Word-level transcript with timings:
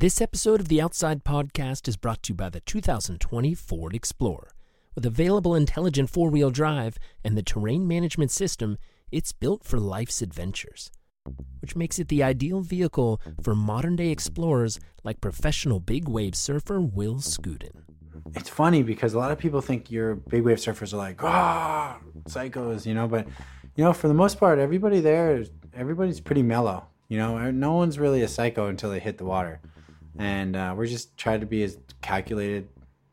This 0.00 0.20
episode 0.20 0.60
of 0.60 0.68
the 0.68 0.80
Outside 0.80 1.24
Podcast 1.24 1.88
is 1.88 1.96
brought 1.96 2.22
to 2.22 2.28
you 2.28 2.36
by 2.36 2.50
the 2.50 2.60
2020 2.60 3.52
Ford 3.54 3.96
Explorer. 3.96 4.52
With 4.94 5.04
available 5.04 5.56
intelligent 5.56 6.08
four 6.08 6.30
wheel 6.30 6.50
drive 6.50 6.98
and 7.24 7.36
the 7.36 7.42
terrain 7.42 7.88
management 7.88 8.30
system, 8.30 8.78
it's 9.10 9.32
built 9.32 9.64
for 9.64 9.80
life's 9.80 10.22
adventures, 10.22 10.92
which 11.60 11.74
makes 11.74 11.98
it 11.98 12.06
the 12.06 12.22
ideal 12.22 12.60
vehicle 12.60 13.20
for 13.42 13.56
modern 13.56 13.96
day 13.96 14.10
explorers 14.10 14.78
like 15.02 15.20
professional 15.20 15.80
big 15.80 16.06
wave 16.06 16.36
surfer 16.36 16.80
Will 16.80 17.16
Skudin. 17.16 17.82
It's 18.36 18.48
funny 18.48 18.84
because 18.84 19.14
a 19.14 19.18
lot 19.18 19.32
of 19.32 19.38
people 19.38 19.60
think 19.60 19.90
your 19.90 20.14
big 20.14 20.44
wave 20.44 20.58
surfers 20.58 20.92
are 20.92 20.98
like, 20.98 21.24
ah, 21.24 21.98
psychos, 22.28 22.86
you 22.86 22.94
know, 22.94 23.08
but, 23.08 23.26
you 23.74 23.82
know, 23.82 23.92
for 23.92 24.06
the 24.06 24.14
most 24.14 24.38
part, 24.38 24.60
everybody 24.60 25.00
there, 25.00 25.42
everybody's 25.74 26.20
pretty 26.20 26.44
mellow. 26.44 26.86
You 27.08 27.18
know, 27.18 27.50
no 27.50 27.72
one's 27.72 27.98
really 27.98 28.22
a 28.22 28.28
psycho 28.28 28.68
until 28.68 28.90
they 28.90 29.00
hit 29.00 29.18
the 29.18 29.24
water 29.24 29.60
and 30.18 30.56
uh, 30.56 30.74
we're 30.76 30.86
just 30.86 31.16
trying 31.16 31.40
to 31.40 31.46
be 31.46 31.64
a 31.64 31.70
calculated 32.02 32.68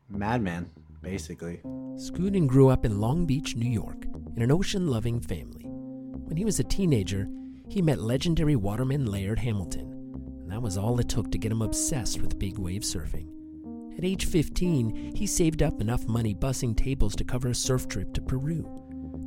madman, 0.08 0.68
basically. 1.02 1.60
Skudin 1.96 2.46
grew 2.46 2.68
up 2.68 2.84
in 2.84 3.00
Long 3.00 3.24
Beach, 3.26 3.56
New 3.56 3.70
York, 3.70 4.04
in 4.36 4.42
an 4.42 4.50
ocean 4.50 4.88
loving 4.88 5.20
family. 5.20 5.64
When 5.64 6.36
he 6.36 6.44
was 6.44 6.58
a 6.58 6.64
teenager, 6.64 7.26
he 7.68 7.80
met 7.80 8.00
legendary 8.00 8.56
waterman 8.56 9.06
Laird 9.06 9.38
Hamilton, 9.38 9.92
and 10.42 10.50
that 10.50 10.62
was 10.62 10.76
all 10.76 10.98
it 11.00 11.08
took 11.08 11.30
to 11.32 11.38
get 11.38 11.52
him 11.52 11.62
obsessed 11.62 12.20
with 12.20 12.38
big 12.38 12.58
wave 12.58 12.82
surfing. 12.82 13.28
At 13.96 14.04
age 14.04 14.26
15, 14.26 15.12
he 15.14 15.26
saved 15.26 15.62
up 15.62 15.80
enough 15.80 16.06
money 16.06 16.34
bussing 16.34 16.76
tables 16.76 17.16
to 17.16 17.24
cover 17.24 17.48
a 17.48 17.54
surf 17.54 17.88
trip 17.88 18.12
to 18.14 18.20
Peru. 18.20 18.68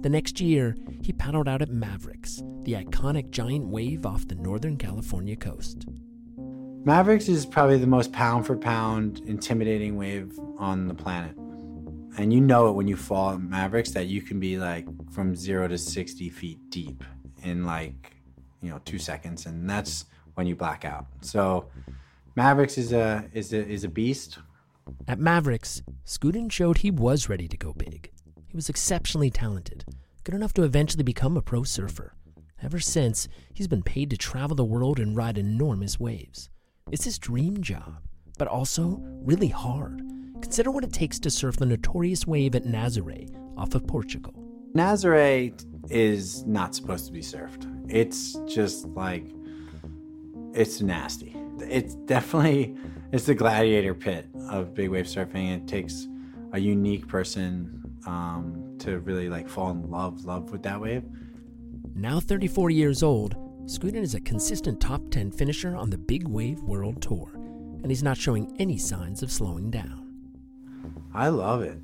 The 0.02 0.09
next 0.09 0.39
year, 0.39 0.75
he 1.02 1.11
paddled 1.11 1.47
out 1.47 1.61
at 1.61 1.71
Mavericks, 1.71 2.43
the 2.63 2.73
iconic 2.73 3.31
giant 3.31 3.67
wave 3.67 4.05
off 4.05 4.27
the 4.27 4.35
Northern 4.35 4.77
California 4.77 5.35
coast. 5.35 5.88
Mavericks 6.85 7.27
is 7.27 7.45
probably 7.45 7.77
the 7.77 7.88
most 7.88 8.13
pound 8.13 8.45
for 8.45 8.55
pound 8.55 9.21
intimidating 9.25 9.97
wave 9.97 10.39
on 10.57 10.88
the 10.88 10.93
planet. 10.93 11.35
And 12.17 12.31
you 12.33 12.39
know 12.39 12.69
it 12.69 12.72
when 12.72 12.88
you 12.88 12.95
fall 12.95 13.33
at 13.33 13.41
Mavericks 13.41 13.91
that 13.91 14.08
you 14.08 14.22
can 14.22 14.39
be 14.39 14.58
like 14.58 14.88
from 15.11 15.35
zero 15.35 15.67
to 15.67 15.77
60 15.77 16.30
feet 16.30 16.69
deep 16.69 17.03
in 17.44 17.66
like, 17.66 18.16
you 18.61 18.69
know, 18.69 18.80
two 18.85 18.97
seconds. 18.97 19.45
And 19.45 19.69
that's 19.69 20.05
when 20.35 20.47
you 20.47 20.55
black 20.55 20.85
out. 20.85 21.05
So 21.22 21.67
Mavericks 22.35 22.77
is 22.77 22.94
a, 22.94 23.25
is 23.33 23.52
a, 23.52 23.67
is 23.67 23.83
a 23.83 23.89
beast. 23.89 24.39
At 25.05 25.19
Mavericks, 25.19 25.81
Skudin 26.05 26.50
showed 26.50 26.77
he 26.77 26.91
was 26.91 27.27
ready 27.27 27.50
to 27.50 27.57
go 27.57 27.73
big. 27.73 28.09
He 28.47 28.55
was 28.55 28.69
exceptionally 28.69 29.30
talented, 29.30 29.83
good 30.23 30.33
enough 30.33 30.53
to 30.53 30.63
eventually 30.63 31.03
become 31.03 31.35
a 31.35 31.41
pro 31.41 31.63
surfer. 31.63 32.16
Ever 32.63 32.80
since, 32.80 33.27
he's 33.53 33.67
been 33.67 33.83
paid 33.83 34.09
to 34.09 34.17
travel 34.17 34.55
the 34.55 34.66
world 34.66 34.97
and 34.97 35.16
ride 35.16 35.38
enormous 35.38 36.00
waves. 36.00 36.50
It's 36.91 37.05
his 37.05 37.19
dream 37.19 37.61
job, 37.61 37.97
but 38.37 38.47
also 38.47 38.99
really 39.23 39.47
hard. 39.47 40.01
Consider 40.41 40.71
what 40.71 40.83
it 40.83 40.93
takes 40.93 41.19
to 41.19 41.29
surf 41.29 41.57
the 41.57 41.65
notorious 41.65 42.25
wave 42.25 42.55
at 42.55 42.63
Nazaré 42.63 43.29
off 43.57 43.75
of 43.75 43.85
Portugal. 43.85 44.33
Nazaré 44.73 45.53
is 45.89 46.45
not 46.45 46.73
supposed 46.73 47.05
to 47.07 47.11
be 47.11 47.21
surfed. 47.21 47.67
It's 47.89 48.33
just 48.47 48.87
like 48.89 49.25
it's 50.53 50.81
nasty. 50.81 51.35
It's 51.59 51.95
definitely 51.95 52.75
it's 53.11 53.25
the 53.25 53.35
gladiator 53.35 53.93
pit 53.93 54.27
of 54.49 54.73
big 54.73 54.89
wave 54.89 55.05
surfing. 55.05 55.55
It 55.55 55.67
takes 55.67 56.07
a 56.53 56.59
unique 56.59 57.07
person 57.07 57.97
um, 58.07 58.75
to 58.79 58.99
really 58.99 59.29
like 59.29 59.47
fall 59.47 59.71
in 59.71 59.89
love 59.89 60.25
love 60.25 60.51
with 60.51 60.63
that 60.63 60.79
wave. 60.79 61.03
Now 61.95 62.19
34 62.19 62.69
years 62.69 63.03
old, 63.03 63.35
Skudin 63.70 64.02
is 64.02 64.16
a 64.16 64.20
consistent 64.22 64.81
top 64.81 65.00
10 65.12 65.30
finisher 65.30 65.75
on 65.75 65.92
the 65.92 65.98
Big 66.00 66.28
Wave 66.28 66.59
World 66.64 67.03
Tour, 67.03 67.30
and 67.36 67.86
he's 67.86 68.02
not 68.02 68.17
showing 68.17 68.52
any 68.58 68.80
signs 68.80 69.22
of 69.22 69.31
slowing 69.31 69.70
down. 69.70 70.12
I 71.14 71.28
love 71.28 71.62
it. 71.62 71.78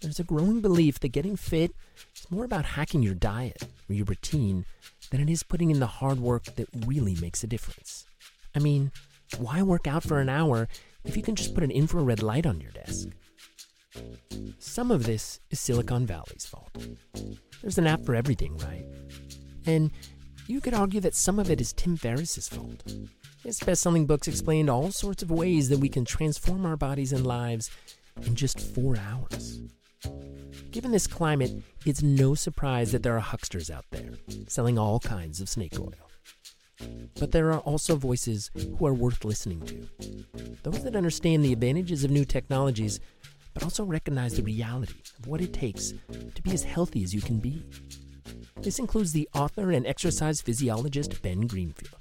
There's 0.00 0.18
a 0.18 0.24
growing 0.24 0.62
belief 0.62 0.98
that 0.98 1.12
getting 1.12 1.36
fit 1.36 1.70
is 2.16 2.28
more 2.28 2.44
about 2.44 2.64
hacking 2.64 3.04
your 3.04 3.14
diet 3.14 3.62
or 3.88 3.94
your 3.94 4.06
routine 4.06 4.64
than 5.12 5.20
it 5.20 5.30
is 5.30 5.44
putting 5.44 5.70
in 5.70 5.78
the 5.78 5.86
hard 5.86 6.18
work 6.18 6.56
that 6.56 6.66
really 6.84 7.14
makes 7.20 7.44
a 7.44 7.46
difference. 7.46 8.04
I 8.52 8.58
mean, 8.58 8.90
why 9.38 9.62
work 9.62 9.86
out 9.86 10.02
for 10.02 10.20
an 10.20 10.28
hour 10.28 10.68
if 11.04 11.16
you 11.16 11.22
can 11.22 11.34
just 11.34 11.54
put 11.54 11.64
an 11.64 11.70
infrared 11.70 12.22
light 12.22 12.46
on 12.46 12.60
your 12.60 12.72
desk? 12.72 13.08
Some 14.58 14.90
of 14.90 15.04
this 15.04 15.40
is 15.50 15.60
Silicon 15.60 16.06
Valley's 16.06 16.46
fault. 16.46 16.76
There's 17.62 17.78
an 17.78 17.86
app 17.86 18.04
for 18.04 18.14
everything, 18.14 18.56
right? 18.58 18.84
And 19.64 19.90
you 20.46 20.60
could 20.60 20.74
argue 20.74 21.00
that 21.00 21.14
some 21.14 21.38
of 21.38 21.50
it 21.50 21.60
is 21.60 21.72
Tim 21.72 21.96
Ferriss's 21.96 22.48
fault. 22.48 22.84
His 23.42 23.58
best 23.60 23.82
selling 23.82 24.06
books 24.06 24.28
explained 24.28 24.68
all 24.68 24.90
sorts 24.90 25.22
of 25.22 25.30
ways 25.30 25.68
that 25.68 25.78
we 25.78 25.88
can 25.88 26.04
transform 26.04 26.66
our 26.66 26.76
bodies 26.76 27.12
and 27.12 27.26
lives 27.26 27.70
in 28.24 28.34
just 28.34 28.60
four 28.60 28.96
hours. 28.96 29.60
Given 30.70 30.92
this 30.92 31.06
climate, 31.06 31.52
it's 31.84 32.02
no 32.02 32.34
surprise 32.34 32.92
that 32.92 33.02
there 33.02 33.16
are 33.16 33.20
hucksters 33.20 33.70
out 33.70 33.86
there 33.90 34.12
selling 34.48 34.78
all 34.78 35.00
kinds 35.00 35.40
of 35.40 35.48
snake 35.48 35.78
oil. 35.80 36.05
But 37.18 37.32
there 37.32 37.52
are 37.52 37.60
also 37.60 37.96
voices 37.96 38.50
who 38.78 38.86
are 38.86 38.94
worth 38.94 39.24
listening 39.24 39.62
to. 39.62 39.88
Those 40.62 40.84
that 40.84 40.96
understand 40.96 41.44
the 41.44 41.52
advantages 41.52 42.04
of 42.04 42.10
new 42.10 42.24
technologies, 42.24 43.00
but 43.54 43.62
also 43.62 43.84
recognize 43.84 44.36
the 44.36 44.42
reality 44.42 45.00
of 45.18 45.26
what 45.26 45.40
it 45.40 45.52
takes 45.52 45.92
to 46.34 46.42
be 46.42 46.52
as 46.52 46.62
healthy 46.62 47.02
as 47.02 47.14
you 47.14 47.22
can 47.22 47.38
be. 47.38 47.62
This 48.60 48.78
includes 48.78 49.12
the 49.12 49.28
author 49.34 49.70
and 49.70 49.86
exercise 49.86 50.40
physiologist 50.40 51.22
Ben 51.22 51.46
Greenfield. 51.46 51.94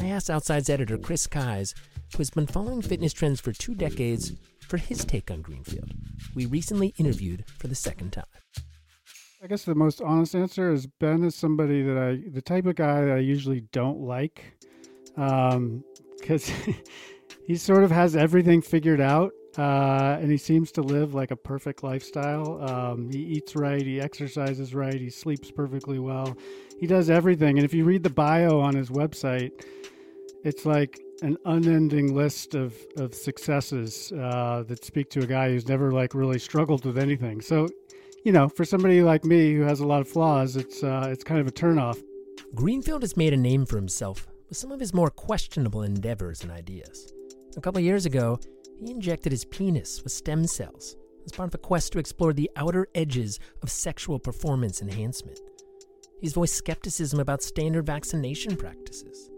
I 0.00 0.06
asked 0.06 0.30
Outside's 0.30 0.70
editor 0.70 0.98
Chris 0.98 1.26
Keyes, 1.26 1.74
who 2.12 2.18
has 2.18 2.30
been 2.30 2.46
following 2.46 2.82
fitness 2.82 3.12
trends 3.12 3.40
for 3.40 3.52
two 3.52 3.74
decades, 3.74 4.32
for 4.60 4.76
his 4.76 5.04
take 5.04 5.30
on 5.30 5.42
Greenfield. 5.42 5.92
We 6.34 6.46
recently 6.46 6.94
interviewed 6.98 7.44
for 7.58 7.68
the 7.68 7.74
second 7.74 8.12
time. 8.12 8.24
I 9.42 9.48
guess 9.48 9.64
the 9.64 9.74
most 9.74 10.00
honest 10.00 10.36
answer 10.36 10.72
is 10.72 10.86
Ben 10.86 11.24
is 11.24 11.34
somebody 11.34 11.82
that 11.82 11.98
I, 11.98 12.30
the 12.30 12.40
type 12.40 12.64
of 12.66 12.76
guy 12.76 13.04
that 13.04 13.16
I 13.16 13.18
usually 13.18 13.62
don't 13.72 13.98
like, 13.98 14.56
because 15.16 16.48
um, 16.48 16.74
he 17.48 17.56
sort 17.56 17.82
of 17.82 17.90
has 17.90 18.14
everything 18.14 18.62
figured 18.62 19.00
out, 19.00 19.32
uh, 19.58 20.16
and 20.20 20.30
he 20.30 20.36
seems 20.36 20.70
to 20.72 20.82
live 20.82 21.14
like 21.14 21.32
a 21.32 21.36
perfect 21.36 21.82
lifestyle. 21.82 22.62
Um, 22.62 23.10
he 23.10 23.18
eats 23.18 23.56
right, 23.56 23.84
he 23.84 24.00
exercises 24.00 24.76
right, 24.76 24.94
he 24.94 25.10
sleeps 25.10 25.50
perfectly 25.50 25.98
well, 25.98 26.36
he 26.78 26.86
does 26.86 27.10
everything. 27.10 27.58
And 27.58 27.64
if 27.64 27.74
you 27.74 27.84
read 27.84 28.04
the 28.04 28.10
bio 28.10 28.60
on 28.60 28.76
his 28.76 28.90
website, 28.90 29.50
it's 30.44 30.64
like 30.64 31.00
an 31.22 31.36
unending 31.46 32.14
list 32.14 32.54
of 32.54 32.76
of 32.96 33.12
successes 33.12 34.12
uh, 34.12 34.62
that 34.68 34.84
speak 34.84 35.10
to 35.10 35.20
a 35.20 35.26
guy 35.26 35.48
who's 35.48 35.66
never 35.66 35.90
like 35.90 36.14
really 36.14 36.38
struggled 36.38 36.84
with 36.84 36.96
anything. 36.96 37.40
So 37.40 37.68
you 38.24 38.32
know, 38.32 38.48
for 38.48 38.64
somebody 38.64 39.02
like 39.02 39.24
me 39.24 39.54
who 39.54 39.62
has 39.62 39.80
a 39.80 39.86
lot 39.86 40.00
of 40.00 40.08
flaws, 40.08 40.56
it's 40.56 40.82
uh, 40.82 41.08
it's 41.10 41.24
kind 41.24 41.40
of 41.40 41.46
a 41.46 41.52
turnoff. 41.52 42.00
Greenfield 42.54 43.02
has 43.02 43.16
made 43.16 43.32
a 43.32 43.36
name 43.36 43.66
for 43.66 43.76
himself 43.76 44.26
with 44.48 44.58
some 44.58 44.70
of 44.70 44.80
his 44.80 44.94
more 44.94 45.10
questionable 45.10 45.82
endeavors 45.82 46.42
and 46.42 46.52
ideas. 46.52 47.12
A 47.56 47.60
couple 47.60 47.80
years 47.80 48.06
ago, 48.06 48.38
he 48.78 48.90
injected 48.90 49.32
his 49.32 49.44
penis 49.44 50.02
with 50.02 50.12
stem 50.12 50.46
cells 50.46 50.96
as 51.24 51.32
part 51.32 51.48
of 51.48 51.54
a 51.54 51.58
quest 51.58 51.92
to 51.92 51.98
explore 51.98 52.32
the 52.32 52.50
outer 52.56 52.86
edges 52.94 53.38
of 53.62 53.70
sexual 53.70 54.18
performance 54.18 54.82
enhancement. 54.82 55.40
He's 56.20 56.34
voiced 56.34 56.54
skepticism 56.54 57.20
about 57.20 57.42
standard 57.42 57.86
vaccination 57.86 58.56
practices. 58.56 59.30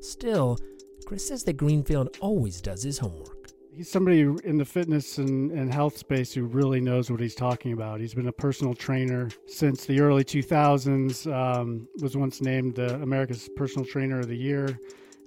Still, 0.00 0.58
Chris 1.06 1.26
says 1.26 1.44
that 1.44 1.56
Greenfield 1.56 2.16
always 2.20 2.60
does 2.60 2.82
his 2.82 2.98
homework. 2.98 3.37
He's 3.78 3.88
somebody 3.88 4.22
in 4.42 4.58
the 4.58 4.64
fitness 4.64 5.18
and, 5.18 5.52
and 5.52 5.72
health 5.72 5.96
space 5.96 6.34
who 6.34 6.46
really 6.46 6.80
knows 6.80 7.12
what 7.12 7.20
he's 7.20 7.36
talking 7.36 7.72
about. 7.72 8.00
He's 8.00 8.12
been 8.12 8.26
a 8.26 8.32
personal 8.32 8.74
trainer 8.74 9.28
since 9.46 9.84
the 9.84 10.00
early 10.00 10.24
2000s, 10.24 11.32
um, 11.32 11.86
was 12.02 12.16
once 12.16 12.40
named 12.40 12.74
the 12.74 13.00
America's 13.00 13.48
Personal 13.54 13.86
Trainer 13.86 14.18
of 14.18 14.26
the 14.26 14.36
Year. 14.36 14.80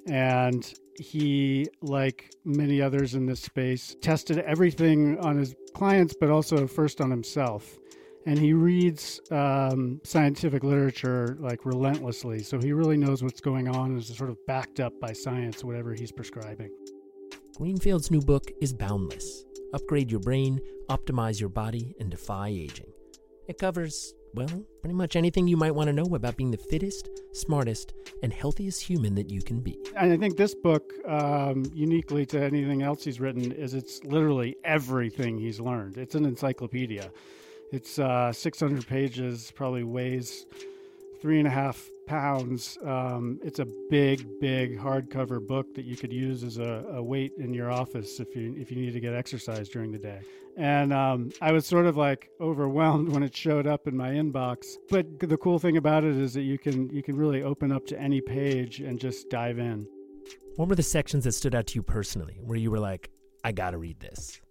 And 0.09 0.69
he, 1.00 1.69
like 1.81 2.30
many 2.44 2.81
others 2.81 3.15
in 3.15 3.25
this 3.25 3.39
space, 3.39 3.95
tested 4.01 4.39
everything 4.39 5.18
on 5.19 5.38
his 5.38 5.56
clients, 5.74 6.13
but 6.19 6.30
also 6.30 6.68
first 6.68 7.00
on 7.00 7.09
himself. 7.09 7.77
And 8.25 8.38
he 8.38 8.51
reads 8.51 9.21
um, 9.31 10.01
scientific 10.04 10.65
literature 10.65 11.38
like 11.39 11.65
relentlessly. 11.65 12.44
So 12.44 12.59
he 12.59 12.74
really 12.74 12.97
knows 12.97 13.24
what's 13.24 13.39
going 13.39 13.69
on 13.69 13.92
and 13.92 13.97
is 13.97 14.13
sort 14.13 14.30
of 14.30 14.45
backed 14.45 14.81
up 14.81 14.92
by 15.00 15.13
science, 15.13 15.63
whatever 15.63 15.94
he's 15.94 16.12
prescribing. 16.12 16.69
Greenfield's 17.61 18.09
new 18.09 18.21
book 18.21 18.49
is 18.59 18.73
Boundless 18.73 19.45
Upgrade 19.71 20.09
Your 20.09 20.19
Brain, 20.19 20.59
Optimize 20.89 21.39
Your 21.39 21.49
Body, 21.49 21.93
and 21.99 22.09
Defy 22.09 22.47
Aging. 22.47 22.91
It 23.47 23.59
covers, 23.59 24.15
well, 24.33 24.65
pretty 24.81 24.95
much 24.95 25.15
anything 25.15 25.47
you 25.47 25.57
might 25.57 25.75
want 25.75 25.85
to 25.85 25.93
know 25.93 26.15
about 26.15 26.37
being 26.37 26.49
the 26.49 26.57
fittest, 26.57 27.07
smartest, 27.33 27.93
and 28.23 28.33
healthiest 28.33 28.81
human 28.81 29.13
that 29.13 29.29
you 29.29 29.43
can 29.43 29.59
be. 29.59 29.77
And 29.95 30.11
I 30.11 30.17
think 30.17 30.37
this 30.37 30.55
book, 30.55 30.91
um, 31.07 31.63
uniquely 31.71 32.25
to 32.25 32.43
anything 32.43 32.81
else 32.81 33.03
he's 33.03 33.19
written, 33.19 33.51
is 33.51 33.75
it's 33.75 34.03
literally 34.05 34.55
everything 34.63 35.37
he's 35.37 35.59
learned. 35.59 35.99
It's 35.99 36.15
an 36.15 36.25
encyclopedia. 36.25 37.11
It's 37.71 37.99
uh, 37.99 38.33
600 38.33 38.87
pages, 38.87 39.51
probably 39.51 39.83
weighs 39.83 40.47
three 41.21 41.37
and 41.37 41.47
a 41.47 41.51
half 41.51 41.87
pounds. 42.11 42.77
Um, 42.83 43.39
it's 43.41 43.59
a 43.59 43.67
big, 43.89 44.27
big 44.41 44.77
hardcover 44.77 45.39
book 45.45 45.73
that 45.75 45.85
you 45.85 45.95
could 45.95 46.11
use 46.11 46.43
as 46.43 46.57
a, 46.57 46.83
a, 46.91 47.01
weight 47.01 47.31
in 47.37 47.53
your 47.53 47.71
office 47.71 48.19
if 48.19 48.35
you 48.35 48.53
if 48.59 48.69
you 48.69 48.75
need 48.75 48.91
to 48.91 48.99
get 48.99 49.13
exercise 49.13 49.69
during 49.69 49.93
the 49.93 49.97
day. 49.97 50.19
And 50.57 50.91
um, 50.91 51.31
I 51.41 51.53
was 51.53 51.65
sort 51.65 51.85
of 51.85 51.95
like 51.95 52.29
overwhelmed 52.41 53.07
when 53.07 53.23
it 53.23 53.33
showed 53.33 53.65
up 53.65 53.87
in 53.87 53.95
my 53.95 54.09
inbox. 54.09 54.75
But 54.89 55.19
the 55.21 55.37
cool 55.37 55.57
thing 55.57 55.77
about 55.77 56.03
it 56.03 56.17
is 56.17 56.33
that 56.33 56.41
you 56.41 56.59
can 56.59 56.89
you 56.89 57.01
can 57.01 57.15
really 57.15 57.43
open 57.43 57.71
up 57.71 57.87
to 57.87 57.97
any 57.97 58.19
page 58.19 58.81
and 58.81 58.99
just 58.99 59.29
dive 59.29 59.57
in. 59.57 59.87
What 60.57 60.67
were 60.67 60.75
the 60.75 60.83
sections 60.83 61.23
that 61.23 61.31
stood 61.31 61.55
out 61.55 61.67
to 61.67 61.75
you 61.75 61.81
personally, 61.81 62.39
where 62.43 62.57
you 62.57 62.71
were 62.71 62.79
like, 62.81 63.09
"I 63.45 63.53
got 63.53 63.71
to 63.71 63.77
read 63.77 64.01
this"? 64.01 64.41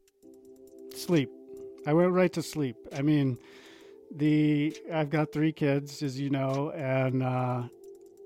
Sleep. 0.94 1.28
I 1.86 1.92
went 1.92 2.12
right 2.12 2.32
to 2.32 2.42
sleep. 2.42 2.76
I 2.96 3.02
mean 3.02 3.36
the 4.14 4.76
I've 4.92 5.10
got 5.10 5.32
three 5.32 5.52
kids, 5.52 6.02
as 6.02 6.20
you 6.20 6.30
know, 6.30 6.70
and 6.74 7.22
uh, 7.22 7.62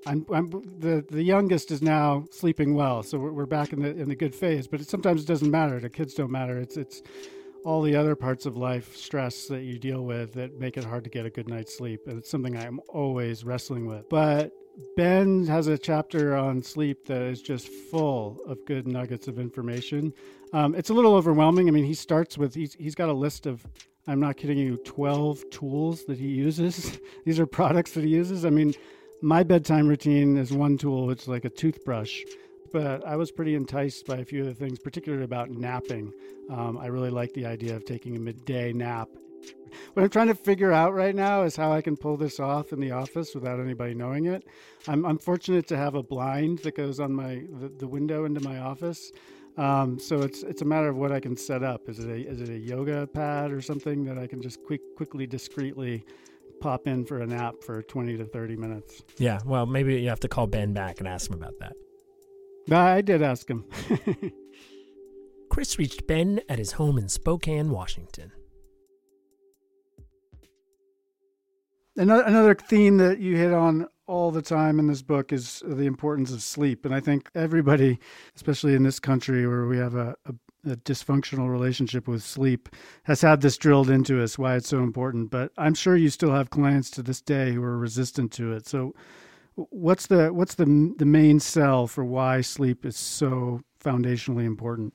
I'm, 0.07 0.27
I'm 0.33 0.51
the 0.79 1.05
the 1.11 1.23
youngest 1.23 1.71
is 1.71 1.83
now 1.83 2.25
sleeping 2.31 2.75
well, 2.75 3.03
so 3.03 3.19
we're, 3.19 3.33
we're 3.33 3.47
back 3.47 3.73
in 3.73 3.83
the 3.83 3.91
in 3.91 4.09
the 4.09 4.17
good 4.17 4.35
phase. 4.35 4.67
But 4.67 4.81
it 4.81 4.89
sometimes 4.89 5.25
doesn't 5.25 5.51
matter. 5.51 5.81
The 5.81 5.91
kids 5.91 6.15
don't 6.15 6.31
matter. 6.31 6.59
It's 6.59 6.77
it's 6.77 7.03
all 7.65 7.81
the 7.81 7.97
other 7.97 8.15
parts 8.15 8.45
of 8.45 8.57
life 8.57 8.95
stress 8.95 9.47
that 9.47 9.63
you 9.63 9.79
deal 9.79 10.05
with 10.05 10.35
that 10.35 10.61
make 10.61 10.77
it 10.77 10.85
hard 10.85 11.03
to 11.05 11.11
get 11.11 11.25
a 11.25 11.31
good 11.31 11.49
night's 11.49 11.77
sleep, 11.77 12.01
and 12.07 12.19
it's 12.19 12.31
something 12.31 12.57
I'm 12.57 12.81
always 12.89 13.45
wrestling 13.45 13.87
with. 13.87 14.09
But 14.11 14.53
Ben 14.97 15.47
has 15.47 15.67
a 15.69 15.79
chapter 15.79 16.37
on 16.37 16.63
sleep 16.63 17.07
that 17.07 17.23
is 17.23 17.41
just 17.41 17.69
full 17.69 18.41
of 18.47 18.59
good 18.67 18.87
nuggets 18.87 19.29
of 19.29 19.39
information. 19.39 20.13
Um, 20.53 20.75
it's 20.75 20.91
a 20.91 20.95
little 20.95 21.15
overwhelming. 21.15 21.69
I 21.69 21.71
mean, 21.71 21.85
he 21.85 21.95
starts 21.95 22.37
with 22.37 22.55
he's 22.55 22.75
he's 22.75 22.95
got 22.95 23.09
a 23.09 23.15
list 23.15 23.47
of 23.47 23.67
I'm 24.07 24.21
not 24.21 24.37
kidding 24.37 24.59
you, 24.59 24.77
12 24.85 25.49
tools 25.51 26.05
that 26.05 26.19
he 26.19 26.27
uses. 26.29 26.99
These 27.25 27.41
are 27.41 27.47
products 27.47 27.93
that 27.93 28.05
he 28.05 28.11
uses. 28.11 28.45
I 28.45 28.51
mean, 28.51 28.75
my 29.23 29.43
bedtime 29.43 29.89
routine 29.89 30.37
is 30.37 30.53
one 30.53 30.77
tool, 30.77 31.11
it's 31.11 31.27
like 31.27 31.45
a 31.45 31.51
toothbrush. 31.51 32.23
But 32.73 33.07
I 33.07 33.17
was 33.17 33.31
pretty 33.31 33.55
enticed 33.55 34.07
by 34.07 34.17
a 34.17 34.25
few 34.25 34.41
of 34.41 34.47
the 34.47 34.55
things, 34.55 34.79
particularly 34.79 35.25
about 35.25 35.51
napping. 35.51 36.13
Um, 36.51 36.77
I 36.77 36.87
really 36.87 37.11
like 37.11 37.33
the 37.33 37.47
idea 37.47 37.77
of 37.77 37.85
taking 37.85 38.17
a 38.17 38.21
midday 38.21 38.73
nap. 38.73 39.09
What 39.95 40.03
I'm 40.03 40.11
trying 40.11 40.29
to 40.29 40.35
figure 40.35 40.73
out 40.73 40.95
right 40.95 41.15
now 41.15 41.43
is 41.43 41.57
how 41.57 41.73
I 41.73 41.81
can 41.81 41.97
pull 41.97 42.17
this 42.17 42.41
off 42.41 42.73
in 42.73 42.81
the 42.81 42.91
office 42.91 43.35
without 43.35 43.61
anybody 43.61 43.95
knowing 43.95 44.27
it. 44.27 44.47
I'm, 44.87 45.05
I'm 45.05 45.19
fortunate 45.19 45.67
to 45.69 45.77
have 45.77 45.95
a 45.95 46.03
blind 46.03 46.61
that 46.61 46.77
goes 46.77 47.01
on 47.01 47.13
my 47.13 47.43
the, 47.61 47.69
the 47.79 47.89
window 47.89 48.25
into 48.25 48.41
my 48.41 48.59
office. 48.59 49.13
Um, 49.57 49.99
so 49.99 50.23
it's 50.23 50.43
it's 50.43 50.63
a 50.63 50.65
matter 50.65 50.89
of 50.89 50.97
what 50.97 51.13
I 51.13 51.21
can 51.21 51.37
set 51.37 51.63
up. 51.63 51.89
Is 51.89 52.01
it 52.01 52.09
a 52.09 52.29
is 52.29 52.41
it 52.41 52.49
a 52.49 52.59
yoga 52.59 53.07
pad 53.07 53.53
or 53.53 53.61
something 53.61 54.05
that 54.07 54.19
I 54.19 54.27
can 54.27 54.43
just 54.43 54.63
quick 54.65 54.81
quickly 54.97 55.27
discreetly 55.27 56.05
pop 56.61 56.87
in 56.87 57.05
for 57.05 57.21
a 57.21 57.27
nap 57.27 57.55
for 57.65 57.83
20 57.83 58.17
to 58.17 58.25
30 58.25 58.57
minutes? 58.57 59.03
Yeah, 59.19 59.41
well, 59.45 59.67
maybe 59.67 60.01
you 60.01 60.09
have 60.09 60.21
to 60.21 60.29
call 60.29 60.47
Ben 60.47 60.73
back 60.73 60.99
and 60.99 61.07
ask 61.07 61.31
him 61.31 61.37
about 61.37 61.55
that. 61.61 61.75
I 62.73 63.03
did 63.03 63.23
ask 63.23 63.49
him. 63.49 63.65
Chris 65.51 65.79
reached 65.79 66.07
Ben 66.07 66.41
at 66.49 66.59
his 66.59 66.73
home 66.73 66.99
in 66.99 67.09
Spokane, 67.09 67.71
Washington. 67.71 68.33
Another, 71.97 72.25
another 72.25 72.55
theme 72.55 72.97
that 72.97 73.21
you 73.21 73.37
hit 73.37 73.53
on 73.53 73.87
all 74.07 74.31
the 74.31 74.43
time 74.43 74.79
in 74.79 74.87
this 74.87 75.03
book 75.03 75.33
is 75.33 75.63
the 75.67 75.87
importance 75.87 76.33
of 76.33 76.43
sleep. 76.43 76.85
And 76.85 76.95
I 76.95 77.01
think 77.01 77.31
everybody, 77.35 77.99
especially 78.37 78.75
in 78.75 78.83
this 78.83 79.01
country 79.01 79.47
where 79.47 79.67
we 79.67 79.79
have 79.79 79.95
a, 79.95 80.17
a, 80.27 80.71
a, 80.71 80.77
dysfunctional 80.77 81.49
relationship 81.51 82.07
with 82.07 82.23
sleep, 82.23 82.69
has 83.05 83.23
had 83.23 83.41
this 83.41 83.57
drilled 83.57 83.91
into 83.91 84.23
us 84.23 84.39
why 84.39 84.57
it's 84.57 84.69
so 84.69 84.81
important. 84.81 85.31
But 85.31 85.53
I'm 85.57 85.75
sure 85.75 85.97
you 85.97 86.11
still 86.11 86.33
have 86.33 86.51
clients 86.51 86.91
to 86.91 87.03
this 87.03 87.21
day 87.21 87.53
who 87.53 87.63
are 87.63 87.79
resistant 87.79 88.33
to 88.33 88.53
it. 88.53 88.67
So, 88.67 88.95
what's 89.55 90.09
the 90.09 90.33
what's 90.33 90.57
the 90.57 90.95
the 90.99 91.07
main 91.07 91.39
sell 91.41 91.87
for 91.87 92.05
why 92.05 92.41
sleep 92.41 92.85
is 92.85 92.97
so 92.97 93.61
foundationally 93.83 94.45
important? 94.45 94.93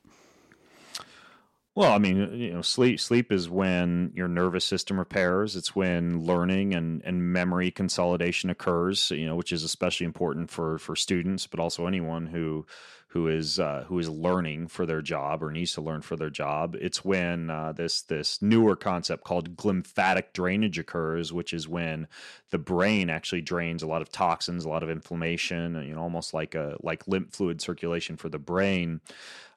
Well, 1.80 1.94
I 1.94 1.98
mean, 1.98 2.18
you 2.34 2.52
know, 2.52 2.62
sleep 2.62 3.00
sleep 3.00 3.32
is 3.32 3.50
when 3.50 4.12
your 4.14 4.28
nervous 4.28 4.66
system 4.66 5.00
repairs. 5.00 5.56
It's 5.56 5.78
when 5.78 6.26
learning 6.26 6.74
and, 6.74 7.02
and 7.06 7.32
memory 7.32 7.72
consolidation 7.72 8.50
occurs. 8.50 9.12
You 9.12 9.28
know, 9.28 9.38
which 9.38 9.54
is 9.54 9.64
especially 9.64 10.06
important 10.06 10.50
for 10.50 10.78
for 10.78 10.98
students, 10.98 11.48
but 11.48 11.62
also 11.62 11.88
anyone 11.88 12.26
who 12.26 12.66
who 13.10 13.28
is 13.28 13.60
uh, 13.60 13.86
who 13.88 13.98
is 13.98 14.08
learning 14.08 14.68
for 14.68 14.86
their 14.86 15.02
job 15.02 15.42
or 15.42 15.52
needs 15.52 15.74
to 15.74 15.82
learn 15.82 16.02
for 16.02 16.16
their 16.16 16.30
job. 16.30 16.76
It's 16.80 17.04
when 17.04 17.50
uh, 17.50 17.72
this 17.72 18.04
this 18.04 18.40
newer 18.40 18.76
concept 18.76 19.24
called 19.24 19.58
glymphatic 19.58 20.32
drainage 20.34 20.78
occurs, 20.78 21.34
which 21.34 21.52
is 21.52 21.68
when 21.68 22.08
the 22.52 22.60
brain 22.60 23.10
actually 23.10 23.42
drains 23.42 23.82
a 23.82 23.88
lot 23.88 24.04
of 24.04 24.12
toxins, 24.12 24.64
a 24.64 24.70
lot 24.70 24.84
of 24.84 24.92
inflammation, 24.92 25.84
you 25.84 25.96
know, 25.96 26.02
almost 26.02 26.36
like 26.36 26.54
a 26.54 26.78
like 26.82 27.08
lymph 27.08 27.34
fluid 27.34 27.62
circulation 27.62 28.16
for 28.16 28.30
the 28.30 28.38
brain. 28.38 29.02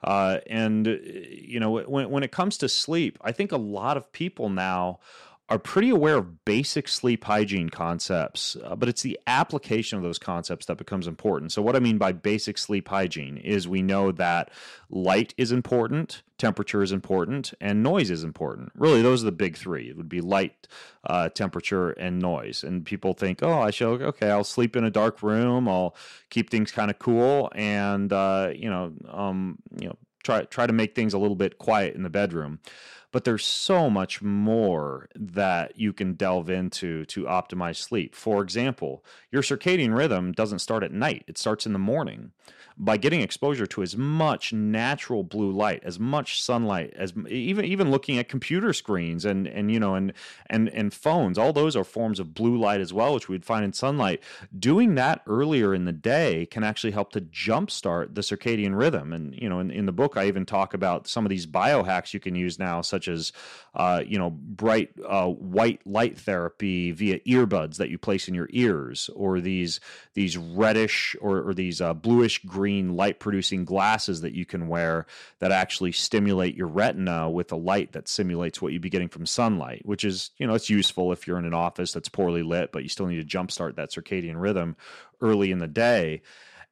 Uh, 0.03 0.39
and 0.47 0.87
you 0.87 1.61
know, 1.61 1.71
when 1.71 2.09
when 2.09 2.23
it 2.23 2.33
comes 2.33 2.57
to 2.59 2.71
sleep, 2.71 3.19
I 3.21 3.33
think 3.33 3.53
a 3.53 3.59
lot 3.59 3.99
of 3.99 4.11
people 4.13 4.49
now 4.49 4.99
are 5.53 5.59
pretty 5.59 5.91
aware 5.91 6.17
of 6.17 6.47
basic 6.47 6.89
sleep 6.89 7.25
hygiene 7.25 7.69
concepts, 7.69 8.57
uh, 8.65 8.75
but 8.75 8.89
it's 8.89 9.03
the 9.03 9.21
application 9.27 9.99
of 9.99 10.03
those 10.03 10.19
concepts 10.19 10.65
that 10.65 10.79
becomes 10.79 11.07
important. 11.07 11.53
So, 11.53 11.61
what 11.61 11.77
I 11.77 11.79
mean 11.79 11.99
by 11.99 12.13
basic 12.13 12.57
sleep 12.57 12.89
hygiene 12.89 13.37
is 13.37 13.69
we 13.69 13.83
know 13.83 14.13
that 14.13 14.51
light 14.89 15.35
is 15.37 15.53
important, 15.53 16.23
temperature 16.39 16.83
is 16.83 16.91
important, 16.91 17.53
and 17.61 17.83
noise 17.83 18.11
is 18.11 18.25
important. 18.25 18.73
Really, 18.75 19.03
those 19.03 19.23
are 19.23 19.27
the 19.27 19.33
big 19.33 19.59
three. 19.59 19.91
It 19.91 19.97
would 19.99 20.09
be 20.09 20.23
light, 20.23 20.69
uh, 21.05 21.29
temperature, 21.29 21.91
and 21.91 22.19
noise. 22.19 22.65
And 22.65 22.87
people 22.87 23.13
think, 23.13 23.43
oh, 23.43 23.61
I 23.61 23.71
should, 23.71 24.01
okay, 24.01 24.31
I'll 24.31 24.45
sleep 24.45 24.75
in 24.75 24.85
a 24.85 24.91
dark 24.91 25.23
room, 25.23 25.69
I'll 25.69 25.95
keep 26.31 26.49
things 26.49 26.73
kind 26.73 26.91
of 26.91 26.99
cool, 26.99 27.53
and, 27.55 28.11
uh, 28.11 28.53
you 28.55 28.71
know, 28.71 28.95
um, 29.07 29.59
you 29.79 29.89
know, 29.89 29.97
try 30.25 30.45
try 30.45 30.67
to 30.67 30.73
make 30.73 30.95
things 30.95 31.13
a 31.13 31.19
little 31.19 31.37
bit 31.37 31.59
quiet 31.59 31.95
in 31.95 32.05
the 32.05 32.11
bedroom 32.11 32.61
but 33.13 33.25
there's 33.25 33.45
so 33.45 33.89
much 33.91 34.23
more 34.23 35.09
that 35.15 35.79
you 35.79 35.93
can 35.93 36.15
delve 36.15 36.51
into 36.51 37.05
to 37.05 37.25
optimize 37.25 37.77
sleep. 37.77 38.15
For 38.15 38.43
example, 38.43 39.05
your 39.31 39.43
circadian 39.43 39.97
rhythm 39.97 40.33
doesn't 40.33 40.61
start 40.61 40.83
at 40.83 40.93
night, 40.93 41.25
it 41.29 41.39
starts 41.39 41.67
in 41.67 41.73
the 41.73 41.79
morning. 41.79 42.33
By 42.79 42.97
getting 42.97 43.21
exposure 43.21 43.67
to 43.67 43.83
as 43.83 43.99
much 43.99 44.55
natural 44.55 45.25
blue 45.25 45.53
light, 45.53 45.83
as 45.85 46.01
much 46.01 46.43
sunlight, 46.43 46.95
as 46.97 47.13
even 47.29 47.67
even 47.67 47.91
looking 47.91 48.17
at 48.17 48.31
computer 48.31 48.73
screens 48.73 49.27
and 49.27 49.47
and 49.47 49.71
you 49.71 49.79
know 49.79 49.95
and 49.95 50.15
and 50.47 50.71
and 50.71 50.93
phones, 50.93 51.37
all 51.37 51.53
those 51.53 51.77
are 51.77 51.85
forms 51.85 52.19
of 52.19 52.33
blue 52.33 52.57
light 52.57 52.81
as 52.81 52.91
well, 52.91 53.13
which 53.13 53.29
we'd 53.29 53.45
find 53.45 53.63
in 53.63 53.75
sunlight. 53.75 54.23
Doing 54.59 54.95
that 54.95 55.21
earlier 55.27 55.75
in 55.75 55.85
the 55.85 55.93
day 55.93 56.47
can 56.47 56.65
actually 56.65 56.93
help 56.93 57.13
to 57.13 57.21
jumpstart 57.21 58.15
the 58.15 58.23
circadian 58.23 58.75
rhythm. 58.77 59.13
And 59.13 59.35
you 59.35 59.51
know, 59.51 59.61
in, 59.61 59.71
in 59.71 59.85
the 59.85 59.93
book, 59.93 60.17
I 60.17 60.27
even 60.27 60.47
talk 60.47 60.73
about 60.73 61.07
some 61.07 61.27
of 61.27 61.31
these 61.31 61.47
biohacks 61.47 62.15
you 62.15 62.21
can 62.21 62.35
use 62.35 62.59
now, 62.59 62.81
such 62.81 63.02
such 63.03 63.09
as 63.09 63.33
uh, 63.75 64.03
you 64.07 64.19
know 64.19 64.31
bright 64.31 64.91
uh, 65.07 65.27
white 65.27 65.81
light 65.87 66.19
therapy 66.19 66.93
via 66.93 67.19
earbuds 67.21 67.77
that 67.77 67.89
you 67.89 67.99
place 67.99 68.29
in 68.29 68.35
your 68.35 68.49
ears, 68.51 69.11
or 69.15 69.41
these 69.41 69.81
these 70.15 70.37
reddish 70.37 71.17
or, 71.21 71.49
or 71.49 71.55
these 71.55 71.81
uh, 71.81 71.95
bluish 71.95 72.45
green 72.45 72.95
light 72.95 73.19
producing 73.19 73.65
glasses 73.65 74.21
that 74.21 74.35
you 74.35 74.45
can 74.45 74.69
wear 74.69 75.07
that 75.41 75.53
actually 75.53 75.93
stimulate 75.93 76.55
your 76.55 76.69
retina 76.69 77.31
with 77.31 77.51
a 77.51 77.57
light 77.57 77.93
that 77.93 78.09
simulates 78.09 78.61
what 78.61 78.73
you'd 78.73 78.83
be 78.83 78.91
getting 78.91 79.09
from 79.09 79.27
sunlight, 79.27 79.83
which 79.85 80.05
is 80.05 80.31
you 80.39 80.47
know 80.47 80.55
it's 80.55 80.71
useful 80.71 81.13
if 81.13 81.27
you're 81.27 81.39
in 81.39 81.47
an 81.47 81.55
office 81.55 81.93
that's 81.93 82.09
poorly 82.09 82.43
lit, 82.43 82.73
but 82.73 82.83
you 82.83 82.89
still 82.89 83.07
need 83.07 83.29
to 83.29 83.39
jumpstart 83.39 83.77
that 83.77 83.91
circadian 83.91 84.41
rhythm 84.41 84.77
early 85.21 85.51
in 85.51 85.59
the 85.59 85.69
day. 85.69 86.23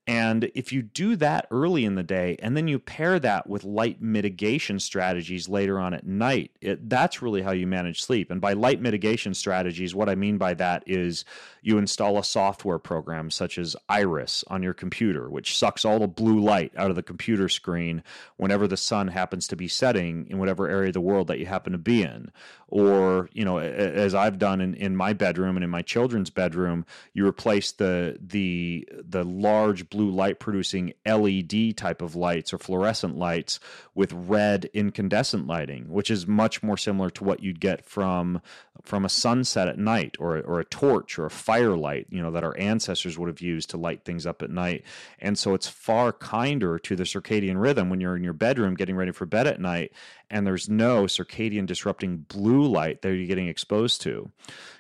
And 0.07 0.51
if 0.55 0.73
you 0.73 0.83
do 0.83 1.15
that 1.17 1.47
early 1.51 1.85
in 1.85 1.95
the 1.95 2.03
day 2.03 2.37
and 2.41 2.57
then 2.57 2.67
you 2.67 2.79
pair 2.79 3.19
that 3.21 3.49
with 3.49 3.65
light 3.65 4.01
mitigation 4.01 4.81
strategies 4.81 5.49
later 5.49 5.79
on 5.79 5.95
at 5.95 6.07
night, 6.07 6.51
it, 6.61 6.89
that's 6.89 7.23
really 7.23 7.43
how 7.43 7.53
you 7.53 7.67
manage 7.67 8.03
sleep. 8.03 8.31
And 8.31 8.41
by 8.41 8.55
light 8.55 8.81
mitigation 8.81 9.35
strategies, 9.35 9.95
what 9.95 10.09
I 10.09 10.15
mean 10.15 10.39
by 10.39 10.55
that 10.55 10.83
is 10.87 11.25
you 11.63 11.79
install 11.79 12.19
a 12.19 12.25
software 12.25 12.79
program 12.79 13.31
such 13.31 13.59
as 13.59 13.77
Iris 13.89 14.43
on 14.49 14.63
your 14.63 14.75
computer, 14.75 15.29
which 15.29 15.57
sucks 15.57 15.85
all 15.85 15.99
the 15.99 16.09
blue 16.09 16.41
light 16.41 16.73
out 16.77 16.91
of 16.91 16.97
the 16.97 17.03
computer 17.03 17.49
screen 17.49 18.03
whenever 18.37 18.67
the 18.67 18.77
sun 18.79 19.09
happens 19.09 19.47
to 19.49 19.57
be 19.57 19.69
setting 19.69 20.27
in 20.29 20.39
whatever 20.39 20.69
area 20.69 20.89
of 20.89 20.95
the 20.95 21.01
world 21.01 21.27
that 21.27 21.39
you 21.39 21.47
happen 21.47 21.73
to 21.73 21.79
be 21.79 22.03
in. 22.03 22.33
Or, 22.69 23.29
you 23.33 23.45
know, 23.45 23.59
as 23.59 24.15
I've 24.15 24.39
done 24.39 24.61
in, 24.61 24.75
in 24.75 24.97
my 24.97 25.13
bedroom 25.13 25.57
and 25.57 25.65
in 25.65 25.71
my 25.71 25.83
children's 25.83 26.31
bedroom, 26.31 26.87
you 27.13 27.27
replace 27.27 27.73
the 27.73 28.17
the 28.21 28.89
the 28.93 29.25
large 29.25 29.90
blue 29.91 30.11
light 30.11 30.39
producing 30.39 30.93
LED 31.05 31.77
type 31.77 32.01
of 32.01 32.15
lights 32.15 32.53
or 32.53 32.59
fluorescent 32.59 33.17
lights 33.17 33.61
with 33.95 34.13
red 34.13 34.71
incandescent 34.73 35.47
lighting, 35.47 35.91
which 35.91 36.11
is 36.11 36.27
much 36.27 36.63
more 36.63 36.77
similar 36.77 37.11
to 37.11 37.25
what 37.25 37.43
you'd 37.43 37.61
get 37.61 37.85
from 37.85 38.41
from 38.83 39.05
a 39.05 39.09
sunset 39.09 39.69
at 39.69 39.79
night 39.79 40.17
or 40.19 40.39
or 40.41 40.61
a 40.61 40.65
torch 40.65 41.19
or 41.19 41.27
a 41.27 41.31
firelight, 41.31 42.07
you 42.11 42.23
know, 42.23 42.31
that 42.31 42.45
our 42.45 42.57
ancestors 42.59 43.19
would 43.19 43.29
have 43.29 43.41
used 43.41 43.71
to 43.71 43.77
light 43.77 44.05
things 44.05 44.27
up 44.27 44.43
at 44.43 44.51
night. 44.51 44.85
And 45.19 45.39
so 45.39 45.55
it's 45.55 45.69
far 45.69 46.13
kinder 46.13 46.79
to 46.79 46.97
the 46.97 47.05
circadian 47.05 47.61
rhythm 47.61 47.91
when 47.91 48.01
you're 48.01 48.17
in 48.17 48.25
your 48.25 48.33
bedroom 48.33 48.75
getting 48.75 48.97
ready 48.97 49.13
for 49.13 49.27
bed 49.27 49.47
at 49.47 49.61
night 49.61 49.93
and 50.31 50.47
there's 50.47 50.69
no 50.69 51.05
circadian 51.05 51.67
disrupting 51.67 52.19
blue 52.29 52.65
light 52.65 53.03
that 53.03 53.15
you're 53.15 53.27
getting 53.27 53.49
exposed 53.49 54.01
to. 54.03 54.31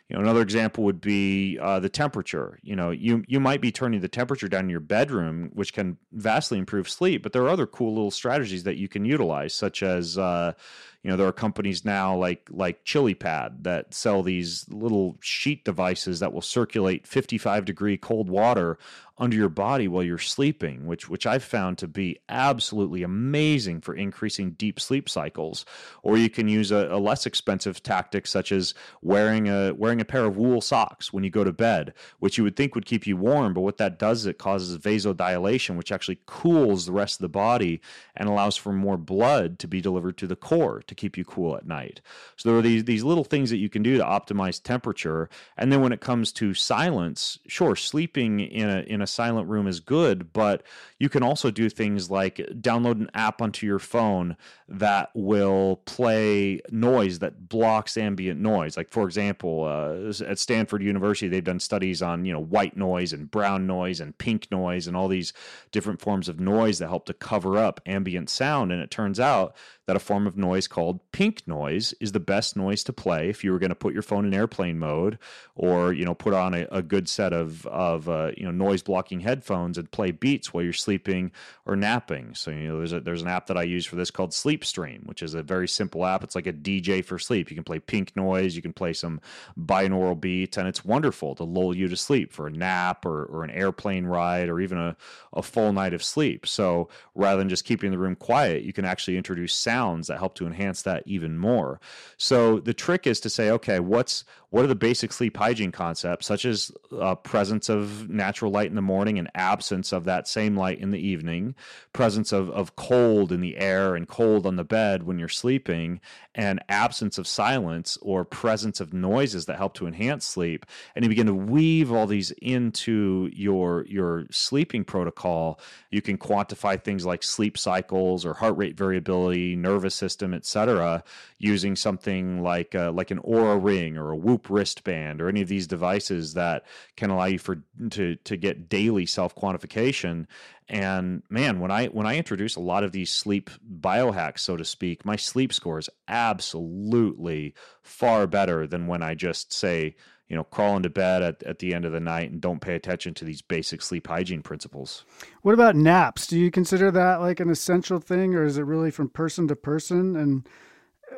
You 0.09 0.16
know, 0.16 0.23
another 0.23 0.42
example 0.42 0.85
would 0.85 1.00
be 1.00 1.59
uh, 1.61 1.78
the 1.78 1.88
temperature. 1.88 2.59
You 2.62 2.75
know, 2.75 2.90
you 2.90 3.23
you 3.28 3.38
might 3.38 3.61
be 3.61 3.71
turning 3.71 4.00
the 4.00 4.09
temperature 4.09 4.49
down 4.49 4.64
in 4.64 4.71
your 4.71 4.80
bedroom, 4.80 5.50
which 5.54 5.73
can 5.73 5.99
vastly 6.12 6.59
improve 6.59 6.88
sleep. 6.88 7.23
But 7.23 7.33
there 7.33 7.42
are 7.42 7.49
other 7.49 7.66
cool 7.66 7.95
little 7.95 8.11
strategies 8.11 8.64
that 8.64 8.76
you 8.76 8.88
can 8.88 9.04
utilize, 9.04 9.54
such 9.54 9.85
as 9.85 10.19
uh, 10.19 10.54
you 11.02 11.11
know 11.11 11.16
there 11.16 11.26
are 11.26 11.33
companies 11.33 11.85
now 11.85 12.14
like 12.16 12.49
like 12.50 12.85
ChiliPad 12.85 13.62
that 13.62 13.95
sell 13.95 14.23
these 14.23 14.66
little 14.69 15.16
sheet 15.21 15.64
devices 15.64 16.21
that 16.21 16.33
will 16.33 16.42
circulate 16.42 17.07
55 17.07 17.64
degree 17.64 17.97
cold 17.97 18.28
water 18.28 18.78
under 19.20 19.36
your 19.36 19.50
body 19.50 19.86
while 19.86 20.02
you're 20.02 20.18
sleeping, 20.18 20.86
which 20.86 21.10
which 21.10 21.26
I've 21.26 21.44
found 21.44 21.76
to 21.78 21.86
be 21.86 22.18
absolutely 22.30 23.02
amazing 23.02 23.82
for 23.82 23.94
increasing 23.94 24.52
deep 24.52 24.80
sleep 24.80 25.10
cycles. 25.10 25.66
Or 26.02 26.16
you 26.16 26.30
can 26.30 26.48
use 26.48 26.72
a, 26.72 26.88
a, 26.90 26.98
less 26.98 27.26
expensive 27.26 27.82
tactic 27.82 28.26
such 28.26 28.50
as 28.50 28.72
wearing 29.02 29.48
a 29.48 29.74
wearing 29.74 30.00
a 30.00 30.06
pair 30.06 30.24
of 30.24 30.38
wool 30.38 30.62
socks 30.62 31.12
when 31.12 31.22
you 31.22 31.28
go 31.28 31.44
to 31.44 31.52
bed, 31.52 31.92
which 32.18 32.38
you 32.38 32.44
would 32.44 32.56
think 32.56 32.74
would 32.74 32.86
keep 32.86 33.06
you 33.06 33.16
warm, 33.18 33.52
but 33.52 33.60
what 33.60 33.76
that 33.76 33.98
does 33.98 34.20
is 34.20 34.26
it 34.26 34.38
causes 34.38 34.78
vasodilation, 34.78 35.76
which 35.76 35.92
actually 35.92 36.18
cools 36.24 36.86
the 36.86 36.92
rest 36.92 37.18
of 37.18 37.22
the 37.22 37.28
body 37.28 37.82
and 38.16 38.26
allows 38.26 38.56
for 38.56 38.72
more 38.72 38.96
blood 38.96 39.58
to 39.58 39.68
be 39.68 39.82
delivered 39.82 40.16
to 40.16 40.26
the 40.26 40.36
core 40.36 40.82
to 40.86 40.94
keep 40.94 41.18
you 41.18 41.24
cool 41.26 41.56
at 41.56 41.66
night. 41.66 42.00
So 42.36 42.48
there 42.48 42.58
are 42.58 42.62
these 42.62 42.84
these 42.84 43.04
little 43.04 43.24
things 43.24 43.50
that 43.50 43.58
you 43.58 43.68
can 43.68 43.82
do 43.82 43.98
to 43.98 44.04
optimize 44.04 44.62
temperature. 44.62 45.28
And 45.58 45.70
then 45.70 45.82
when 45.82 45.92
it 45.92 46.00
comes 46.00 46.32
to 46.32 46.54
silence, 46.54 47.38
sure, 47.46 47.76
sleeping 47.76 48.40
in 48.40 48.70
a 48.70 48.80
in 48.80 49.02
a 49.02 49.10
silent 49.11 49.49
room 49.49 49.67
is 49.67 49.81
good, 49.81 50.33
but 50.33 50.62
you 50.99 51.09
can 51.09 51.23
also 51.23 51.50
do 51.50 51.69
things 51.69 52.11
like 52.11 52.37
download 52.37 53.00
an 53.00 53.11
app 53.14 53.43
onto 53.43 53.67
your 53.67 53.79
phone 53.79 54.37
that 54.69 55.11
will 55.14 55.83
play 55.85 56.61
noise 56.71 57.19
that 57.19 57.49
blocks 57.49 57.97
ambient 57.97 58.40
noise. 58.40 58.76
Like 58.76 58.90
for 58.90 59.05
example, 59.05 59.64
uh, 59.64 60.12
at 60.25 60.38
Stanford 60.38 60.83
University, 60.83 61.29
they've 61.29 61.43
done 61.43 61.61
studies 61.61 62.02
on 62.02 62.25
you 62.25 62.33
know 62.33 62.40
white 62.40 62.76
noise 62.76 63.12
and 63.12 63.31
brown 63.31 63.67
noise 63.67 64.00
and 64.00 64.17
pink 64.17 64.50
noise 64.50 64.87
and 64.87 64.97
all 64.97 65.09
these 65.09 65.33
different 65.73 66.00
forms 66.00 66.29
of 66.29 66.40
noise 66.40 66.79
that 66.79 66.88
help 66.88 67.07
to 67.07 67.14
cover 67.14 67.59
up 67.59 67.81
ambient 67.87 68.31
sound. 68.31 68.73
And 68.73 68.81
it 68.81 68.90
turns 68.90 69.19
out 69.19 69.55
that 69.90 69.97
a 69.97 69.99
form 69.99 70.25
of 70.25 70.37
noise 70.37 70.68
called 70.68 71.00
pink 71.11 71.49
noise 71.49 71.92
is 71.99 72.12
the 72.12 72.20
best 72.20 72.56
noise 72.56 72.85
to 72.85 72.92
play 72.92 73.28
if 73.28 73.42
you 73.42 73.50
were 73.50 73.59
going 73.59 73.70
to 73.70 73.75
put 73.75 73.92
your 73.92 74.04
phone 74.04 74.25
in 74.25 74.32
airplane 74.32 74.78
mode 74.78 75.18
or 75.56 75.92
you 75.92 76.04
know 76.04 76.14
put 76.14 76.32
on 76.32 76.54
a, 76.54 76.64
a 76.70 76.80
good 76.80 77.09
set 77.09 77.32
of 77.32 77.66
of 77.66 78.09
uh, 78.09 78.30
you 78.37 78.44
know 78.44 78.52
noise 78.52 78.82
blocking 78.82 79.18
headphones 79.18 79.76
and 79.76 79.90
play 79.90 80.12
beats 80.12 80.54
while 80.54 80.62
you're 80.62 80.73
sleeping 80.73 81.32
or 81.66 81.75
napping. 81.75 82.37
So 82.37 82.52
you 82.52 82.68
know 82.68 82.78
there's 82.78 82.92
a, 82.92 83.00
there's 83.00 83.23
an 83.23 83.26
app 83.26 83.49
that 83.49 83.56
I 83.56 83.64
use 83.64 83.85
for 83.85 83.97
this 83.97 84.12
called 84.12 84.32
Sleep 84.32 84.64
Stream, 84.64 85.02
which 85.06 85.25
is 85.25 85.35
a 85.35 85.42
very 85.42 85.66
simple 85.66 86.06
app. 86.06 86.23
It's 86.23 86.37
like 86.37 86.47
a 86.47 86.52
DJ 86.52 87.04
for 87.04 87.18
sleep. 87.18 87.50
You 87.50 87.56
can 87.56 87.64
play 87.64 87.80
pink 87.80 88.14
noise, 88.14 88.54
you 88.54 88.62
can 88.62 88.73
play 88.73 88.92
some 88.92 89.20
binaural 89.59 90.20
beats, 90.20 90.56
and 90.56 90.68
it's 90.68 90.85
wonderful 90.85 91.35
to 91.35 91.42
lull 91.42 91.76
you 91.76 91.88
to 91.88 91.97
sleep 91.97 92.32
for 92.32 92.47
a 92.47 92.52
nap 92.52 93.04
or, 93.04 93.25
or 93.25 93.42
an 93.42 93.50
airplane 93.50 94.06
ride 94.06 94.49
or 94.49 94.61
even 94.61 94.78
a, 94.78 94.97
a 95.32 95.42
full 95.42 95.73
night 95.73 95.94
of 95.94 96.04
sleep. 96.04 96.47
So 96.47 96.88
rather 97.16 97.38
than 97.38 97.49
just 97.49 97.64
keeping 97.64 97.90
the 97.90 97.99
room 97.99 98.14
quiet, 98.14 98.62
you 98.62 98.73
can 98.73 98.85
actually 98.85 99.16
introduce 99.16 99.52
sound 99.52 99.79
sounds 99.80 100.08
that 100.08 100.18
help 100.18 100.34
to 100.34 100.46
enhance 100.46 100.82
that 100.82 101.02
even 101.06 101.38
more. 101.38 101.80
So 102.18 102.60
the 102.60 102.75
trick 102.75 103.06
is 103.06 103.18
to 103.20 103.30
say, 103.30 103.50
okay, 103.50 103.80
what's 103.80 104.25
what 104.50 104.64
are 104.64 104.69
the 104.69 104.75
basic 104.75 105.12
sleep 105.12 105.37
hygiene 105.37 105.71
concepts, 105.71 106.26
such 106.26 106.45
as 106.45 106.73
uh, 106.99 107.14
presence 107.14 107.69
of 107.69 108.11
natural 108.11 108.50
light 108.50 108.69
in 108.69 108.75
the 108.75 108.83
morning 108.83 109.16
and 109.16 109.30
absence 109.35 109.92
of 109.92 110.04
that 110.04 110.26
same 110.26 110.57
light 110.57 110.80
in 110.80 110.90
the 110.90 110.99
evening, 110.99 111.54
presence 111.92 112.33
of, 112.33 112.50
of 112.50 112.75
cold 112.75 113.30
in 113.30 113.40
the 113.40 113.57
air 113.57 113.95
and 113.95 114.09
cold 114.09 114.47
on 114.47 114.57
the 114.57 114.64
bed 114.64 115.04
when 115.04 115.21
you're 115.21 115.28
sleeping, 115.28 116.00
and 116.35 116.61
absence 116.69 117.16
of 117.16 117.28
silence 117.28 117.97
or 118.02 118.25
presence 118.25 118.80
of 118.80 118.92
noises 118.92 119.47
that 119.47 119.57
help 119.57 119.75
to 119.75 119.87
enhance 119.87 120.25
sleep. 120.26 120.66
And 120.97 121.04
you 121.04 121.09
begin 121.09 121.26
to 121.26 121.35
weave 121.35 121.92
all 121.92 122.07
these 122.09 122.33
into 122.42 123.30
your 123.33 123.85
your 123.87 124.26
sleeping 124.30 124.85
protocol. 124.85 125.61
You 125.90 126.02
can 126.02 126.19
quantify 126.19 126.83
things 126.83 127.07
like 127.07 127.23
sleep 127.23 127.57
cycles 127.57 128.25
or 128.25 128.35
heart 128.35 128.57
rate 128.57 128.76
variability, 128.76 129.54
nervous 129.54 129.95
system, 129.95 130.35
etc., 130.35 131.04
using 131.38 131.76
something 131.76 132.42
like 132.42 132.75
uh, 132.75 132.90
like 132.90 133.12
an 133.12 133.19
Oura 133.21 133.62
ring 133.62 133.97
or 133.97 134.11
a 134.11 134.16
Whoop 134.16 134.39
Whoop 134.40 134.50
wristband 134.50 135.20
or 135.20 135.28
any 135.28 135.42
of 135.42 135.49
these 135.49 135.66
devices 135.66 136.35
that 136.35 136.64
can 136.97 137.11
allow 137.11 137.26
you 137.26 137.38
for 137.38 137.62
to 137.90 138.16
to 138.16 138.37
get 138.37 138.68
daily 138.68 139.06
self 139.06 139.35
quantification. 139.35 140.26
And 140.68 141.23
man, 141.28 141.61
when 141.61 141.70
I 141.70 141.87
when 141.87 142.06
I 142.06 142.16
introduce 142.16 142.56
a 142.56 142.61
lot 142.61 142.85
of 142.85 142.92
these 142.92 143.12
sleep 143.12 143.50
biohacks, 143.80 144.40
so 144.40 144.56
to 144.56 144.64
speak, 144.64 145.04
my 145.04 145.16
sleep 145.16 145.52
score 145.52 145.78
is 145.78 145.90
absolutely 146.09 147.54
far 147.82 148.26
better 148.26 148.66
than 148.66 148.87
when 148.87 149.02
I 149.02 149.14
just 149.14 149.52
say 149.52 149.97
you 150.28 150.37
know, 150.37 150.44
crawl 150.44 150.76
into 150.76 150.88
bed 150.88 151.25
at, 151.25 151.42
at 151.42 151.59
the 151.59 151.75
end 151.75 151.85
of 151.85 151.90
the 151.90 151.99
night 151.99 152.30
and 152.30 152.40
don't 152.40 152.61
pay 152.61 152.76
attention 152.76 153.12
to 153.14 153.25
these 153.25 153.42
basic 153.42 153.82
sleep 153.82 154.06
hygiene 154.06 154.42
principles. 154.42 155.04
What 155.42 155.54
about 155.54 155.75
naps? 155.75 156.28
Do 156.28 156.38
you 156.38 156.52
consider 156.52 156.92
that 156.92 157.16
like 157.16 157.40
an 157.40 157.50
essential 157.50 157.99
thing 157.99 158.37
or 158.37 158.44
is 158.44 158.56
it 158.56 158.62
really 158.62 158.92
from 158.92 159.09
person 159.09 159.49
to 159.49 159.56
person? 159.56 160.14
And 160.14 160.49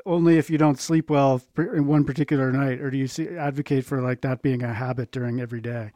only 0.06 0.38
if 0.38 0.50
you 0.50 0.58
don't 0.58 0.80
sleep 0.80 1.10
well 1.10 1.40
in 1.56 1.86
one 1.86 2.04
particular 2.04 2.52
night, 2.52 2.80
or 2.80 2.90
do 2.90 2.98
you 2.98 3.06
see, 3.06 3.28
advocate 3.28 3.84
for 3.84 4.00
like 4.00 4.20
that 4.22 4.42
being 4.42 4.62
a 4.62 4.72
habit 4.72 5.10
during 5.10 5.40
every 5.40 5.60
day? 5.60 5.90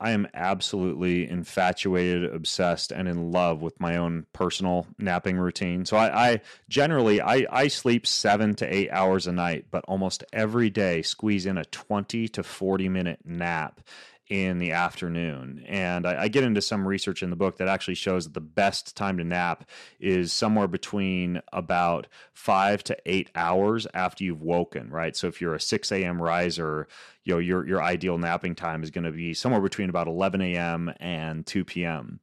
I 0.00 0.12
am 0.12 0.28
absolutely 0.32 1.28
infatuated, 1.28 2.32
obsessed, 2.32 2.92
and 2.92 3.08
in 3.08 3.32
love 3.32 3.62
with 3.62 3.80
my 3.80 3.96
own 3.96 4.26
personal 4.32 4.86
napping 4.96 5.36
routine. 5.38 5.84
So 5.84 5.96
I, 5.96 6.30
I 6.30 6.40
generally 6.68 7.20
I, 7.20 7.46
I 7.50 7.66
sleep 7.66 8.06
seven 8.06 8.54
to 8.56 8.72
eight 8.72 8.90
hours 8.90 9.26
a 9.26 9.32
night, 9.32 9.66
but 9.72 9.84
almost 9.88 10.22
every 10.32 10.70
day 10.70 11.02
squeeze 11.02 11.46
in 11.46 11.58
a 11.58 11.64
twenty 11.64 12.28
to 12.28 12.44
forty 12.44 12.88
minute 12.88 13.20
nap 13.24 13.80
in 14.28 14.58
the 14.58 14.72
afternoon. 14.72 15.64
And 15.66 16.06
I, 16.06 16.24
I, 16.24 16.28
get 16.28 16.44
into 16.44 16.60
some 16.60 16.86
research 16.86 17.22
in 17.22 17.30
the 17.30 17.36
book 17.36 17.56
that 17.56 17.68
actually 17.68 17.94
shows 17.94 18.24
that 18.24 18.34
the 18.34 18.40
best 18.40 18.94
time 18.94 19.16
to 19.18 19.24
nap 19.24 19.64
is 20.00 20.32
somewhere 20.32 20.68
between 20.68 21.40
about 21.52 22.08
five 22.34 22.84
to 22.84 22.96
eight 23.06 23.30
hours 23.34 23.86
after 23.94 24.24
you've 24.24 24.42
woken, 24.42 24.90
right? 24.90 25.16
So 25.16 25.28
if 25.28 25.40
you're 25.40 25.54
a 25.54 25.60
6 25.60 25.92
a.m. 25.92 26.20
riser, 26.20 26.88
you 27.24 27.34
know 27.34 27.38
your 27.38 27.66
your 27.66 27.82
ideal 27.82 28.18
napping 28.18 28.54
time 28.54 28.82
is 28.82 28.90
going 28.90 29.04
to 29.04 29.12
be 29.12 29.34
somewhere 29.34 29.60
between 29.60 29.90
about 29.90 30.08
11 30.08 30.40
a.m. 30.40 30.92
and 30.98 31.46
2 31.46 31.64
p.m. 31.64 32.20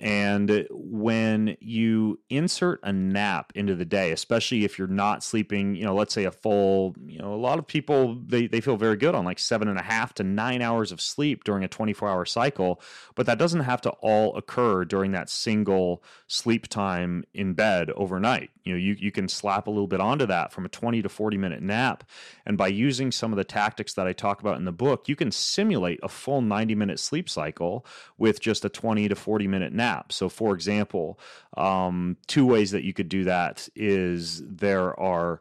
And 0.00 0.66
when 0.70 1.56
you 1.60 2.18
insert 2.30 2.80
a 2.82 2.92
nap 2.92 3.52
into 3.54 3.74
the 3.74 3.84
day, 3.84 4.10
especially 4.10 4.64
if 4.64 4.78
you're 4.78 4.88
not 4.88 5.22
sleeping, 5.22 5.76
you 5.76 5.84
know, 5.84 5.94
let's 5.94 6.14
say 6.14 6.24
a 6.24 6.30
full, 6.30 6.96
you 7.06 7.18
know, 7.18 7.34
a 7.34 7.36
lot 7.36 7.58
of 7.58 7.66
people 7.66 8.18
they, 8.26 8.46
they 8.46 8.60
feel 8.60 8.76
very 8.76 8.96
good 8.96 9.14
on 9.14 9.24
like 9.24 9.38
seven 9.38 9.68
and 9.68 9.78
a 9.78 9.82
half 9.82 10.14
to 10.14 10.24
nine 10.24 10.62
hours 10.62 10.92
of 10.92 11.00
sleep 11.00 11.44
during 11.44 11.62
a 11.62 11.68
24 11.68 12.08
hour 12.08 12.24
cycle, 12.24 12.80
but 13.14 13.26
that 13.26 13.38
doesn't 13.38 13.60
have 13.60 13.82
to 13.82 13.90
all 14.00 14.34
occur 14.36 14.84
during 14.84 15.12
that 15.12 15.28
single 15.28 16.02
sleep 16.26 16.68
time 16.68 17.24
in 17.34 17.52
bed 17.52 17.90
overnight. 17.90 18.50
You 18.64 18.72
know, 18.72 18.78
you, 18.78 18.96
you 18.98 19.12
can 19.12 19.28
slap 19.28 19.66
a 19.66 19.70
little 19.70 19.88
bit 19.88 20.00
onto 20.00 20.24
that 20.26 20.52
from 20.52 20.64
a 20.64 20.70
20 20.70 21.02
to 21.02 21.08
40 21.08 21.36
minute 21.36 21.62
nap. 21.62 22.04
And 22.46 22.56
by 22.56 22.68
using 22.68 23.12
some 23.12 23.32
of 23.32 23.36
the 23.36 23.44
tactics 23.44 23.92
that 23.94 24.06
I 24.06 24.14
talk 24.14 24.40
about 24.40 24.56
in 24.56 24.64
the 24.64 24.72
book, 24.72 25.08
you 25.08 25.16
can 25.16 25.30
simulate 25.30 26.00
a 26.02 26.08
full 26.08 26.40
90 26.40 26.74
minute 26.74 26.98
sleep 26.98 27.28
cycle 27.28 27.84
with 28.16 28.40
just 28.40 28.64
a 28.64 28.68
20 28.70 29.08
to 29.08 29.14
40 29.14 29.46
minute 29.46 29.72
nap 29.72 29.81
app. 29.82 30.12
So, 30.12 30.28
for 30.28 30.54
example, 30.54 31.18
um, 31.56 32.16
two 32.26 32.46
ways 32.46 32.70
that 32.70 32.84
you 32.84 32.94
could 32.94 33.08
do 33.08 33.24
that 33.24 33.68
is 33.74 34.42
there 34.46 34.98
are 34.98 35.40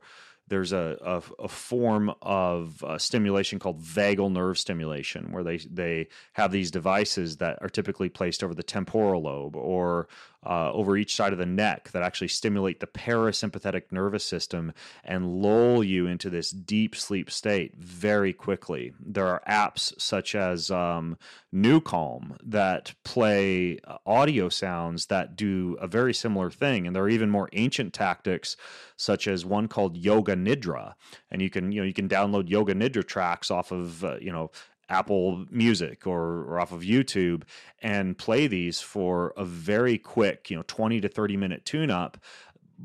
there's 0.52 0.74
a, 0.74 0.98
a, 1.02 1.44
a 1.44 1.48
form 1.48 2.14
of 2.22 2.84
uh, 2.84 2.98
stimulation 2.98 3.58
called 3.58 3.82
vagal 3.82 4.34
nerve 4.34 4.58
stimulation, 4.60 5.32
where 5.32 5.44
they 5.44 5.58
they 5.60 6.10
have 6.34 6.52
these 6.52 6.72
devices 6.72 7.38
that 7.38 7.58
are 7.62 7.70
typically 7.70 8.10
placed 8.10 8.44
over 8.44 8.54
the 8.54 8.62
temporal 8.62 9.22
lobe 9.24 9.56
or 9.56 10.10
uh, 10.46 10.72
over 10.72 10.98
each 10.98 11.16
side 11.16 11.34
of 11.34 11.40
the 11.40 11.46
neck 11.46 11.92
that 11.92 12.02
actually 12.02 12.28
stimulate 12.28 12.80
the 12.80 12.88
parasympathetic 12.88 13.84
nervous 13.92 14.24
system 14.24 14.74
and 15.04 15.42
lull 15.42 15.84
you 15.84 16.08
into 16.08 16.30
this 16.30 16.50
deep 16.50 16.96
sleep 16.96 17.30
state 17.30 17.76
very 17.78 18.34
quickly. 18.34 18.94
There 19.00 19.28
are 19.28 19.44
apps 19.48 20.00
such 20.00 20.34
as 20.34 20.72
um, 20.72 21.18
NuCalm 21.54 22.38
that 22.44 22.94
play 23.04 23.80
uh, 23.84 23.98
audio 24.06 24.50
sounds 24.50 25.08
that 25.08 25.36
do 25.36 25.78
a 25.80 25.88
very 25.88 26.14
similar 26.14 26.50
thing, 26.50 26.88
and 26.88 26.96
there 26.96 27.04
are 27.04 27.10
even 27.10 27.30
more 27.30 27.50
ancient 27.54 27.94
tactics 27.94 28.58
such 28.98 29.28
as 29.28 29.46
one 29.46 29.68
called 29.68 29.98
Yoga 29.98 30.36
Nidra, 30.36 30.94
and 31.30 31.42
you 31.42 31.50
can 31.50 31.72
you 31.72 31.82
know 31.82 31.88
you 31.88 31.94
can 31.94 32.10
download 32.10 32.50
Yoga 32.50 32.74
Nidra 32.74 33.06
tracks 33.06 33.52
off 33.52 33.72
of 33.72 34.04
uh, 34.04 34.18
you 34.20 34.32
know 34.32 34.52
Apple 34.92 35.46
Music 35.50 36.06
or, 36.06 36.44
or 36.44 36.60
off 36.60 36.74
of 36.74 36.82
YouTube 36.82 37.44
and 37.82 38.18
play 38.18 38.46
these 38.48 38.82
for 38.82 39.34
a 39.38 39.46
very 39.46 39.98
quick, 39.98 40.52
you 40.52 40.58
know, 40.58 40.64
20 40.68 41.02
to 41.02 41.08
30 41.08 41.38
minute 41.38 41.66
tune 41.66 41.90
up 41.90 42.18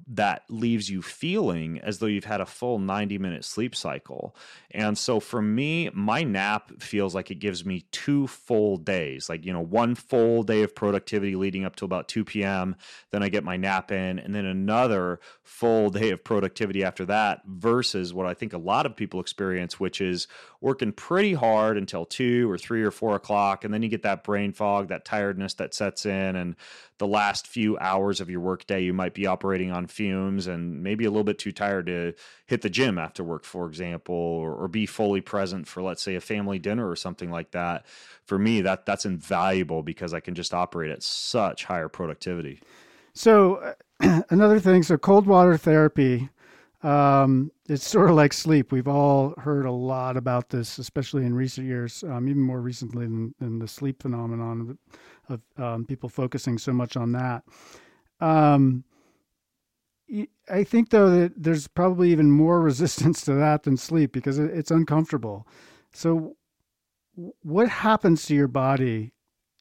that 0.09 0.43
leaves 0.49 0.91
you 0.91 1.03
feeling 1.03 1.79
as 1.81 1.99
though 1.99 2.07
you've 2.07 2.25
had 2.25 2.41
a 2.41 2.47
full 2.47 2.79
90 2.79 3.19
minute 3.19 3.45
sleep 3.45 3.75
cycle. 3.75 4.37
And 4.71 4.97
so 4.97 5.21
for 5.21 5.41
me, 5.41 5.91
my 5.93 6.23
nap 6.23 6.71
feels 6.81 7.15
like 7.15 7.31
it 7.31 7.37
gives 7.37 7.65
me 7.65 7.87
two 7.93 8.27
full 8.27 8.77
days, 8.77 9.29
like, 9.29 9.45
you 9.45 9.53
know, 9.53 9.61
one 9.61 9.95
full 9.95 10.43
day 10.43 10.63
of 10.63 10.75
productivity 10.75 11.37
leading 11.37 11.65
up 11.65 11.77
to 11.77 11.85
about 11.85 12.09
2 12.09 12.25
p.m. 12.25 12.77
Then 13.11 13.23
I 13.23 13.29
get 13.29 13.45
my 13.45 13.57
nap 13.57 13.91
in, 13.91 14.19
and 14.19 14.35
then 14.35 14.45
another 14.45 15.21
full 15.43 15.91
day 15.91 16.11
of 16.11 16.23
productivity 16.23 16.85
after 16.85 17.05
that, 17.07 17.43
versus 17.47 18.13
what 18.13 18.27
I 18.27 18.35
think 18.35 18.53
a 18.53 18.59
lot 18.59 18.87
of 18.87 18.97
people 18.97 19.21
experience, 19.21 19.81
which 19.81 20.01
is 20.01 20.29
working 20.61 20.93
pretty 20.93 21.35
hard 21.35 21.77
until 21.77 22.05
two 22.05 22.51
or 22.51 22.59
three 22.59 22.83
or 22.83 22.91
four 22.91 23.15
o'clock. 23.15 23.65
And 23.65 23.73
then 23.73 23.83
you 23.83 23.89
get 23.89 24.03
that 24.03 24.25
brain 24.25 24.53
fog, 24.53 24.89
that 24.89 25.05
tiredness 25.05 25.55
that 25.55 25.75
sets 25.75 26.07
in. 26.07 26.37
And 26.37 26.57
the 26.99 27.07
last 27.07 27.47
few 27.47 27.79
hours 27.79 28.21
of 28.21 28.31
your 28.31 28.41
workday, 28.41 28.83
you 28.83 28.93
might 28.93 29.15
be 29.15 29.27
operating 29.27 29.71
on 29.71 29.87
fumes 29.87 30.47
and 30.47 30.83
maybe 30.83 31.05
a 31.05 31.11
little 31.11 31.25
bit 31.25 31.39
too 31.39 31.53
tired 31.53 31.87
to 31.87 32.15
hit 32.47 32.63
the 32.63 32.71
gym 32.71 32.99
after 32.99 33.23
work, 33.23 33.45
for 33.45 33.67
example, 33.67 34.15
or, 34.15 34.55
or 34.55 34.69
be 34.69 34.87
fully 34.87 35.21
present 35.21 35.67
for, 35.67 35.83
let's 35.83 36.03
say, 36.03 36.15
a 36.15 36.21
family 36.21 36.59
dinner 36.59 36.89
or 36.89 36.97
something 36.97 37.31
like 37.31 37.51
that. 37.51 37.87
For 38.25 38.39
me, 38.39 38.63
that 38.63 38.87
that's 38.87 39.05
invaluable 39.05 39.83
because 39.83 40.15
I 40.15 40.21
can 40.21 40.35
just 40.35 40.55
operate 40.55 40.91
at 40.91 41.03
such 41.03 41.65
higher 41.65 41.89
productivity. 41.89 42.61
So, 43.13 43.57
uh, 43.57 44.23
another 44.31 44.61
thing, 44.61 44.83
so 44.83 44.99
cold 44.99 45.27
water 45.27 45.57
therapy. 45.57 46.29
Um, 46.87 47.51
it's 47.69 47.85
sort 47.85 48.11
of 48.11 48.15
like 48.15 48.33
sleep. 48.33 48.71
We've 48.71 48.87
all 48.87 49.35
heard 49.39 49.67
a 49.67 49.73
lot 49.73 50.17
about 50.17 50.51
this, 50.51 50.79
especially 50.79 51.27
in 51.27 51.35
recent 51.35 51.67
years, 51.67 52.05
um, 52.05 52.29
even 52.29 52.41
more 52.41 52.61
recently 52.61 53.07
than, 53.07 53.35
than, 53.41 53.59
the 53.59 53.67
sleep 53.67 54.01
phenomenon 54.01 54.79
of, 55.29 55.41
um, 55.57 55.85
people 55.85 56.09
focusing 56.09 56.59
so 56.59 56.73
much 56.73 56.97
on 56.97 57.11
that. 57.11 57.43
Um, 58.21 58.85
I 60.49 60.63
think 60.63 60.91
though 60.91 61.11
that 61.11 61.33
there's 61.37 61.67
probably 61.67 62.13
even 62.13 62.31
more 62.31 62.61
resistance 62.71 63.21
to 63.23 63.35
that 63.35 63.65
than 63.65 63.77
sleep 63.77 64.13
because 64.13 64.39
it's 64.39 64.71
uncomfortable. 64.71 65.49
So, 65.93 66.37
what 67.43 67.69
happens 67.69 68.27
to 68.27 68.35
your 68.37 68.47
body 68.47 69.13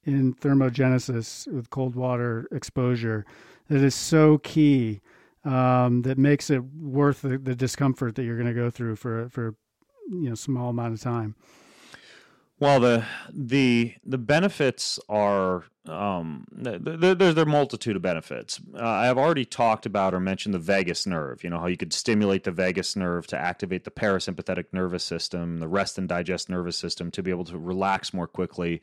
in 0.03 0.35
thermogenesis 0.35 1.51
with 1.51 1.71
cold 1.71 1.95
water 1.95 2.47
exposure 2.51 3.25
that 3.67 3.81
is 3.81 3.95
so 3.95 4.37
key 4.39 5.01
um, 5.45 6.01
that 6.01 6.17
makes 6.17 6.49
it 6.49 6.63
worth 6.63 7.21
the, 7.21 7.37
the 7.37 7.55
discomfort 7.55 8.15
that 8.15 8.23
you're 8.23 8.35
going 8.37 8.47
to 8.47 8.53
go 8.53 8.69
through 8.69 8.95
for 8.95 9.29
for 9.29 9.55
you 10.09 10.29
know 10.29 10.35
small 10.35 10.69
amount 10.69 10.93
of 10.93 11.01
time? 11.01 11.35
Well, 12.59 12.79
the 12.79 13.05
the 13.31 13.95
the 14.03 14.17
benefits 14.17 14.99
are 15.07 15.65
um, 15.87 16.45
there's 16.51 17.35
there, 17.35 17.43
a 17.43 17.45
multitude 17.45 17.95
of 17.95 18.01
benefits. 18.01 18.59
Uh, 18.73 18.83
I 18.83 19.05
have 19.05 19.17
already 19.17 19.45
talked 19.45 19.85
about 19.85 20.13
or 20.13 20.19
mentioned 20.19 20.55
the 20.55 20.59
vagus 20.59 21.05
nerve. 21.05 21.43
You 21.43 21.49
know 21.49 21.59
how 21.59 21.67
you 21.67 21.77
could 21.77 21.93
stimulate 21.93 22.43
the 22.43 22.51
vagus 22.51 22.95
nerve 22.95 23.27
to 23.27 23.37
activate 23.37 23.83
the 23.83 23.91
parasympathetic 23.91 24.65
nervous 24.71 25.03
system, 25.03 25.59
the 25.59 25.67
rest 25.67 25.97
and 25.97 26.09
digest 26.09 26.49
nervous 26.49 26.75
system 26.75 27.11
to 27.11 27.21
be 27.21 27.29
able 27.29 27.45
to 27.45 27.57
relax 27.57 28.13
more 28.13 28.27
quickly. 28.27 28.81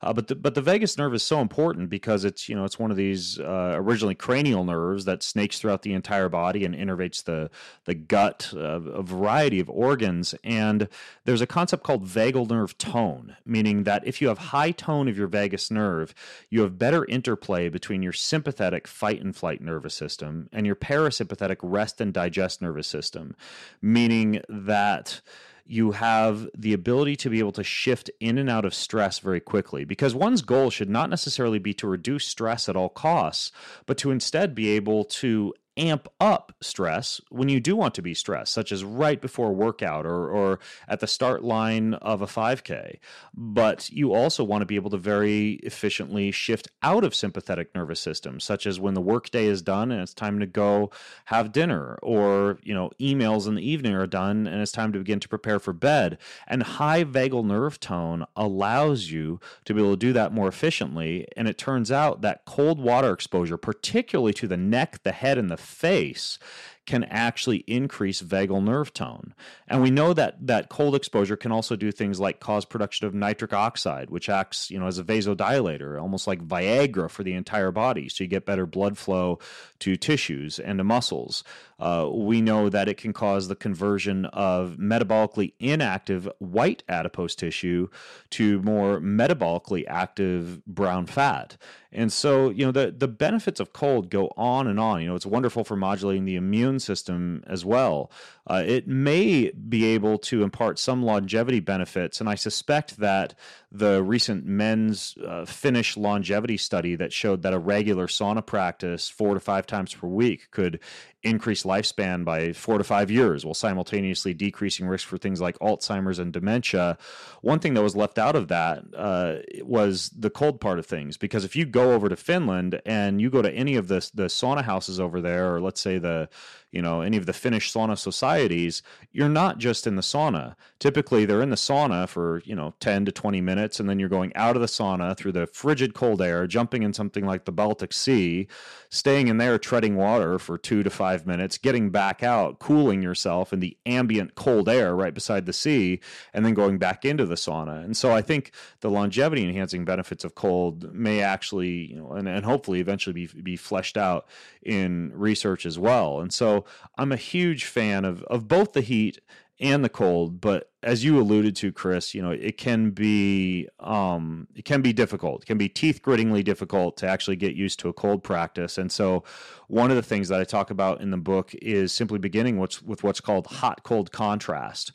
Uh, 0.00 0.12
but 0.12 0.28
the, 0.28 0.36
but 0.36 0.54
the 0.54 0.62
vagus 0.62 0.96
nerve 0.96 1.14
is 1.14 1.22
so 1.22 1.40
important 1.40 1.90
because 1.90 2.24
it's 2.24 2.48
you 2.48 2.54
know 2.54 2.64
it's 2.64 2.78
one 2.78 2.90
of 2.90 2.96
these 2.96 3.40
uh, 3.40 3.72
originally 3.76 4.14
cranial 4.14 4.64
nerves 4.64 5.04
that 5.06 5.22
snakes 5.22 5.58
throughout 5.58 5.82
the 5.82 5.92
entire 5.92 6.28
body 6.28 6.64
and 6.64 6.74
innervates 6.74 7.24
the 7.24 7.50
the 7.84 7.94
gut, 7.94 8.52
a 8.56 9.02
variety 9.02 9.58
of 9.58 9.68
organs. 9.68 10.34
And 10.44 10.88
there's 11.24 11.40
a 11.40 11.46
concept 11.46 11.82
called 11.82 12.06
vagal 12.06 12.48
nerve 12.50 12.78
tone, 12.78 13.36
meaning 13.44 13.84
that 13.84 14.06
if 14.06 14.22
you 14.22 14.28
have 14.28 14.38
high 14.38 14.70
tone 14.70 15.08
of 15.08 15.18
your 15.18 15.26
vagus 15.26 15.70
nerve 15.70 16.14
you 16.54 16.60
have 16.60 16.78
better 16.78 17.04
interplay 17.06 17.68
between 17.68 18.00
your 18.00 18.12
sympathetic 18.12 18.86
fight 18.86 19.20
and 19.20 19.34
flight 19.34 19.60
nervous 19.60 19.92
system 19.92 20.48
and 20.52 20.64
your 20.64 20.76
parasympathetic 20.76 21.56
rest 21.64 22.00
and 22.00 22.14
digest 22.14 22.62
nervous 22.62 22.86
system, 22.86 23.34
meaning 23.82 24.40
that 24.48 25.20
you 25.66 25.90
have 25.90 26.48
the 26.56 26.72
ability 26.72 27.16
to 27.16 27.28
be 27.28 27.40
able 27.40 27.50
to 27.50 27.64
shift 27.64 28.08
in 28.20 28.38
and 28.38 28.48
out 28.48 28.64
of 28.64 28.72
stress 28.72 29.18
very 29.18 29.40
quickly. 29.40 29.84
Because 29.84 30.14
one's 30.14 30.42
goal 30.42 30.70
should 30.70 30.88
not 30.88 31.10
necessarily 31.10 31.58
be 31.58 31.74
to 31.74 31.88
reduce 31.88 32.24
stress 32.24 32.68
at 32.68 32.76
all 32.76 32.88
costs, 32.88 33.50
but 33.84 33.98
to 33.98 34.12
instead 34.12 34.54
be 34.54 34.68
able 34.68 35.02
to 35.06 35.52
amp 35.76 36.08
up 36.20 36.54
stress 36.60 37.20
when 37.30 37.48
you 37.48 37.60
do 37.60 37.76
want 37.76 37.94
to 37.94 38.02
be 38.02 38.14
stressed, 38.14 38.52
such 38.52 38.72
as 38.72 38.84
right 38.84 39.20
before 39.20 39.48
a 39.48 39.52
workout 39.52 40.06
or, 40.06 40.28
or 40.28 40.60
at 40.88 41.00
the 41.00 41.06
start 41.06 41.42
line 41.42 41.94
of 41.94 42.22
a 42.22 42.26
5K. 42.26 42.98
But 43.34 43.90
you 43.90 44.14
also 44.14 44.44
want 44.44 44.62
to 44.62 44.66
be 44.66 44.76
able 44.76 44.90
to 44.90 44.96
very 44.96 45.54
efficiently 45.62 46.30
shift 46.30 46.68
out 46.82 47.04
of 47.04 47.14
sympathetic 47.14 47.74
nervous 47.74 48.00
system, 48.00 48.40
such 48.40 48.66
as 48.66 48.80
when 48.80 48.94
the 48.94 49.00
workday 49.00 49.46
is 49.46 49.62
done 49.62 49.90
and 49.90 50.00
it's 50.00 50.14
time 50.14 50.38
to 50.40 50.46
go 50.46 50.90
have 51.26 51.52
dinner, 51.52 51.98
or 52.02 52.58
you 52.62 52.74
know, 52.74 52.90
emails 53.00 53.46
in 53.46 53.54
the 53.54 53.68
evening 53.68 53.94
are 53.94 54.06
done 54.06 54.46
and 54.46 54.60
it's 54.60 54.72
time 54.72 54.92
to 54.92 54.98
begin 54.98 55.20
to 55.20 55.28
prepare 55.28 55.58
for 55.58 55.72
bed. 55.72 56.18
And 56.46 56.62
high 56.62 57.04
vagal 57.04 57.44
nerve 57.44 57.80
tone 57.80 58.26
allows 58.36 59.10
you 59.10 59.40
to 59.64 59.74
be 59.74 59.80
able 59.80 59.92
to 59.92 59.96
do 59.96 60.12
that 60.12 60.32
more 60.32 60.48
efficiently. 60.48 61.26
And 61.36 61.48
it 61.48 61.58
turns 61.58 61.90
out 61.90 62.20
that 62.22 62.44
cold 62.44 62.78
water 62.78 63.12
exposure, 63.12 63.56
particularly 63.56 64.32
to 64.34 64.46
the 64.46 64.56
neck, 64.56 65.02
the 65.02 65.12
head, 65.12 65.38
and 65.38 65.50
the 65.50 65.56
face 65.64 66.38
can 66.86 67.04
actually 67.04 67.58
increase 67.66 68.20
vagal 68.22 68.62
nerve 68.62 68.92
tone. 68.92 69.34
And 69.66 69.82
we 69.82 69.90
know 69.90 70.12
that 70.12 70.46
that 70.46 70.68
cold 70.68 70.94
exposure 70.94 71.36
can 71.36 71.50
also 71.50 71.76
do 71.76 71.90
things 71.90 72.20
like 72.20 72.40
cause 72.40 72.64
production 72.64 73.06
of 73.06 73.14
nitric 73.14 73.52
oxide, 73.52 74.10
which 74.10 74.28
acts, 74.28 74.70
you 74.70 74.78
know, 74.78 74.86
as 74.86 74.98
a 74.98 75.04
vasodilator, 75.04 76.00
almost 76.00 76.26
like 76.26 76.46
Viagra 76.46 77.10
for 77.10 77.22
the 77.22 77.32
entire 77.32 77.70
body. 77.70 78.08
So 78.08 78.24
you 78.24 78.28
get 78.28 78.44
better 78.44 78.66
blood 78.66 78.98
flow 78.98 79.38
to 79.80 79.96
tissues 79.96 80.58
and 80.58 80.78
to 80.78 80.84
muscles. 80.84 81.42
Uh, 81.78 82.08
we 82.12 82.40
know 82.40 82.68
that 82.68 82.88
it 82.88 82.96
can 82.96 83.12
cause 83.12 83.48
the 83.48 83.56
conversion 83.56 84.26
of 84.26 84.76
metabolically 84.78 85.54
inactive 85.58 86.28
white 86.38 86.82
adipose 86.88 87.34
tissue 87.34 87.88
to 88.30 88.62
more 88.62 89.00
metabolically 89.00 89.84
active 89.88 90.64
brown 90.66 91.06
fat. 91.06 91.56
And 91.90 92.12
so, 92.12 92.50
you 92.50 92.66
know, 92.66 92.72
the, 92.72 92.94
the 92.96 93.08
benefits 93.08 93.60
of 93.60 93.72
cold 93.72 94.10
go 94.10 94.32
on 94.36 94.66
and 94.66 94.80
on. 94.80 95.00
You 95.00 95.08
know, 95.08 95.14
it's 95.14 95.26
wonderful 95.26 95.62
for 95.64 95.76
modulating 95.76 96.24
the 96.24 96.36
immune 96.36 96.73
system 96.78 97.42
as 97.46 97.64
well. 97.64 98.10
Uh, 98.46 98.62
it 98.66 98.86
may 98.86 99.50
be 99.50 99.84
able 99.86 100.18
to 100.18 100.42
impart 100.42 100.78
some 100.78 101.02
longevity 101.02 101.60
benefits. 101.60 102.20
And 102.20 102.28
I 102.28 102.34
suspect 102.34 102.98
that 102.98 103.34
the 103.72 104.02
recent 104.02 104.44
men's 104.44 105.16
uh, 105.26 105.44
Finnish 105.44 105.96
longevity 105.96 106.56
study 106.56 106.94
that 106.96 107.12
showed 107.12 107.42
that 107.42 107.54
a 107.54 107.58
regular 107.58 108.06
sauna 108.06 108.44
practice 108.44 109.08
four 109.08 109.34
to 109.34 109.40
five 109.40 109.66
times 109.66 109.94
per 109.94 110.06
week 110.06 110.50
could 110.50 110.78
increase 111.24 111.62
lifespan 111.62 112.24
by 112.24 112.52
four 112.52 112.76
to 112.78 112.84
five 112.84 113.10
years 113.10 113.44
while 113.44 113.54
simultaneously 113.54 114.34
decreasing 114.34 114.86
risk 114.86 115.08
for 115.08 115.16
things 115.16 115.40
like 115.40 115.58
Alzheimer's 115.58 116.18
and 116.18 116.32
dementia. 116.32 116.98
One 117.40 117.58
thing 117.58 117.74
that 117.74 117.82
was 117.82 117.96
left 117.96 118.18
out 118.18 118.36
of 118.36 118.48
that 118.48 118.84
uh, 118.94 119.36
was 119.62 120.10
the 120.10 120.30
cold 120.30 120.60
part 120.60 120.78
of 120.78 120.86
things. 120.86 121.16
Because 121.16 121.44
if 121.44 121.56
you 121.56 121.64
go 121.64 121.92
over 121.92 122.08
to 122.08 122.16
Finland 122.16 122.80
and 122.84 123.20
you 123.20 123.30
go 123.30 123.42
to 123.42 123.50
any 123.50 123.76
of 123.76 123.88
the, 123.88 124.08
the 124.14 124.26
sauna 124.26 124.62
houses 124.62 125.00
over 125.00 125.20
there, 125.20 125.54
or 125.54 125.60
let's 125.60 125.80
say 125.80 125.98
the 125.98 126.28
you 126.74 126.82
know 126.82 127.02
any 127.02 127.16
of 127.16 127.26
the 127.26 127.32
Finnish 127.32 127.72
sauna 127.72 127.96
societies, 127.96 128.82
you're 129.12 129.28
not 129.28 129.58
just 129.58 129.86
in 129.86 129.94
the 129.94 130.02
sauna. 130.02 130.56
Typically, 130.80 131.24
they're 131.24 131.40
in 131.40 131.50
the 131.50 131.56
sauna 131.56 132.08
for 132.08 132.42
you 132.44 132.56
know 132.56 132.74
10 132.80 133.04
to 133.04 133.12
20 133.12 133.40
minutes, 133.40 133.78
and 133.78 133.88
then 133.88 134.00
you're 134.00 134.08
going 134.08 134.32
out 134.34 134.56
of 134.56 134.60
the 134.60 134.66
sauna 134.66 135.16
through 135.16 135.30
the 135.30 135.46
frigid 135.46 135.94
cold 135.94 136.20
air, 136.20 136.48
jumping 136.48 136.82
in 136.82 136.92
something 136.92 137.24
like 137.24 137.44
the 137.44 137.52
Baltic 137.52 137.92
Sea, 137.92 138.48
staying 138.90 139.28
in 139.28 139.38
there, 139.38 139.56
treading 139.56 139.94
water 139.94 140.36
for 140.38 140.58
two 140.58 140.82
to 140.82 140.90
five 140.90 141.26
minutes, 141.28 141.58
getting 141.58 141.90
back 141.90 142.24
out, 142.24 142.58
cooling 142.58 143.02
yourself 143.02 143.52
in 143.52 143.60
the 143.60 143.76
ambient 143.86 144.34
cold 144.34 144.68
air 144.68 144.96
right 144.96 145.14
beside 145.14 145.46
the 145.46 145.52
sea, 145.52 146.00
and 146.32 146.44
then 146.44 146.54
going 146.54 146.78
back 146.78 147.04
into 147.04 147.24
the 147.24 147.36
sauna. 147.36 147.84
And 147.84 147.96
so 147.96 148.10
I 148.10 148.20
think 148.20 148.50
the 148.80 148.90
longevity 148.90 149.44
enhancing 149.44 149.84
benefits 149.84 150.24
of 150.24 150.34
cold 150.34 150.92
may 150.92 151.20
actually, 151.20 151.92
you 151.92 151.96
know, 151.96 152.10
and, 152.10 152.26
and 152.26 152.44
hopefully 152.44 152.80
eventually 152.80 153.12
be 153.12 153.26
be 153.42 153.56
fleshed 153.56 153.96
out 153.96 154.26
in 154.62 155.12
research 155.14 155.66
as 155.66 155.78
well. 155.78 156.20
And 156.20 156.32
so 156.32 156.63
I'm 156.96 157.12
a 157.12 157.16
huge 157.16 157.64
fan 157.64 158.04
of 158.04 158.22
of 158.24 158.48
both 158.48 158.72
the 158.72 158.80
heat 158.80 159.20
and 159.60 159.84
the 159.84 159.88
cold, 159.88 160.40
but 160.40 160.70
as 160.84 161.02
you 161.02 161.18
alluded 161.18 161.56
to, 161.56 161.72
Chris, 161.72 162.14
you 162.14 162.22
know, 162.22 162.30
it 162.30 162.58
can 162.58 162.90
be 162.90 163.68
um, 163.80 164.46
it 164.54 164.64
can 164.64 164.82
be 164.82 164.92
difficult. 164.92 165.42
It 165.42 165.46
can 165.46 165.58
be 165.58 165.68
teeth 165.68 166.02
grittingly 166.02 166.42
difficult 166.42 166.98
to 166.98 167.08
actually 167.08 167.36
get 167.36 167.54
used 167.54 167.80
to 167.80 167.88
a 167.88 167.92
cold 167.92 168.22
practice. 168.22 168.76
And 168.76 168.92
so, 168.92 169.24
one 169.68 169.90
of 169.90 169.96
the 169.96 170.02
things 170.02 170.28
that 170.28 170.40
I 170.40 170.44
talk 170.44 170.70
about 170.70 171.00
in 171.00 171.10
the 171.10 171.16
book 171.16 171.54
is 171.54 171.92
simply 171.92 172.18
beginning 172.18 172.58
what's, 172.58 172.82
with 172.82 173.02
what's 173.02 173.20
called 173.20 173.46
hot 173.46 173.82
cold 173.82 174.12
contrast. 174.12 174.92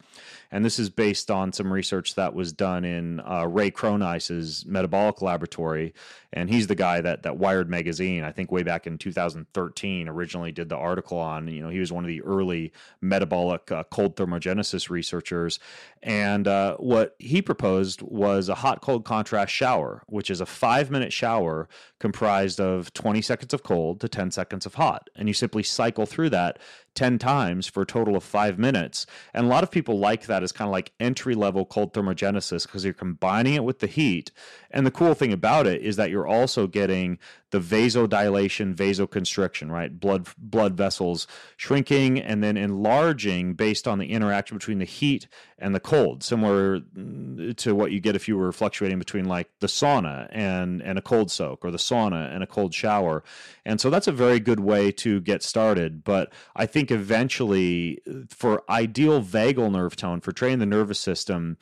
And 0.52 0.65
this 0.65 0.80
is 0.80 0.89
based 0.89 1.30
on 1.30 1.54
some 1.54 1.71
research 1.71 2.15
that 2.15 2.34
was 2.34 2.52
done 2.52 2.84
in 2.84 3.19
uh, 3.19 3.45
Ray 3.47 3.69
Cronise's 3.69 4.65
metabolic 4.65 5.21
laboratory. 5.21 5.93
And 6.34 6.49
he's 6.49 6.67
the 6.67 6.75
guy 6.75 7.02
that, 7.02 7.23
that 7.23 7.38
Wired 7.38 7.69
Magazine, 7.69 8.23
I 8.23 8.32
think 8.32 8.52
way 8.52 8.63
back 8.63 8.88
in 8.88 8.97
2013, 8.97 10.08
originally 10.08 10.52
did 10.52 10.69
the 10.69 10.78
article 10.78 11.19
on. 11.19 11.47
You 11.47 11.62
know, 11.62 11.69
he 11.69 11.80
was 11.80 11.91
one 11.91 12.04
of 12.04 12.08
the 12.08 12.21
early 12.21 12.71
metabolic 13.02 13.71
uh, 13.71 13.84
cold 13.91 14.15
thermogenesis 14.15 14.89
researchers. 14.89 15.60
And 16.01 16.47
uh, 16.47 16.77
what 16.77 17.15
he 17.19 17.41
proposed 17.41 18.01
was 18.01 18.47
a 18.47 18.55
hot 18.55 18.81
cold 18.81 19.03
contrast 19.03 19.53
shower, 19.53 20.03
which 20.07 20.29
is 20.29 20.39
a 20.39 20.45
five 20.45 20.89
minute 20.89 21.11
shower 21.11 21.67
comprised 21.99 22.61
of 22.61 22.93
20 22.93 23.21
seconds 23.21 23.53
of 23.53 23.63
cold 23.63 23.99
to 23.99 24.07
10 24.07 24.31
seconds 24.31 24.65
of 24.65 24.75
hot. 24.75 25.09
And 25.15 25.27
you 25.27 25.33
simply 25.33 25.63
cycle 25.63 26.05
through 26.05 26.29
that 26.29 26.59
10 26.95 27.19
times 27.19 27.67
for 27.67 27.83
a 27.83 27.85
total 27.85 28.15
of 28.15 28.23
five 28.23 28.57
minutes. 28.57 29.05
And 29.33 29.45
a 29.45 29.49
lot 29.49 29.63
of 29.63 29.71
people 29.71 29.99
like 29.99 30.25
that 30.25 30.43
as 30.43 30.51
kind 30.51 30.67
of 30.67 30.71
like 30.71 30.93
entry 30.99 31.35
level 31.35 31.65
cold 31.65 31.93
thermogenesis 31.93 32.65
because 32.65 32.83
you're 32.83 32.93
combining 32.93 33.55
it 33.55 33.63
with 33.63 33.79
the 33.79 33.87
heat. 33.87 34.31
And 34.71 34.85
the 34.85 34.91
cool 34.91 35.13
thing 35.13 35.33
about 35.33 35.67
it 35.67 35.81
is 35.81 35.97
that 35.97 36.09
you're 36.09 36.27
also 36.27 36.67
getting 36.67 37.19
the 37.51 37.59
vasodilation, 37.59 38.75
vasoconstriction, 38.75 39.71
right? 39.71 39.99
Blood 39.99 40.27
blood 40.37 40.75
vessels 40.77 41.25
shrinking 41.57 42.19
and 42.19 42.43
then 42.43 42.57
enlarging 42.57 43.53
based 43.53 43.87
on 43.87 43.97
the 43.97 44.11
interaction 44.11 44.57
between 44.57 44.79
the 44.79 44.85
heat 44.85 45.27
and 45.57 45.68
the 45.73 45.79
cold, 45.79 46.23
similar 46.23 46.79
mm, 46.79 47.55
to 47.58 47.75
what 47.75 47.91
you 47.91 47.99
get 47.99 48.15
if 48.15 48.27
you 48.27 48.38
were 48.38 48.51
fluctuating 48.51 48.99
between 48.99 49.25
like 49.25 49.49
the 49.60 49.67
sauna 49.67 50.27
and 50.32 50.82
and 50.82 50.97
a 50.97 51.01
cold 51.01 51.32
soak 51.32 51.63
or 51.63 51.71
the 51.71 51.77
sauna 51.77 52.34
and 52.34 52.43
a 52.43 52.47
cold 52.47 52.73
shower. 52.73 53.23
And 53.65 53.79
so 53.79 53.89
that's 53.89 54.08
a 54.08 54.12
very 54.12 54.39
good 54.39 54.60
way 54.60 54.91
to 54.93 55.21
get 55.21 55.43
started, 55.43 56.03
but 56.03 56.32
I 56.55 56.65
think 56.65 56.91
eventually 56.91 58.01
for 58.29 58.63
ideal 58.69 59.21
vagal 59.21 59.71
nerve 59.71 59.95
tone 59.95 60.21
for 60.21 60.32
training 60.32 60.60
the 60.60 60.65
nervous 60.65 60.99
system 60.99 61.58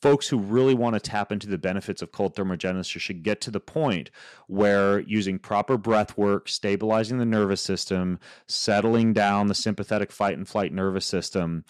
folks 0.00 0.28
who 0.28 0.38
really 0.38 0.74
want 0.74 0.94
to 0.94 1.00
tap 1.00 1.32
into 1.32 1.48
the 1.48 1.58
benefits 1.58 2.02
of 2.02 2.12
cold 2.12 2.34
thermogenesis 2.34 3.00
should 3.00 3.22
get 3.22 3.40
to 3.40 3.50
the 3.50 3.60
point 3.60 4.10
where 4.46 5.00
using 5.00 5.38
proper 5.38 5.76
breath 5.76 6.16
work, 6.16 6.48
stabilizing 6.48 7.18
the 7.18 7.24
nervous 7.24 7.60
system, 7.60 8.18
settling 8.46 9.12
down 9.12 9.48
the 9.48 9.54
sympathetic 9.54 10.12
fight 10.12 10.36
and 10.36 10.48
flight 10.48 10.72
nervous 10.72 11.06
system, 11.06 11.64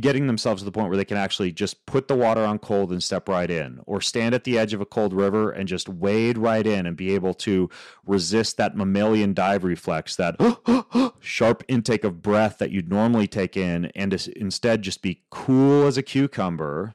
getting 0.00 0.26
themselves 0.26 0.62
to 0.62 0.64
the 0.64 0.72
point 0.72 0.88
where 0.88 0.96
they 0.96 1.04
can 1.04 1.16
actually 1.16 1.52
just 1.52 1.86
put 1.86 2.08
the 2.08 2.14
water 2.14 2.44
on 2.44 2.58
cold 2.58 2.90
and 2.92 3.02
step 3.02 3.28
right 3.28 3.50
in, 3.50 3.80
or 3.86 4.00
stand 4.00 4.34
at 4.34 4.44
the 4.44 4.58
edge 4.58 4.74
of 4.74 4.80
a 4.80 4.86
cold 4.86 5.12
river 5.12 5.50
and 5.50 5.68
just 5.68 5.88
wade 5.88 6.38
right 6.38 6.66
in 6.66 6.86
and 6.86 6.96
be 6.96 7.14
able 7.14 7.34
to 7.34 7.68
resist 8.04 8.56
that 8.56 8.76
mammalian 8.76 9.34
dive 9.34 9.64
reflex, 9.64 10.16
that 10.16 10.36
sharp 11.20 11.62
intake 11.68 12.04
of 12.04 12.22
breath 12.22 12.58
that 12.58 12.70
you'd 12.70 12.88
normally 12.88 13.26
take 13.26 13.56
in, 13.56 13.86
and 13.94 14.12
instead 14.36 14.82
just 14.82 15.02
be 15.02 15.22
cool 15.30 15.86
as 15.86 15.96
a 15.96 16.02
cucumber 16.02 16.94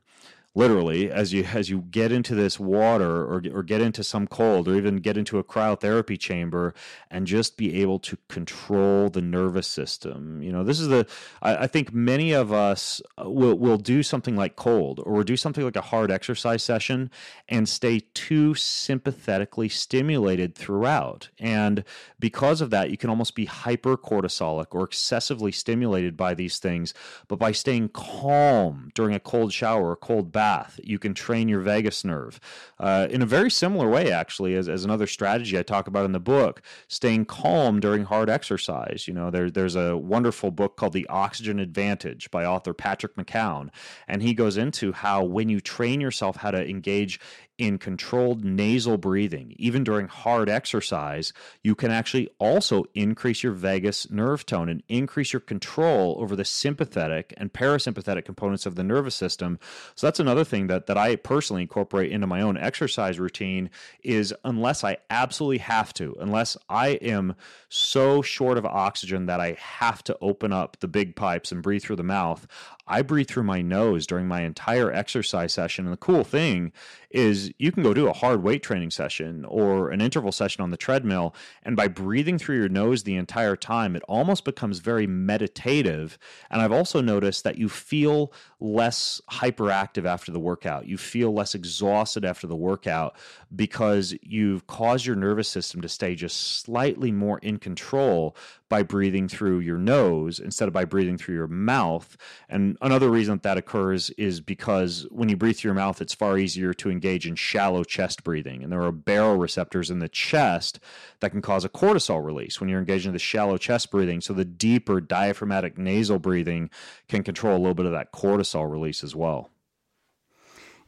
literally 0.58 1.12
as 1.12 1.34
you 1.34 1.44
as 1.44 1.70
you 1.70 1.82
get 1.92 2.14
into 2.14 2.34
this 2.34 2.58
water 2.58 3.24
or 3.26 3.44
or 3.54 3.62
get 3.62 3.82
into 3.82 4.04
some 4.04 4.26
cold 4.26 4.70
or 4.70 4.76
even 4.76 4.96
get 4.96 5.18
into 5.18 5.38
a 5.38 5.44
cryotherapy 5.44 6.18
chamber 6.18 6.74
and 7.12 7.28
just 7.28 7.58
be 7.58 7.82
able 7.82 8.00
to 8.00 8.18
control 8.30 9.10
the 9.10 9.22
nervous 9.22 9.68
system. 9.68 10.42
You 10.42 10.54
know 10.54 10.64
this 10.64 10.80
is 10.80 10.88
the 10.88 11.06
i, 11.42 11.56
I 11.58 11.68
think 11.68 11.94
many 11.94 12.32
of 12.32 12.54
us 12.54 13.02
will 13.18 13.60
will 13.60 13.78
do 13.78 14.02
something 14.02 14.38
like 14.38 14.56
cold 14.56 15.02
or 15.04 15.24
do 15.26 15.36
something 15.36 15.64
like 15.64 15.76
a 15.76 15.82
hard 15.82 16.10
exercise 16.10 16.64
session 16.64 17.12
and 17.50 17.68
stay 17.68 18.02
too 18.14 18.56
sympathetically 18.56 19.68
stimulated 19.68 20.56
throughout. 20.56 21.30
And 21.38 21.84
because 22.18 22.62
of 22.62 22.70
that 22.70 22.90
you 22.90 22.98
can 22.98 23.10
almost 23.10 23.36
be 23.36 23.46
hypercortisolic 23.46 24.68
or 24.72 24.86
excessively 24.86 25.52
stimulated 25.52 26.16
by 26.16 26.34
these 26.34 26.60
things. 26.60 26.94
But 27.28 27.40
by 27.40 27.52
staying 27.52 27.90
calm 27.90 28.92
during 28.96 29.14
a 29.14 29.20
cold 29.20 29.52
shower 29.52 29.92
or 29.92 29.96
cold 29.98 30.32
bath 30.32 30.45
bath. 30.46 30.80
You 30.84 31.00
can 31.00 31.14
train 31.16 31.50
your 31.50 31.62
vagus 31.62 32.04
nerve 32.04 32.40
uh, 32.80 33.08
in 33.10 33.22
a 33.24 33.26
very 33.26 33.50
similar 33.50 33.90
way, 33.90 34.12
actually, 34.12 34.56
as, 34.56 34.70
as 34.70 34.86
another 34.86 35.08
strategy 35.08 35.58
I 35.58 35.64
talk 35.64 35.88
about 35.88 36.06
in 36.06 36.12
the 36.12 36.20
book. 36.20 36.62
Staying 36.88 37.26
calm 37.26 37.80
during 37.80 38.04
hard 38.04 38.30
exercise. 38.30 39.08
You 39.08 39.16
know, 39.16 39.32
there, 39.32 39.50
there's 39.50 39.76
a 39.76 39.98
wonderful 39.98 40.52
book 40.52 40.78
called 40.78 40.94
The 40.94 41.08
Oxygen 41.08 41.60
Advantage 41.60 42.30
by 42.30 42.46
author 42.46 42.74
Patrick 42.74 43.16
McKeown, 43.16 43.70
and 44.08 44.22
he 44.22 44.34
goes 44.34 44.56
into 44.58 44.92
how 44.92 45.24
when 45.24 45.50
you 45.50 45.60
train 45.60 46.00
yourself 46.00 46.36
how 46.36 46.52
to 46.52 46.70
engage 46.70 47.20
in 47.58 47.78
controlled 47.78 48.44
nasal 48.44 48.98
breathing, 48.98 49.56
even 49.58 49.84
during 49.84 50.08
hard 50.08 50.50
exercise, 50.50 51.32
you 51.64 51.74
can 51.74 51.90
actually 51.90 52.30
also 52.38 52.84
increase 52.94 53.44
your 53.44 53.54
vagus 53.54 54.10
nerve 54.10 54.46
tone 54.46 54.68
and 54.68 54.84
increase 54.90 55.32
your 55.32 55.40
control 55.40 56.18
over 56.20 56.36
the 56.36 56.44
sympathetic 56.44 57.34
and 57.38 57.54
parasympathetic 57.54 58.26
components 58.26 58.66
of 58.66 58.76
the 58.76 58.84
nervous 58.84 59.16
system. 59.16 59.58
So 59.96 60.08
that's 60.08 60.20
another 60.20 60.44
thing 60.44 60.68
that, 60.68 60.88
that 60.88 60.98
I 60.98 61.16
personally 61.16 61.62
incorporate 61.62 62.12
into 62.12 62.28
my 62.28 62.42
own 62.42 62.58
exercise 62.58 63.20
routine 63.20 63.70
is 64.04 64.34
unless 64.44 64.84
I 64.84 64.98
absolutely 65.10 65.60
have 65.60 65.94
to, 65.96 66.16
unless 66.20 66.58
I 66.70 66.90
am 66.90 67.36
so 67.70 68.22
short 68.22 68.58
of 68.58 68.66
oxygen 68.66 69.28
that 69.28 69.40
I 69.40 69.58
have 69.60 70.04
to 70.06 70.18
open 70.20 70.52
up 70.52 70.78
the 70.80 70.88
big 70.88 71.16
pipes 71.16 71.52
and 71.52 71.64
breathe 71.64 71.84
through 71.84 71.96
the 71.98 72.04
mouth, 72.04 72.48
I 72.88 73.02
breathe 73.02 73.28
through 73.28 73.44
my 73.44 73.62
nose 73.62 74.06
during 74.06 74.28
my 74.28 74.42
entire 74.42 74.92
exercise 74.92 75.54
session. 75.54 75.86
And 75.86 75.94
the 75.94 75.98
cool 75.98 76.24
thing 76.24 76.72
is 77.10 77.52
you 77.58 77.72
can 77.72 77.82
go 77.82 77.94
do 77.94 78.08
a 78.08 78.14
hard 78.14 78.44
weight 78.44 78.62
training 78.62 78.92
session 78.92 79.46
or 79.46 79.90
an 79.90 80.02
interval 80.02 80.32
session 80.32 80.62
on 80.62 80.72
the 80.72 80.78
treadmill. 80.78 81.34
And 81.64 81.76
by 81.76 81.88
breathing 81.88 82.38
through 82.38 82.58
your 82.58 82.70
nose 82.70 83.04
the 83.04 83.16
entire 83.16 83.56
time, 83.56 83.96
it 83.96 84.04
almost 84.04 84.46
becomes 84.46 84.80
very 84.80 85.08
meditative. 85.08 86.18
And 86.52 86.62
I've 86.62 86.72
also 86.72 87.02
noticed 87.02 87.44
that 87.44 87.58
you 87.58 87.70
feel 87.70 88.34
less 88.60 89.22
hyperactive 89.32 90.06
after 90.06 90.32
the 90.32 90.40
workout. 90.40 90.88
You 90.88 90.98
feel 90.98 91.34
less 91.34 91.56
exhausted 91.56 92.26
after 92.26 92.48
the 92.48 92.56
workout 92.56 93.16
because 93.56 94.14
you've 94.22 94.68
caused 94.68 95.06
your 95.06 95.16
nervous 95.16 95.48
system 95.48 95.82
to 95.82 95.90
stay 95.90 96.16
just 96.16 96.62
slightly 96.62 97.12
more 97.12 97.40
in 97.40 97.58
control 97.58 98.36
by 98.70 98.82
breathing 98.82 99.28
through 99.28 99.60
your 99.60 99.78
nose 99.78 100.40
instead 100.40 100.68
of 100.68 100.74
by 100.74 100.86
breathing 100.86 101.18
through 101.18 101.36
your 101.36 101.48
mouth. 101.48 102.18
And 102.50 102.78
another 102.82 103.10
reason 103.10 103.36
that, 103.36 103.44
that 103.44 103.58
occurs 103.58 104.10
is 104.12 104.42
because 104.42 105.06
when 105.12 105.30
you 105.30 105.38
breathe 105.38 105.58
through 105.58 105.70
your 105.70 105.76
mouth, 105.76 106.02
it's 106.02 106.14
far 106.14 106.38
easier 106.38 106.74
to 106.76 106.90
engage 106.90 107.28
in 107.28 107.36
shallow 107.36 107.84
chest 107.84 108.24
breathing. 108.24 108.64
And 108.64 108.72
there 108.72 108.82
are 108.82 108.92
baroreceptors 108.92 109.92
in 109.92 110.00
the 110.00 110.10
chest 110.10 110.80
that 111.20 111.32
can 111.32 111.42
cause 111.42 111.64
a 111.64 111.70
cortisol 111.70 112.26
release 112.26 112.60
when 112.60 112.70
you're 112.70 112.80
engaging 112.80 113.10
in 113.10 113.14
the 113.14 113.20
shallow 113.20 113.58
chest 113.58 113.92
breathing. 113.92 114.22
So 114.22 114.34
the 114.34 114.46
deeper 114.46 115.00
diaphragmatic 115.00 115.78
nasal 115.78 116.20
breathing 116.20 116.70
can 117.08 117.24
control 117.24 117.56
a 117.56 117.60
little 117.60 117.76
bit 117.76 117.86
of 117.86 117.92
that 117.92 118.12
cortisol 118.12 118.70
release 118.70 119.04
as 119.04 119.16
well. 119.16 119.52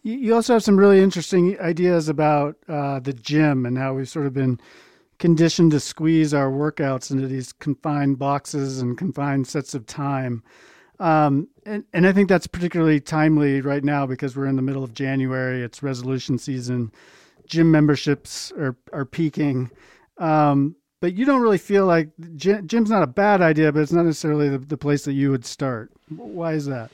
You 0.04 0.36
also 0.36 0.54
have 0.54 0.64
some 0.64 0.78
really 0.80 1.02
interesting 1.02 1.60
ideas 1.60 2.08
about 2.08 2.56
uh, 2.70 3.00
the 3.00 3.14
gym 3.14 3.66
and 3.66 3.78
how 3.78 3.94
we've 3.94 4.08
sort 4.08 4.26
of 4.26 4.34
been 4.34 4.60
conditioned 5.20 5.72
to 5.72 5.80
squeeze 5.80 6.34
our 6.34 6.50
workouts 6.50 7.12
into 7.12 7.28
these 7.28 7.52
confined 7.54 8.20
boxes 8.20 8.80
and 8.80 8.98
confined 8.98 9.48
sets 9.48 9.74
of 9.74 9.86
time. 9.86 10.44
Um, 11.00 11.48
and, 11.66 11.84
and 11.94 12.08
I 12.08 12.12
think 12.12 12.30
that's 12.30 12.48
particularly 12.48 13.00
timely 13.00 13.62
right 13.62 13.84
now 13.84 14.06
because 14.06 14.36
we're 14.36 14.48
in 14.48 14.56
the 14.56 14.62
middle 14.62 14.84
of 14.84 14.94
January. 14.94 15.62
It's 15.62 15.84
resolution 15.84 16.38
season. 16.38 16.92
Gym 17.46 17.72
memberships 17.72 18.52
are, 18.58 18.76
are 18.94 19.06
peaking. 19.06 19.72
Um, 20.18 20.76
but 21.00 21.14
you 21.14 21.26
don't 21.26 21.42
really 21.42 21.60
feel 21.60 21.86
like 21.86 22.10
gym's 22.36 22.90
not 22.90 23.04
a 23.04 23.08
bad 23.08 23.42
idea, 23.42 23.72
but 23.72 23.82
it's 23.82 23.92
not 23.92 24.06
necessarily 24.06 24.50
the, 24.50 24.58
the 24.58 24.78
place 24.78 25.06
that 25.06 25.14
you 25.14 25.30
would 25.30 25.46
start. 25.46 25.92
Why 26.10 26.54
is 26.54 26.66
that? 26.66 26.90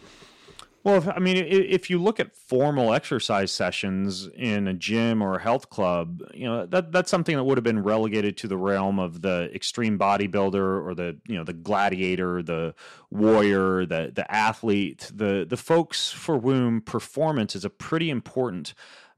Well, 0.83 0.97
if, 0.97 1.07
I 1.07 1.19
mean, 1.19 1.37
if 1.37 1.89
you 1.89 1.97
look 1.97 2.19
at 2.19 2.35
formal 2.35 2.93
exercise 2.93 3.53
sessions 3.53 4.27
in 4.35 4.67
a 4.67 4.73
gym 4.73 5.21
or 5.21 5.35
a 5.35 5.41
health 5.41 5.69
club, 5.69 6.21
you 6.33 6.45
know 6.45 6.65
that 6.65 6.91
that's 6.91 7.09
something 7.09 7.37
that 7.37 7.43
would 7.45 7.57
have 7.57 7.63
been 7.63 7.81
relegated 7.81 8.35
to 8.37 8.49
the 8.49 8.57
realm 8.57 8.99
of 8.99 9.21
the 9.21 9.49
extreme 9.55 9.97
bodybuilder 9.97 10.85
or 10.85 10.93
the 10.93 11.17
you 11.25 11.37
know 11.37 11.45
the 11.45 11.53
gladiator, 11.53 12.43
the 12.43 12.75
warrior, 13.09 13.85
the 13.85 14.11
the 14.13 14.29
athlete, 14.29 15.09
the 15.13 15.45
the 15.49 15.57
folks 15.57 16.11
for 16.11 16.39
whom 16.39 16.81
performance 16.81 17.55
is 17.55 17.63
a 17.63 17.69
pretty 17.69 18.09
important 18.09 18.73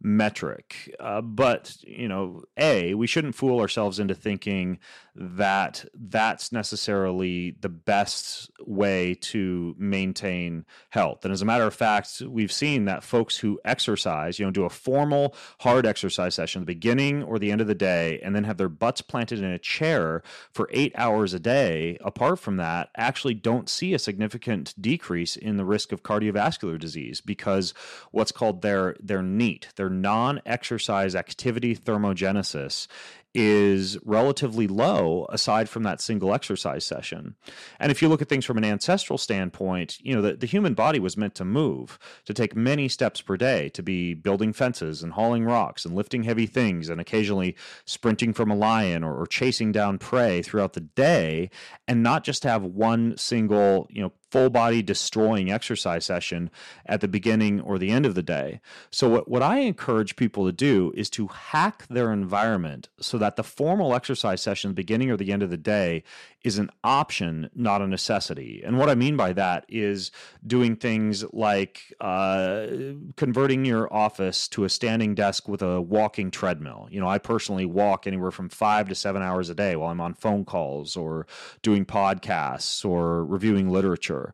metric. 0.05 0.95
Uh, 0.99 1.19
but, 1.19 1.75
you 1.81 2.07
know, 2.07 2.43
A, 2.57 2.93
we 2.93 3.07
shouldn't 3.07 3.33
fool 3.33 3.59
ourselves 3.59 3.99
into 3.99 4.13
thinking 4.13 4.77
that 5.15 5.85
that's 5.95 6.51
necessarily 6.51 7.55
the 7.61 7.69
best 7.69 8.51
way 8.67 9.15
to 9.15 9.73
maintain 9.79 10.65
health. 10.89 11.25
And 11.25 11.33
as 11.33 11.41
a 11.41 11.45
matter 11.45 11.63
of 11.63 11.73
fact, 11.73 12.21
we've 12.27 12.51
seen 12.51 12.85
that 12.85 13.03
folks 13.03 13.37
who 13.37 13.59
exercise, 13.65 14.37
you 14.37 14.45
know, 14.45 14.51
do 14.51 14.65
a 14.65 14.69
formal 14.69 15.35
hard 15.61 15.87
exercise 15.87 16.35
session 16.35 16.61
at 16.61 16.67
the 16.67 16.73
beginning 16.73 17.23
or 17.23 17.39
the 17.39 17.51
end 17.51 17.61
of 17.61 17.67
the 17.67 17.73
day, 17.73 18.19
and 18.21 18.35
then 18.35 18.43
have 18.43 18.57
their 18.57 18.69
butts 18.69 19.01
planted 19.01 19.39
in 19.39 19.45
a 19.45 19.57
chair 19.57 20.21
for 20.51 20.69
eight 20.71 20.93
hours 20.95 21.33
a 21.33 21.39
day, 21.39 21.97
apart 22.01 22.37
from 22.37 22.57
that, 22.57 22.89
actually 22.95 23.33
don't 23.33 23.69
see 23.69 23.93
a 23.93 23.99
significant 23.99 24.75
decrease 24.79 25.35
in 25.35 25.57
the 25.57 25.65
risk 25.65 25.91
of 25.91 26.03
cardiovascular 26.03 26.77
disease 26.77 27.21
because 27.21 27.73
what's 28.11 28.31
called 28.31 28.61
their 28.61 28.95
their 28.99 29.23
NEAT, 29.23 29.69
their 29.77 29.89
non-exercise 30.01 31.15
activity 31.15 31.75
thermogenesis 31.75 32.87
is 33.35 33.97
relatively 34.05 34.65
low 34.65 35.27
aside 35.29 35.67
from 35.67 35.83
that 35.83 35.99
single 35.99 36.33
exercise 36.33 36.85
session. 36.85 37.35
And 37.81 37.91
if 37.91 38.01
you 38.01 38.07
look 38.07 38.21
at 38.21 38.29
things 38.29 38.45
from 38.45 38.57
an 38.57 38.63
ancestral 38.63 39.17
standpoint, 39.17 39.99
you 40.01 40.15
know, 40.15 40.21
the, 40.21 40.37
the 40.37 40.45
human 40.45 40.73
body 40.73 40.99
was 40.99 41.17
meant 41.17 41.35
to 41.35 41.45
move, 41.45 41.99
to 42.23 42.33
take 42.33 42.55
many 42.55 42.87
steps 42.87 43.19
per 43.19 43.35
day, 43.35 43.67
to 43.69 43.83
be 43.83 44.13
building 44.13 44.53
fences 44.53 45.03
and 45.03 45.11
hauling 45.11 45.43
rocks 45.43 45.83
and 45.83 45.93
lifting 45.93 46.23
heavy 46.23 46.45
things 46.45 46.87
and 46.87 47.01
occasionally 47.01 47.57
sprinting 47.83 48.33
from 48.33 48.49
a 48.49 48.55
lion 48.55 49.03
or, 49.03 49.13
or 49.13 49.27
chasing 49.27 49.73
down 49.73 49.97
prey 49.97 50.41
throughout 50.41 50.71
the 50.71 50.79
day 50.79 51.49
and 51.89 52.01
not 52.01 52.23
just 52.23 52.45
have 52.45 52.63
one 52.63 53.17
single, 53.17 53.85
you 53.89 54.01
know, 54.01 54.13
full 54.35 54.49
body 54.49 54.81
destroying 54.81 55.49
exercise 55.49 56.05
session 56.05 56.51
at 56.85 56.99
the 56.99 57.07
beginning 57.07 57.61
or 57.61 57.77
the 57.77 57.89
end 57.89 58.05
of 58.05 58.15
the 58.15 58.21
day. 58.21 58.59
So, 58.91 59.07
what, 59.07 59.29
what 59.29 59.41
I 59.41 59.59
encourage 59.59 60.17
people 60.17 60.45
to 60.45 60.51
do 60.51 60.91
is 60.93 61.09
to 61.11 61.27
hack 61.27 61.87
their 61.89 62.11
environment 62.11 62.89
so 62.99 63.17
that 63.17 63.37
the 63.37 63.43
formal 63.43 63.95
exercise 63.95 64.41
session, 64.41 64.73
beginning 64.73 65.09
or 65.09 65.15
the 65.15 65.31
end 65.31 65.41
of 65.41 65.51
the 65.51 65.57
day, 65.57 66.03
is 66.43 66.59
an 66.59 66.69
option, 66.83 67.49
not 67.55 67.81
a 67.81 67.87
necessity. 67.87 68.61
And 68.63 68.77
what 68.77 68.89
I 68.89 68.95
mean 68.95 69.17
by 69.17 69.33
that 69.33 69.65
is 69.69 70.11
doing 70.45 70.75
things 70.75 71.23
like 71.33 71.93
uh, 71.99 72.67
converting 73.15 73.65
your 73.65 73.91
office 73.91 74.47
to 74.49 74.63
a 74.63 74.69
standing 74.69 75.15
desk 75.15 75.47
with 75.47 75.61
a 75.61 75.81
walking 75.81 76.29
treadmill. 76.29 76.87
You 76.91 76.99
know, 76.99 77.07
I 77.07 77.17
personally 77.17 77.65
walk 77.65 78.05
anywhere 78.05 78.31
from 78.31 78.49
five 78.49 78.89
to 78.89 78.95
seven 78.95 79.21
hours 79.21 79.49
a 79.49 79.55
day 79.55 79.75
while 79.75 79.89
I'm 79.89 80.01
on 80.01 80.13
phone 80.13 80.45
calls 80.45 80.97
or 80.97 81.25
doing 81.61 81.85
podcasts 81.85 82.85
or 82.85 83.25
reviewing 83.25 83.69
literature. 83.69 84.24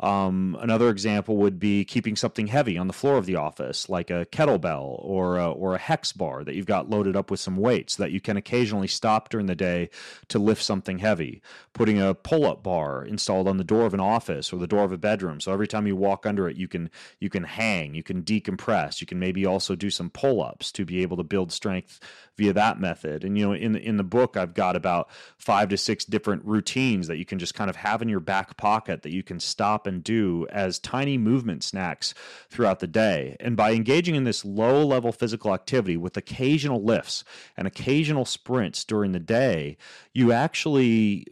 Um, 0.00 0.56
another 0.60 0.90
example 0.90 1.36
would 1.38 1.58
be 1.58 1.84
keeping 1.84 2.14
something 2.14 2.46
heavy 2.46 2.78
on 2.78 2.86
the 2.86 2.92
floor 2.92 3.16
of 3.16 3.26
the 3.26 3.34
office, 3.36 3.88
like 3.88 4.10
a 4.10 4.26
kettlebell 4.26 4.96
or 5.04 5.38
a, 5.38 5.50
or 5.50 5.74
a 5.74 5.78
hex 5.78 6.12
bar 6.12 6.44
that 6.44 6.54
you've 6.54 6.66
got 6.66 6.88
loaded 6.88 7.16
up 7.16 7.30
with 7.30 7.40
some 7.40 7.56
weights 7.56 7.96
that 7.96 8.12
you 8.12 8.20
can 8.20 8.36
occasionally 8.36 8.86
stop 8.86 9.28
during 9.28 9.46
the 9.46 9.56
day 9.56 9.90
to 10.28 10.38
lift 10.38 10.62
something 10.62 10.98
heavy. 10.98 11.42
Putting 11.72 12.00
a 12.00 12.14
pull-up 12.14 12.62
bar 12.62 13.04
installed 13.04 13.48
on 13.48 13.56
the 13.56 13.64
door 13.64 13.86
of 13.86 13.94
an 13.94 14.00
office 14.00 14.52
or 14.52 14.58
the 14.58 14.66
door 14.66 14.84
of 14.84 14.92
a 14.92 14.98
bedroom, 14.98 15.40
so 15.40 15.52
every 15.52 15.66
time 15.66 15.86
you 15.86 15.96
walk 15.96 16.26
under 16.26 16.48
it, 16.48 16.56
you 16.56 16.68
can 16.68 16.90
you 17.18 17.30
can 17.30 17.44
hang, 17.44 17.94
you 17.94 18.02
can 18.02 18.22
decompress, 18.22 19.00
you 19.00 19.06
can 19.06 19.18
maybe 19.18 19.46
also 19.46 19.74
do 19.74 19.90
some 19.90 20.10
pull-ups 20.10 20.70
to 20.72 20.84
be 20.84 21.02
able 21.02 21.16
to 21.16 21.22
build 21.22 21.52
strength 21.52 22.00
via 22.36 22.52
that 22.52 22.80
method. 22.80 23.24
And 23.24 23.36
you 23.36 23.46
know, 23.46 23.52
in 23.52 23.76
in 23.76 23.96
the 23.96 24.04
book, 24.04 24.36
I've 24.36 24.54
got 24.54 24.76
about 24.76 25.08
five 25.36 25.68
to 25.70 25.76
six 25.76 26.04
different 26.04 26.44
routines 26.44 27.08
that 27.08 27.16
you 27.16 27.24
can 27.24 27.38
just 27.38 27.54
kind 27.54 27.70
of 27.70 27.76
have 27.76 28.02
in 28.02 28.08
your 28.08 28.20
back 28.20 28.56
pocket 28.56 29.02
that 29.02 29.12
you 29.12 29.22
can 29.22 29.37
stop 29.40 29.86
and 29.86 30.02
do 30.02 30.46
as 30.50 30.78
tiny 30.78 31.18
movement 31.18 31.62
snacks 31.62 32.14
throughout 32.50 32.80
the 32.80 32.86
day. 32.86 33.36
And 33.40 33.56
by 33.56 33.72
engaging 33.72 34.14
in 34.14 34.24
this 34.24 34.44
low 34.44 34.84
level 34.84 35.12
physical 35.12 35.54
activity 35.54 35.96
with 35.96 36.16
occasional 36.16 36.82
lifts 36.82 37.24
and 37.56 37.66
occasional 37.66 38.24
sprints 38.24 38.84
during 38.84 39.12
the 39.12 39.20
day, 39.20 39.76
you 40.12 40.32
actually 40.32 41.26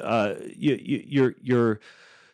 uh, 0.00 0.34
you, 0.56 0.78
you, 0.80 1.04
you're 1.06 1.34
you're 1.40 1.80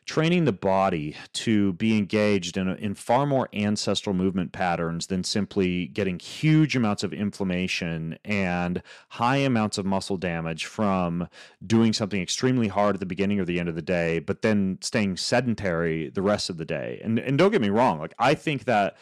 training 0.08 0.46
the 0.46 0.52
body 0.52 1.14
to 1.34 1.74
be 1.74 1.96
engaged 1.96 2.56
in, 2.56 2.66
in 2.66 2.94
far 2.94 3.26
more 3.26 3.46
ancestral 3.52 4.14
movement 4.14 4.52
patterns 4.52 5.08
than 5.08 5.22
simply 5.22 5.86
getting 5.88 6.18
huge 6.18 6.74
amounts 6.74 7.04
of 7.04 7.12
inflammation 7.12 8.18
and 8.24 8.82
high 9.10 9.36
amounts 9.36 9.76
of 9.76 9.84
muscle 9.84 10.16
damage 10.16 10.64
from 10.64 11.28
doing 11.64 11.92
something 11.92 12.22
extremely 12.22 12.68
hard 12.68 12.96
at 12.96 13.00
the 13.00 13.06
beginning 13.06 13.38
or 13.38 13.44
the 13.44 13.60
end 13.60 13.68
of 13.68 13.74
the 13.74 13.82
day, 13.82 14.18
but 14.18 14.40
then 14.40 14.78
staying 14.80 15.14
sedentary 15.18 16.08
the 16.08 16.22
rest 16.22 16.48
of 16.48 16.56
the 16.56 16.64
day. 16.64 16.98
And, 17.04 17.18
and 17.18 17.36
don't 17.36 17.52
get 17.52 17.60
me 17.60 17.68
wrong, 17.68 18.00
like 18.00 18.14
I 18.18 18.32
think 18.32 18.64
that 18.64 18.96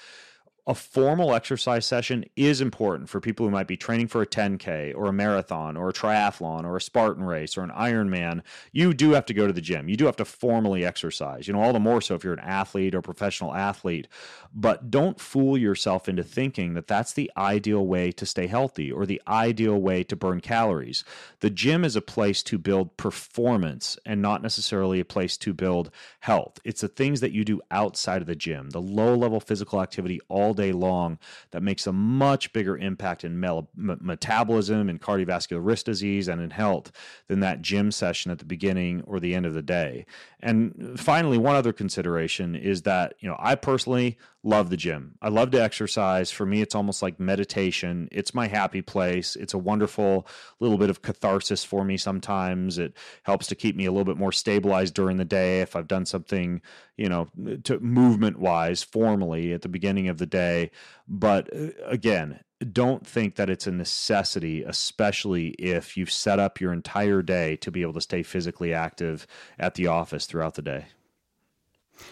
a 0.69 0.75
formal 0.75 1.33
exercise 1.33 1.87
session 1.87 2.25
is 2.35 2.61
important 2.61 3.09
for 3.09 3.21
people 3.21 3.47
who 3.47 3.53
might 3.53 3.69
be 3.69 3.77
training 3.77 4.09
for 4.09 4.21
a 4.21 4.27
10K 4.27 4.93
or 4.97 5.07
a 5.07 5.13
marathon 5.13 5.77
or 5.77 5.89
a 5.89 5.93
triathlon 5.93 6.65
or 6.65 6.77
a 6.77 6.81
Spartan 6.81 7.23
race 7.23 7.57
or 7.57 7.63
an 7.63 7.71
Ironman. 7.71 8.43
You 8.73 8.93
do 8.93 9.13
have 9.13 9.27
to 9.27 9.35
go 9.35 9.47
to 9.47 9.53
the 9.53 9.61
gym. 9.61 9.89
You 9.89 9.97
do 9.97 10.07
have 10.07 10.17
to 10.17 10.25
formally 10.25 10.85
exercise, 10.85 11.47
you 11.47 11.55
know, 11.55 11.61
all 11.63 11.73
the 11.73 11.79
more 11.79 12.01
so 12.01 12.17
if 12.17 12.25
you're 12.25 12.33
an 12.33 12.41
athlete 12.41 12.97
or 12.97 13.03
professional 13.03 13.55
athlete. 13.55 14.09
But 14.53 14.91
don't 14.91 15.21
fool 15.21 15.57
yourself 15.57 16.09
into 16.09 16.25
thinking 16.25 16.75
that 16.75 16.89
that's 16.89 17.13
the 17.13 17.31
ideal 17.37 17.87
way 17.87 18.11
to 18.13 18.27
stay 18.27 18.49
healthy 18.49 18.91
or 18.91 19.07
the 19.07 19.23
ideal 19.29 19.81
way 19.81 20.03
to 20.03 20.17
burn 20.17 20.41
calories. 20.41 21.05
The 21.41 21.51
gym 21.51 21.85
is 21.85 21.95
a 21.95 22.03
place 22.03 22.43
to 22.45 22.59
build 22.59 22.97
performance 22.97 23.99
and 24.05 24.21
not 24.21 24.43
necessarily 24.43 24.99
a 24.99 25.05
place 25.05 25.37
to 25.39 25.55
build 25.55 25.93
health. 26.21 26.59
It's 26.65 26.81
the 26.81 26.89
things 26.89 27.21
that 27.21 27.31
you 27.31 27.45
do 27.45 27.61
outside 27.71 28.21
of 28.21 28.27
the 28.27 28.35
gym, 28.35 28.71
the 28.71 28.83
low 28.83 29.15
level 29.15 29.39
physical 29.39 29.81
activity 29.81 30.19
all 30.29 30.56
day 30.57 30.73
long 30.73 31.19
that 31.53 31.63
makes 31.63 31.87
a 31.87 31.93
much 31.93 32.53
bigger 32.53 32.77
impact 32.77 33.25
in 33.25 33.39
mel- 33.39 33.71
m- 33.79 33.99
metabolism 34.01 34.89
and 34.89 35.01
cardiovascular 35.01 35.65
risk 35.65 35.87
disease 35.87 36.29
and 36.29 36.41
in 36.41 36.51
health 36.51 36.91
than 37.29 37.41
that 37.41 37.63
gym 37.63 37.93
session 37.93 38.31
at 38.31 38.39
the 38.39 38.45
beginning 38.45 39.03
or 39.07 39.21
the 39.21 39.35
end 39.35 39.47
of 39.47 39.55
the 39.55 39.63
day. 39.63 40.05
And 40.41 40.99
finally, 40.99 41.39
one 41.39 41.57
other 41.57 41.73
consideration 41.73 42.57
is 42.57 42.83
that, 42.83 43.15
you 43.21 43.29
know, 43.29 43.37
I 43.39 43.55
personally 43.55 44.19
love 44.47 44.71
the 44.71 44.77
gym. 44.77 45.17
I 45.21 45.29
love 45.29 45.51
to 45.51 45.63
exercise. 45.63 46.31
For 46.31 46.47
me, 46.47 46.63
it's 46.63 46.77
almost 46.77 47.03
like 47.03 47.19
meditation. 47.19 48.09
It's 48.13 48.33
my 48.33 48.47
happy 48.47 48.81
place. 48.81 49.35
It's 49.35 49.55
a 49.55 49.59
wonderful 49.59 50.27
little 50.61 50.79
bit 50.79 50.89
of 50.89 51.03
catharsis 51.03 51.65
for 51.65 51.85
me 51.85 51.97
sometimes. 51.97 52.79
It 52.79 52.97
helps 53.25 53.49
to 53.49 53.57
keep 53.57 53.75
me 53.75 53.87
a 53.87 53.91
little 53.91 54.05
bit 54.05 54.17
more 54.17 54.31
stabilized 54.31 54.95
during 54.95 55.17
the 55.17 55.25
day 55.25 55.63
if 55.63 55.75
I've 55.75 55.89
done 55.89 56.07
something, 56.07 56.63
you 56.97 57.09
know, 57.09 57.29
to 57.65 57.81
movement 57.81 58.39
wise 58.39 58.85
formally 58.85 59.53
at 59.53 59.63
the 59.63 59.69
beginning 59.69 60.09
of 60.09 60.19
the 60.19 60.27
day. 60.27 60.71
But 61.09 61.53
uh, 61.53 61.71
again, 61.85 62.41
don't 62.73 63.05
think 63.05 63.35
that 63.35 63.51
it's 63.51 63.67
a 63.67 63.73
necessity, 63.73 64.63
especially 64.63 65.49
if 65.59 65.97
you've 65.97 66.11
set 66.11 66.39
up 66.39 66.61
your 66.61 66.73
entire 66.73 67.21
day 67.21 67.57
to 67.57 67.73
be 67.73 67.83
able 67.83 67.95
to 67.95 68.01
stay 68.01 68.23
physically 68.23 68.73
active 68.73 69.27
at 69.59 69.75
the 69.75 69.89
office 69.89 70.27
throughout 70.27 70.55
the 70.55 70.63
day. 70.63 70.87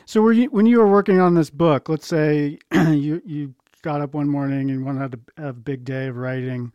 So, 0.06 0.28
you 0.30 0.46
when 0.46 0.66
you 0.66 0.78
were 0.78 0.88
working 0.88 1.20
on 1.20 1.34
this 1.34 1.50
book? 1.50 1.88
Let's 1.88 2.06
say 2.06 2.58
you 2.72 3.22
you 3.24 3.54
got 3.82 4.00
up 4.00 4.14
one 4.14 4.28
morning 4.28 4.70
and 4.70 4.84
wanted 4.84 5.12
to 5.12 5.42
have 5.42 5.50
a 5.50 5.52
big 5.52 5.84
day 5.84 6.06
of 6.06 6.16
writing, 6.16 6.72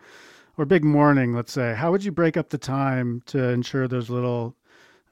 or 0.57 0.65
big 0.65 0.83
morning. 0.83 1.33
Let's 1.33 1.51
say, 1.51 1.73
how 1.73 1.91
would 1.91 2.03
you 2.03 2.11
break 2.11 2.37
up 2.37 2.49
the 2.49 2.57
time 2.57 3.23
to 3.27 3.49
ensure 3.49 3.87
those 3.87 4.09
little 4.09 4.55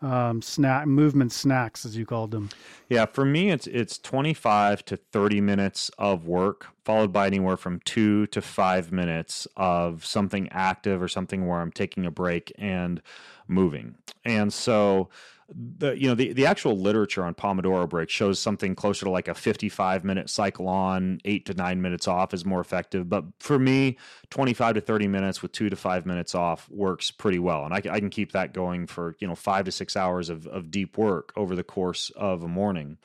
um, 0.02 0.42
snack 0.42 0.86
movement 0.86 1.32
snacks, 1.32 1.86
as 1.86 1.98
you 1.98 2.06
called 2.06 2.32
them? 2.32 2.50
Yeah, 2.90 3.06
for 3.06 3.26
me, 3.26 3.50
it's 3.50 3.68
it's 3.68 3.98
twenty 3.98 4.34
five 4.34 4.86
to 4.86 4.98
thirty 4.98 5.42
minutes 5.42 5.90
of 5.98 6.28
work, 6.28 6.68
followed 6.86 7.12
by 7.12 7.28
anywhere 7.28 7.58
from 7.58 7.80
two 7.80 8.28
to 8.28 8.42
five 8.42 8.92
minutes 8.92 9.48
of 9.56 10.06
something 10.06 10.48
active 10.52 11.02
or 11.02 11.08
something 11.08 11.48
where 11.48 11.60
I'm 11.60 11.72
taking 11.72 12.06
a 12.06 12.12
break 12.12 12.52
and 12.58 13.02
moving. 13.48 13.96
And 14.24 14.54
so 14.54 15.10
the 15.50 15.98
you 15.98 16.10
know 16.10 16.16
the, 16.16 16.34
the 16.34 16.46
actual 16.46 16.78
literature 16.78 17.24
on 17.24 17.34
Pomodoro 17.34 17.88
break 17.88 18.10
shows 18.10 18.40
something 18.40 18.76
closer 18.76 19.06
to 19.06 19.12
like 19.12 19.28
a 19.28 19.34
55 19.34 20.04
minute 20.04 20.30
cycle 20.30 20.68
on, 20.68 21.20
eight 21.24 21.46
to 21.46 21.54
nine 21.54 21.82
minutes 21.82 22.08
off 22.08 22.34
is 22.34 22.46
more 22.46 22.60
effective. 22.60 23.08
But 23.08 23.24
for 23.40 23.58
me, 23.58 23.98
25 24.30 24.76
to 24.76 24.82
30 24.82 25.08
minutes 25.08 25.42
with 25.42 25.54
two 25.54 25.70
to 25.70 25.76
five 25.76 26.06
minutes 26.06 26.36
off 26.36 26.70
works 26.70 27.12
pretty 27.12 27.40
well, 27.40 27.64
and 27.64 27.74
I, 27.74 27.78
I 27.78 28.00
can 28.00 28.10
keep 28.10 28.34
that 28.34 28.54
going 28.54 28.88
for 28.88 29.16
you 29.20 29.28
know 29.28 29.36
five 29.36 29.66
to 29.66 29.72
six 29.72 29.96
hours 29.96 30.30
of, 30.30 30.48
of 30.48 30.70
deep 30.70 30.98
work 30.98 31.32
over 31.38 31.56
the 31.56 31.64
course 31.64 32.12
of 32.16 32.44
a 32.44 32.48
morning. 32.48 32.98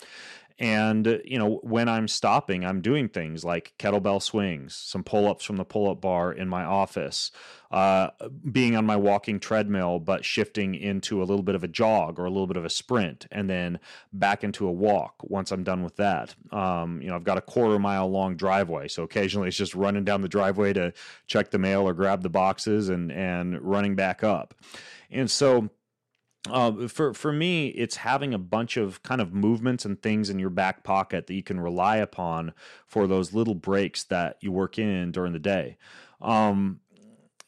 And, 0.62 1.20
you 1.24 1.40
know, 1.40 1.58
when 1.64 1.88
I'm 1.88 2.06
stopping, 2.06 2.64
I'm 2.64 2.82
doing 2.82 3.08
things 3.08 3.44
like 3.44 3.74
kettlebell 3.80 4.22
swings, 4.22 4.76
some 4.76 5.02
pull 5.02 5.28
ups 5.28 5.44
from 5.44 5.56
the 5.56 5.64
pull 5.64 5.90
up 5.90 6.00
bar 6.00 6.32
in 6.32 6.48
my 6.48 6.62
office, 6.62 7.32
uh, 7.72 8.10
being 8.48 8.76
on 8.76 8.86
my 8.86 8.94
walking 8.94 9.40
treadmill, 9.40 9.98
but 9.98 10.24
shifting 10.24 10.76
into 10.76 11.20
a 11.20 11.24
little 11.24 11.42
bit 11.42 11.56
of 11.56 11.64
a 11.64 11.68
jog 11.68 12.16
or 12.20 12.26
a 12.26 12.30
little 12.30 12.46
bit 12.46 12.56
of 12.56 12.64
a 12.64 12.70
sprint, 12.70 13.26
and 13.32 13.50
then 13.50 13.80
back 14.12 14.44
into 14.44 14.68
a 14.68 14.70
walk 14.70 15.16
once 15.24 15.50
I'm 15.50 15.64
done 15.64 15.82
with 15.82 15.96
that. 15.96 16.36
Um, 16.52 17.02
you 17.02 17.08
know, 17.08 17.16
I've 17.16 17.24
got 17.24 17.38
a 17.38 17.42
quarter 17.42 17.80
mile 17.80 18.08
long 18.08 18.36
driveway. 18.36 18.86
So 18.86 19.02
occasionally 19.02 19.48
it's 19.48 19.56
just 19.56 19.74
running 19.74 20.04
down 20.04 20.20
the 20.20 20.28
driveway 20.28 20.74
to 20.74 20.92
check 21.26 21.50
the 21.50 21.58
mail 21.58 21.88
or 21.88 21.92
grab 21.92 22.22
the 22.22 22.30
boxes 22.30 22.88
and, 22.88 23.10
and 23.10 23.60
running 23.60 23.96
back 23.96 24.22
up. 24.22 24.54
And 25.10 25.28
so, 25.28 25.70
uh, 26.50 26.88
for 26.88 27.14
for 27.14 27.32
me, 27.32 27.68
it's 27.68 27.96
having 27.96 28.34
a 28.34 28.38
bunch 28.38 28.76
of 28.76 29.02
kind 29.02 29.20
of 29.20 29.32
movements 29.32 29.84
and 29.84 30.00
things 30.02 30.28
in 30.28 30.38
your 30.38 30.50
back 30.50 30.82
pocket 30.82 31.26
that 31.26 31.34
you 31.34 31.42
can 31.42 31.60
rely 31.60 31.96
upon 31.96 32.52
for 32.86 33.06
those 33.06 33.32
little 33.32 33.54
breaks 33.54 34.04
that 34.04 34.38
you 34.40 34.50
work 34.50 34.78
in 34.78 35.12
during 35.12 35.32
the 35.32 35.38
day. 35.38 35.76
Um, 36.20 36.80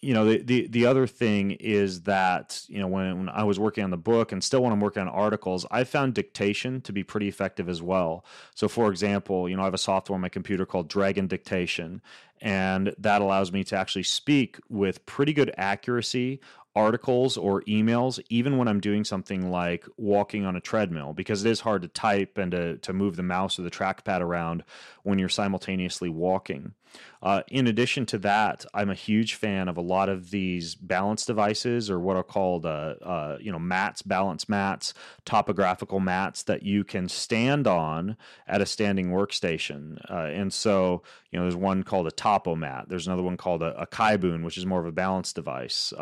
you 0.01 0.13
know, 0.13 0.27
the, 0.27 0.43
the 0.43 0.67
the 0.69 0.87
other 0.87 1.07
thing 1.07 1.53
is 1.53 2.03
that 2.03 2.63
you 2.69 2.79
know 2.79 2.87
when, 2.87 3.19
when 3.19 3.29
I 3.31 3.43
was 3.43 3.59
working 3.59 3.83
on 3.83 3.91
the 3.91 3.97
book 3.97 4.31
and 4.31 4.45
still 4.45 4.63
when 4.63 4.73
I'm 4.73 4.81
working 4.81 5.01
on 5.01 5.09
articles, 5.09 5.67
I 5.71 5.83
found 5.85 6.15
dictation 6.15 6.81
to 6.83 6.93
be 6.93 7.03
pretty 7.03 7.27
effective 7.27 7.69
as 7.69 7.83
well. 7.83 8.25
So, 8.55 8.69
for 8.69 8.91
example, 8.91 9.49
you 9.49 9.57
know, 9.57 9.63
I 9.63 9.65
have 9.65 9.75
a 9.75 9.79
software 9.79 10.15
on 10.15 10.21
my 10.21 10.29
computer 10.29 10.67
called 10.67 10.89
Dragon 10.89 11.27
Dictation, 11.27 12.03
and 12.43 12.95
that 12.99 13.23
allows 13.23 13.51
me 13.51 13.65
to 13.65 13.77
actually 13.77 14.03
speak 14.03 14.59
with 14.69 15.05
pretty 15.07 15.33
good 15.33 15.53
accuracy 15.57 16.39
articles 16.77 17.37
or 17.37 17.63
emails, 17.63 18.21
even 18.29 18.59
when 18.59 18.69
I'm 18.69 18.81
doing 18.81 19.05
something 19.05 19.51
like 19.51 19.87
walking 19.97 20.45
on 20.45 20.57
a 20.57 20.61
treadmill, 20.61 21.13
because 21.13 21.45
it 21.45 21.51
is 21.51 21.61
hard 21.61 21.83
to 21.83 21.89
type 21.89 22.37
and 22.37 22.51
to, 22.51 22.79
to 22.79 22.93
move 22.93 23.17
the 23.17 23.23
mouse 23.23 23.59
or 23.59 23.63
the 23.63 23.71
trackpad 23.71 24.21
around 24.21 24.65
when 25.03 25.19
you're 25.19 25.29
simultaneously 25.29 26.09
walking. 26.09 26.75
Uh, 27.23 27.43
in 27.49 27.67
addition 27.67 28.05
to 28.07 28.19
that, 28.19 28.67
I'm 28.75 28.91
a 28.91 28.95
huge 28.95 29.35
fan 29.35 29.69
of 29.69 29.77
a 29.77 29.81
lot 29.81 30.09
of 30.09 30.31
these 30.31 30.75
balance 30.75 31.25
devices 31.25 31.91
or 31.91 31.99
what 31.99 32.17
are 32.17 32.23
called, 32.23 32.67
uh, 32.67 32.97
uh, 33.03 33.39
you 33.41 33.51
know, 33.51 33.59
mats, 33.59 34.03
balance 34.03 34.49
mats, 34.49 34.93
topographical 35.25 36.01
mats 36.01 36.43
that 36.45 36.63
you 36.63 36.85
can 36.85 37.09
stand 37.09 37.67
on 37.67 38.17
at 38.47 38.61
a 38.61 38.67
standing 38.67 39.11
workstation. 39.11 39.99
Uh, 40.11 40.27
and 40.27 40.53
so, 40.53 41.03
you 41.31 41.39
know, 41.39 41.45
there's 41.45 41.57
one 41.57 41.83
called 41.83 42.07
a 42.07 42.13
topo 42.13 42.55
mat. 42.55 42.87
There's 42.89 43.07
another 43.07 43.23
one 43.23 43.37
called 43.37 43.63
a, 43.63 43.81
a 43.81 43.87
Kybun, 43.87 44.45
which 44.45 44.59
is 44.59 44.67
more 44.67 44.81
of 44.81 44.87
a 44.87 44.93
balance 44.93 45.33
device. 45.33 45.93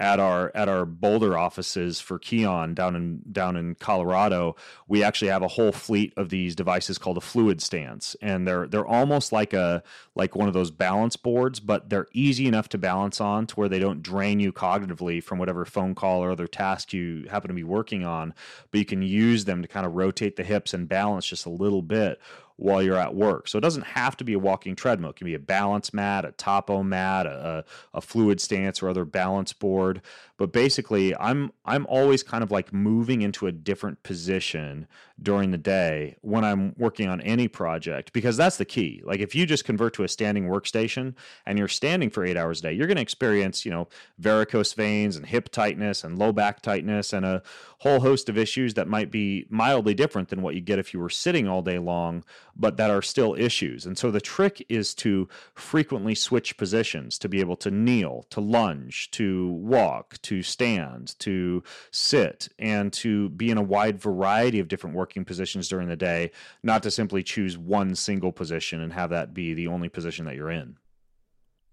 At 0.00 0.20
our 0.20 0.52
at 0.54 0.68
our 0.68 0.86
Boulder 0.86 1.36
offices 1.36 2.00
for 2.00 2.20
Kion 2.20 2.72
down 2.72 2.94
in 2.94 3.20
down 3.32 3.56
in 3.56 3.74
Colorado, 3.74 4.54
we 4.86 5.02
actually 5.02 5.28
have 5.28 5.42
a 5.42 5.48
whole 5.48 5.72
fleet 5.72 6.12
of 6.16 6.28
these 6.28 6.54
devices 6.54 6.98
called 6.98 7.16
a 7.16 7.20
fluid 7.20 7.60
stance, 7.60 8.14
and 8.22 8.46
they're 8.46 8.68
they're 8.68 8.86
almost 8.86 9.32
like 9.32 9.52
a 9.52 9.82
like 10.14 10.36
one 10.36 10.46
of 10.46 10.54
those 10.54 10.70
balance 10.70 11.16
boards, 11.16 11.58
but 11.58 11.90
they're 11.90 12.06
easy 12.12 12.46
enough 12.46 12.68
to 12.68 12.78
balance 12.78 13.20
on 13.20 13.48
to 13.48 13.56
where 13.56 13.68
they 13.68 13.80
don't 13.80 14.00
drain 14.00 14.38
you 14.38 14.52
cognitively 14.52 15.20
from 15.20 15.40
whatever 15.40 15.64
phone 15.64 15.96
call 15.96 16.22
or 16.22 16.30
other 16.30 16.46
task 16.46 16.92
you 16.92 17.26
happen 17.28 17.48
to 17.48 17.54
be 17.54 17.64
working 17.64 18.04
on. 18.04 18.34
But 18.70 18.78
you 18.78 18.84
can 18.84 19.02
use 19.02 19.46
them 19.46 19.62
to 19.62 19.68
kind 19.68 19.84
of 19.84 19.96
rotate 19.96 20.36
the 20.36 20.44
hips 20.44 20.72
and 20.72 20.88
balance 20.88 21.26
just 21.26 21.44
a 21.44 21.50
little 21.50 21.82
bit 21.82 22.20
while 22.58 22.82
you're 22.82 22.96
at 22.96 23.14
work. 23.14 23.46
So 23.46 23.56
it 23.56 23.60
doesn't 23.60 23.86
have 23.86 24.16
to 24.16 24.24
be 24.24 24.32
a 24.32 24.38
walking 24.38 24.74
treadmill. 24.74 25.10
It 25.10 25.16
can 25.16 25.26
be 25.26 25.34
a 25.34 25.38
balance 25.38 25.94
mat, 25.94 26.24
a 26.24 26.32
topo 26.32 26.82
mat, 26.82 27.24
a, 27.24 27.64
a 27.94 28.00
fluid 28.00 28.40
stance, 28.40 28.82
or 28.82 28.88
other 28.88 29.04
balance 29.04 29.52
board. 29.52 30.02
But 30.38 30.52
basically, 30.52 31.14
I'm 31.16 31.52
I'm 31.64 31.84
always 31.86 32.22
kind 32.22 32.42
of 32.42 32.50
like 32.50 32.72
moving 32.72 33.22
into 33.22 33.46
a 33.46 33.52
different 33.52 34.02
position 34.04 34.86
during 35.20 35.50
the 35.50 35.58
day 35.58 36.16
when 36.22 36.44
I'm 36.44 36.74
working 36.78 37.08
on 37.08 37.20
any 37.22 37.48
project 37.48 38.12
because 38.12 38.36
that's 38.36 38.56
the 38.56 38.64
key. 38.64 39.02
Like 39.04 39.18
if 39.18 39.34
you 39.34 39.46
just 39.46 39.64
convert 39.64 39.94
to 39.94 40.04
a 40.04 40.08
standing 40.08 40.44
workstation 40.44 41.14
and 41.44 41.58
you're 41.58 41.66
standing 41.66 42.08
for 42.08 42.24
eight 42.24 42.36
hours 42.36 42.60
a 42.60 42.62
day, 42.62 42.72
you're 42.72 42.86
going 42.86 42.96
to 42.96 43.02
experience 43.02 43.64
you 43.66 43.72
know 43.72 43.88
varicose 44.20 44.74
veins 44.74 45.16
and 45.16 45.26
hip 45.26 45.50
tightness 45.50 46.04
and 46.04 46.18
low 46.18 46.32
back 46.32 46.62
tightness 46.62 47.12
and 47.12 47.26
a 47.26 47.42
whole 47.78 48.00
host 48.00 48.28
of 48.28 48.36
issues 48.36 48.74
that 48.74 48.88
might 48.88 49.10
be 49.10 49.46
mildly 49.50 49.94
different 49.94 50.28
than 50.28 50.42
what 50.42 50.54
you 50.54 50.60
get 50.60 50.78
if 50.78 50.92
you 50.92 51.00
were 51.00 51.10
sitting 51.10 51.46
all 51.46 51.62
day 51.62 51.78
long, 51.78 52.24
but 52.56 52.76
that 52.76 52.90
are 52.90 53.02
still 53.02 53.34
issues. 53.34 53.86
And 53.86 53.96
so 53.96 54.10
the 54.10 54.20
trick 54.20 54.64
is 54.68 54.94
to 54.96 55.28
frequently 55.54 56.14
switch 56.14 56.56
positions 56.56 57.18
to 57.18 57.28
be 57.28 57.40
able 57.40 57.56
to 57.56 57.70
kneel, 57.70 58.26
to 58.30 58.40
lunge, 58.40 59.10
to 59.12 59.48
walk, 59.48 60.20
to 60.28 60.42
stand, 60.42 61.18
to 61.18 61.62
sit, 61.90 62.48
and 62.58 62.92
to 62.92 63.30
be 63.30 63.50
in 63.50 63.56
a 63.56 63.62
wide 63.62 63.98
variety 63.98 64.60
of 64.60 64.68
different 64.68 64.94
working 64.94 65.24
positions 65.24 65.68
during 65.68 65.88
the 65.88 65.96
day, 65.96 66.30
not 66.62 66.82
to 66.82 66.90
simply 66.90 67.22
choose 67.22 67.56
one 67.56 67.94
single 67.94 68.30
position 68.30 68.82
and 68.82 68.92
have 68.92 69.08
that 69.08 69.32
be 69.32 69.54
the 69.54 69.66
only 69.66 69.88
position 69.88 70.26
that 70.26 70.36
you're 70.36 70.50
in. 70.50 70.76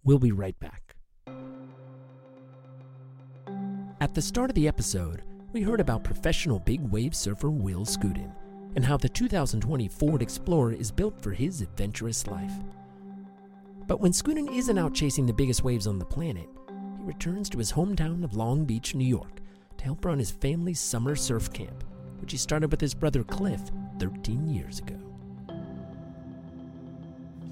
We'll 0.06 0.20
be 0.20 0.32
right 0.32 0.58
back. 0.58 0.96
At 4.00 4.14
the 4.14 4.22
start 4.22 4.50
of 4.50 4.56
the 4.56 4.70
episode, 4.70 5.24
we 5.52 5.62
heard 5.62 5.82
about 5.82 6.06
professional 6.06 6.60
big 6.60 6.80
wave 6.80 7.14
surfer 7.14 7.50
Will 7.50 7.86
Skudin 7.86 8.32
and 8.78 8.86
how 8.86 8.96
the 8.96 9.10
2020 9.10 9.90
Ford 9.90 10.22
Explorer 10.22 10.72
is 10.74 10.94
built 10.94 11.22
for 11.22 11.32
his 11.32 11.60
adventurous 11.60 12.26
life. 12.28 12.54
But 13.86 14.00
when 14.00 14.14
Skudin 14.14 14.50
isn't 14.56 14.78
out 14.78 14.94
chasing 14.94 15.26
the 15.26 15.34
biggest 15.34 15.66
waves 15.66 15.88
on 15.88 16.00
the 16.00 16.06
planet, 16.06 16.48
returns 17.06 17.50
to 17.50 17.58
his 17.58 17.72
hometown 17.72 18.24
of 18.24 18.36
Long 18.36 18.66
Beach, 18.66 18.96
New 18.96 19.08
York, 19.08 19.42
to 19.78 19.86
help 19.86 20.04
run 20.04 20.20
his 20.20 20.32
family's 20.32 20.80
summer 20.80 21.16
surf 21.16 21.54
camp, 21.54 21.84
which 22.20 22.32
he 22.32 22.38
started 22.38 22.72
with 22.72 22.82
his 22.82 22.94
brother 22.94 23.24
Cliff 23.24 23.62
13 24.00 24.50
years 24.50 24.80
ago. 24.80 24.98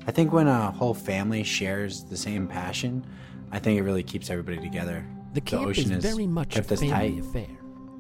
I 0.06 0.12
think 0.12 0.34
when 0.34 0.48
a 0.48 0.72
whole 0.72 0.94
family 0.94 1.44
shares 1.44 2.04
the 2.04 2.18
same 2.18 2.48
passion, 2.48 3.06
I 3.52 3.60
think 3.60 3.80
it 3.80 3.84
really 3.84 4.04
keeps 4.04 4.30
everybody 4.30 4.58
together. 4.58 5.06
The 5.34 5.42
camp 5.42 5.78
is 5.78 5.86
very 5.86 6.28
much 6.28 6.58
a 6.58 6.64
family 6.64 7.20
affair. 7.20 7.48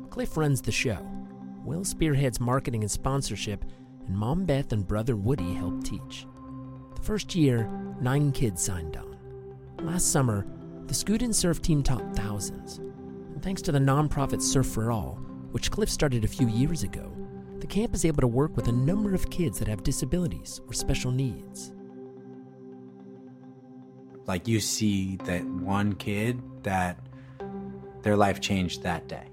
Cliff 0.09 0.35
runs 0.35 0.61
the 0.61 0.71
show. 0.71 0.97
Will 1.63 1.85
spearheads 1.85 2.39
marketing 2.39 2.83
and 2.83 2.91
sponsorship, 2.91 3.63
and 4.05 4.17
Mom 4.17 4.43
Beth 4.45 4.73
and 4.73 4.85
brother 4.85 5.15
Woody 5.15 5.53
help 5.53 5.83
teach. 5.83 6.27
The 6.95 7.01
first 7.01 7.35
year, 7.35 7.69
nine 8.01 8.31
kids 8.33 8.61
signed 8.61 8.97
on. 8.97 9.17
Last 9.79 10.11
summer, 10.11 10.45
the 10.87 10.93
Skudin 10.93 11.33
Surf 11.33 11.61
team 11.61 11.81
taught 11.81 12.15
thousands. 12.15 12.77
And 12.77 13.41
thanks 13.41 13.61
to 13.63 13.71
the 13.71 13.79
nonprofit 13.79 14.41
Surf 14.41 14.67
for 14.67 14.91
All, 14.91 15.19
which 15.51 15.71
Cliff 15.71 15.89
started 15.89 16.23
a 16.23 16.27
few 16.27 16.47
years 16.47 16.83
ago, 16.83 17.11
the 17.59 17.67
camp 17.67 17.95
is 17.95 18.03
able 18.03 18.21
to 18.21 18.27
work 18.27 18.55
with 18.55 18.67
a 18.67 18.71
number 18.71 19.13
of 19.13 19.29
kids 19.29 19.57
that 19.59 19.67
have 19.67 19.83
disabilities 19.83 20.59
or 20.67 20.73
special 20.73 21.11
needs. 21.11 21.71
Like 24.25 24.47
you 24.47 24.59
see 24.59 25.17
that 25.23 25.45
one 25.45 25.93
kid 25.93 26.41
that 26.63 26.97
their 28.01 28.15
life 28.15 28.41
changed 28.41 28.83
that 28.83 29.07
day 29.07 29.27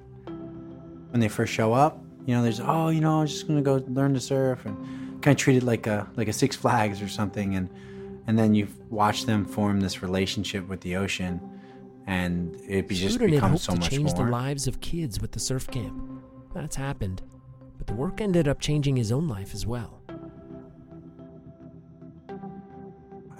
when 1.10 1.20
they 1.20 1.28
first 1.28 1.52
show 1.52 1.72
up. 1.72 2.02
You 2.26 2.36
know, 2.36 2.42
there's 2.42 2.60
oh, 2.60 2.88
you 2.88 3.00
know, 3.00 3.20
I'm 3.20 3.26
just 3.26 3.48
gonna 3.48 3.62
go 3.62 3.82
learn 3.88 4.14
to 4.14 4.20
surf 4.20 4.64
and 4.64 4.76
kind 5.22 5.34
of 5.34 5.36
treat 5.36 5.56
it 5.56 5.62
like 5.62 5.86
a 5.86 6.08
like 6.16 6.28
a 6.28 6.32
Six 6.32 6.54
Flags 6.54 7.02
or 7.02 7.08
something, 7.08 7.54
and 7.54 7.68
and 8.30 8.38
then 8.38 8.54
you 8.54 8.68
watch 8.90 9.26
them 9.26 9.44
form 9.44 9.80
this 9.80 10.02
relationship 10.02 10.68
with 10.68 10.80
the 10.82 10.94
ocean, 10.94 11.40
and 12.06 12.54
it 12.68 12.86
be, 12.86 12.94
just 12.94 13.18
becomes 13.18 13.60
so 13.60 13.72
to 13.74 13.80
much 13.80 13.90
change 13.90 14.14
more. 14.14 14.24
the 14.24 14.30
lives 14.30 14.68
of 14.68 14.80
kids 14.80 15.20
with 15.20 15.32
the 15.32 15.40
surf 15.40 15.66
camp. 15.66 16.00
That's 16.54 16.76
happened, 16.76 17.22
but 17.76 17.88
the 17.88 17.94
work 17.94 18.20
ended 18.20 18.46
up 18.46 18.60
changing 18.60 18.94
his 18.94 19.10
own 19.10 19.26
life 19.26 19.52
as 19.52 19.66
well. 19.66 20.00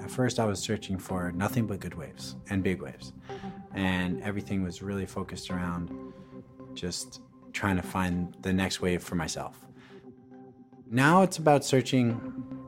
At 0.03 0.11
first, 0.11 0.41
I 0.41 0.45
was 0.45 0.59
searching 0.59 0.99
for 0.99 1.31
nothing 1.31 1.69
but 1.69 1.79
good 1.79 1.95
waves 1.95 2.35
and 2.49 2.65
big 2.65 2.83
waves, 2.83 3.13
and 3.73 4.21
everything 4.25 4.65
was 4.65 4.83
really 4.83 5.07
focused 5.07 5.53
around 5.53 5.93
just 6.75 7.21
trying 7.53 7.77
to 7.77 7.83
find 7.83 8.37
the 8.43 8.53
next 8.53 8.81
wave 8.81 9.05
for 9.05 9.15
myself. 9.15 9.65
Now 10.91 11.23
it's 11.23 11.39
about 11.39 11.65
searching 11.65 12.61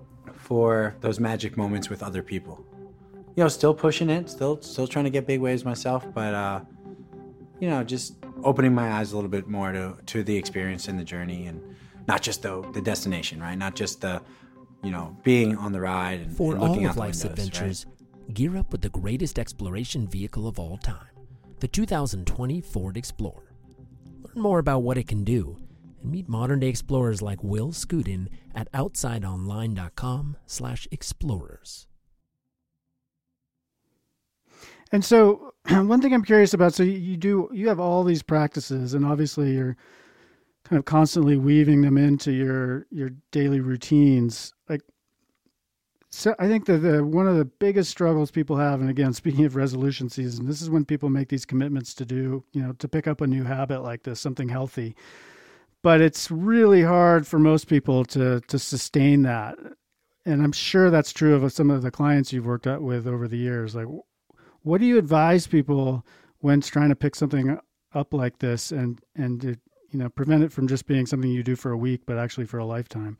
for 0.53 0.95
those 1.01 1.19
magic 1.19 1.57
moments 1.57 1.89
with 1.89 2.03
other 2.03 2.23
people. 2.23 2.63
You 3.37 3.43
know, 3.43 3.49
still 3.49 3.73
pushing 3.73 4.11
it, 4.11 4.29
still 4.29 4.61
still 4.61 4.87
trying 4.87 5.07
to 5.07 5.11
get 5.11 5.27
big 5.27 5.41
waves 5.41 5.65
myself, 5.65 6.05
but 6.13 6.35
uh, 6.35 6.61
you 7.59 7.71
know, 7.71 7.83
just 7.83 8.17
opening 8.45 8.75
my 8.75 8.93
eyes 8.93 9.13
a 9.13 9.15
little 9.15 9.31
bit 9.31 9.49
more 9.49 9.73
to 9.73 9.97
to 10.05 10.23
the 10.23 10.37
experience 10.37 10.89
and 10.89 10.99
the 10.99 11.05
journey, 11.05 11.47
and 11.47 11.59
not 12.07 12.21
just 12.21 12.43
the 12.43 12.61
the 12.75 12.83
destination, 12.83 13.41
right? 13.41 13.57
Not 13.57 13.75
just 13.75 14.03
the 14.03 14.21
you 14.85 14.91
know 14.91 15.17
being 15.23 15.57
on 15.57 15.73
the 15.73 15.81
ride 15.81 16.21
and, 16.21 16.37
For 16.37 16.53
and 16.53 16.61
looking 16.61 16.85
all 16.85 16.89
out 16.89 16.97
of 16.97 16.97
life's 16.99 17.25
windows, 17.25 17.47
adventures, 17.47 17.87
right? 17.87 18.35
gear 18.35 18.59
up 18.59 18.71
with 18.73 18.83
the 18.83 18.91
greatest 18.91 19.39
exploration 19.39 20.07
vehicle 20.07 20.47
of 20.47 20.59
all 20.59 20.77
time, 20.77 21.15
the 21.61 21.69
2020 21.69 22.61
Ford 22.61 22.99
Explorer. 22.99 23.55
Learn 24.23 24.43
more 24.43 24.59
about 24.59 24.81
what 24.81 24.99
it 24.99 25.09
can 25.09 25.25
do 25.25 25.57
and 26.03 26.13
meet 26.13 26.29
modern-day 26.29 26.69
explorers 26.69 27.23
like 27.23 27.43
Will 27.43 27.71
Skudin 27.71 28.29
at 28.55 28.71
outsideonline.com 28.73 30.37
slash 30.47 30.87
explorers. 30.91 31.87
And 34.91 35.05
so, 35.05 35.55
one 35.69 36.01
thing 36.03 36.13
I'm 36.13 36.25
curious 36.25 36.53
about. 36.53 36.75
So 36.75 36.83
you 36.83 37.17
do 37.17 37.49
you 37.53 37.69
have 37.69 37.81
all 37.81 38.05
these 38.05 38.23
practices, 38.23 38.93
and 38.93 39.07
obviously 39.07 39.55
you're 39.55 39.77
kind 40.65 40.79
of 40.79 40.85
constantly 40.85 41.37
weaving 41.37 41.83
them 41.83 41.99
into 41.99 42.33
your 42.33 42.87
your 42.91 43.11
daily 43.31 43.61
routines 43.61 44.55
like 44.69 44.81
so 46.11 46.35
i 46.39 46.47
think 46.47 46.67
that 46.67 46.79
the 46.79 47.05
one 47.05 47.27
of 47.27 47.37
the 47.37 47.45
biggest 47.45 47.91
struggles 47.91 48.31
people 48.31 48.57
have 48.57 48.81
and 48.81 48.89
again 48.89 49.13
speaking 49.13 49.45
of 49.45 49.57
resolution 49.57 50.09
season 50.09 50.47
this 50.47 50.63
is 50.63 50.71
when 50.71 50.85
people 50.85 51.11
make 51.11 51.29
these 51.29 51.45
commitments 51.45 51.95
to 51.95 52.05
do 52.05 52.45
you 52.53 52.63
know 52.63 52.73
to 52.75 52.89
pick 52.89 53.07
up 53.07 53.21
a 53.21 53.27
new 53.27 53.45
habit 53.45 53.83
like 53.83 54.03
this 54.03 54.21
something 54.21 54.49
healthy 54.49 54.95
but 55.83 56.01
it's 56.01 56.31
really 56.31 56.83
hard 56.83 57.27
for 57.27 57.39
most 57.39 57.67
people 57.67 58.05
to 58.07 58.41
to 58.49 58.59
sustain 58.59 59.23
that. 59.23 59.57
And 60.25 60.43
i'm 60.43 60.53
sure 60.53 60.91
that's 60.91 61.13
true 61.13 61.35
of 61.35 61.53
some 61.53 61.71
of 61.71 61.83
the 61.83 61.91
clients 61.91 62.33
you've 62.33 62.47
worked 62.47 62.67
with 62.67 63.07
over 63.07 63.29
the 63.29 63.39
years. 63.39 63.75
Like 63.75 63.89
what 64.63 64.81
do 64.81 64.87
you 64.87 64.99
advise 64.99 65.47
people 65.47 66.07
when 66.39 66.61
trying 66.61 66.91
to 66.91 66.97
pick 66.97 67.15
something 67.15 67.59
up 67.95 68.15
like 68.15 68.39
this 68.39 68.73
and 68.73 69.01
and 69.17 69.41
to, 69.41 69.57
you 69.91 69.99
know 69.99 70.09
prevent 70.09 70.45
it 70.45 70.53
from 70.53 70.69
just 70.69 70.87
being 70.87 71.07
something 71.07 71.31
you 71.31 71.43
do 71.43 71.57
for 71.57 71.73
a 71.73 71.77
week 71.77 72.03
but 72.07 72.19
actually 72.19 72.47
for 72.47 72.59
a 72.59 72.65
lifetime? 72.65 73.19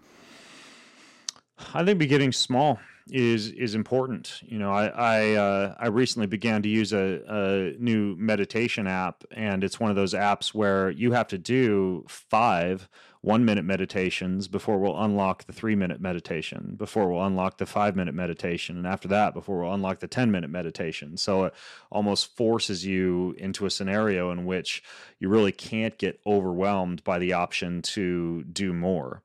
I 1.75 1.85
think 1.85 1.99
beginning 1.99 2.33
small 2.33 2.81
is 3.11 3.49
is 3.51 3.75
important. 3.75 4.41
You 4.43 4.59
know, 4.59 4.73
I 4.73 4.87
I, 4.87 5.31
uh, 5.35 5.75
I 5.79 5.89
recently 5.89 6.27
began 6.27 6.63
to 6.63 6.69
use 6.69 6.93
a, 6.93 7.23
a 7.27 7.83
new 7.83 8.17
meditation 8.17 8.87
app, 8.87 9.25
and 9.31 9.65
it's 9.65 9.81
one 9.81 9.91
of 9.91 9.97
those 9.97 10.15
apps 10.15 10.55
where 10.55 10.91
you 10.91 11.13
have 11.13 11.29
to 11.29 11.39
do 11.39 12.05
five 12.09 12.89
one 13.23 13.45
minute 13.45 13.65
meditations 13.65 14.49
before 14.49 14.79
we'll 14.79 15.01
unlock 15.01 15.45
the 15.45 15.53
three 15.53 15.77
minute 15.77 16.01
meditation, 16.01 16.75
before 16.77 17.09
we'll 17.09 17.25
unlock 17.25 17.57
the 17.59 17.67
five 17.67 17.95
minute 17.95 18.15
meditation, 18.15 18.77
and 18.77 18.87
after 18.87 19.07
that, 19.09 19.33
before 19.33 19.61
we'll 19.61 19.73
unlock 19.73 20.01
the 20.01 20.09
10 20.09 20.31
minute 20.31 20.51
meditation. 20.51 21.17
So 21.17 21.45
it 21.45 21.55
almost 21.91 22.37
forces 22.37 22.85
you 22.85 23.35
into 23.39 23.65
a 23.65 23.71
scenario 23.71 24.33
in 24.33 24.45
which 24.45 24.83
you 25.21 25.29
really 25.29 25.53
can't 25.53 25.97
get 25.99 26.21
overwhelmed 26.27 27.05
by 27.05 27.21
the 27.21 27.33
option 27.33 27.81
to 27.83 28.43
do 28.43 28.73
more 28.73 29.23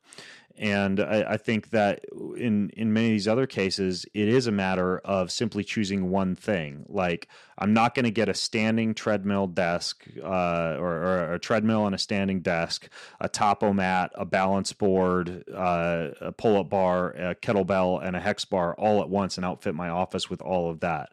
and 0.57 0.99
I, 0.99 1.33
I, 1.33 1.37
think 1.37 1.69
that 1.69 2.03
in 2.35 2.69
in 2.71 2.91
many 2.91 3.07
of 3.07 3.11
these 3.11 3.27
other 3.27 3.45
cases, 3.45 4.05
it 4.13 4.27
is 4.27 4.47
a 4.47 4.51
matter 4.51 4.99
of 4.99 5.31
simply 5.31 5.63
choosing 5.63 6.09
one 6.09 6.35
thing. 6.35 6.85
Like 6.89 7.27
I'm 7.57 7.73
not 7.73 7.93
going 7.93 8.05
to 8.05 8.11
get 8.11 8.27
a 8.27 8.33
standing 8.33 8.93
treadmill 8.93 9.47
desk, 9.47 10.05
uh, 10.23 10.75
or, 10.79 10.87
or, 10.87 11.33
a 11.33 11.39
treadmill 11.39 11.85
and 11.85 11.93
a 11.93 11.99
standing 11.99 12.41
desk, 12.41 12.89
a 13.19 13.29
topo 13.29 13.73
mat, 13.73 14.11
a 14.15 14.25
balance 14.25 14.73
board, 14.73 15.43
uh, 15.53 16.09
a 16.21 16.31
pull 16.31 16.59
up 16.59 16.69
bar, 16.69 17.11
a 17.11 17.35
kettlebell, 17.35 18.03
and 18.03 18.15
a 18.15 18.19
hex 18.19 18.45
bar 18.45 18.73
all 18.75 19.01
at 19.01 19.09
once, 19.09 19.37
and 19.37 19.45
outfit 19.45 19.75
my 19.75 19.89
office 19.89 20.29
with 20.29 20.41
all 20.41 20.69
of 20.69 20.79
that 20.79 21.09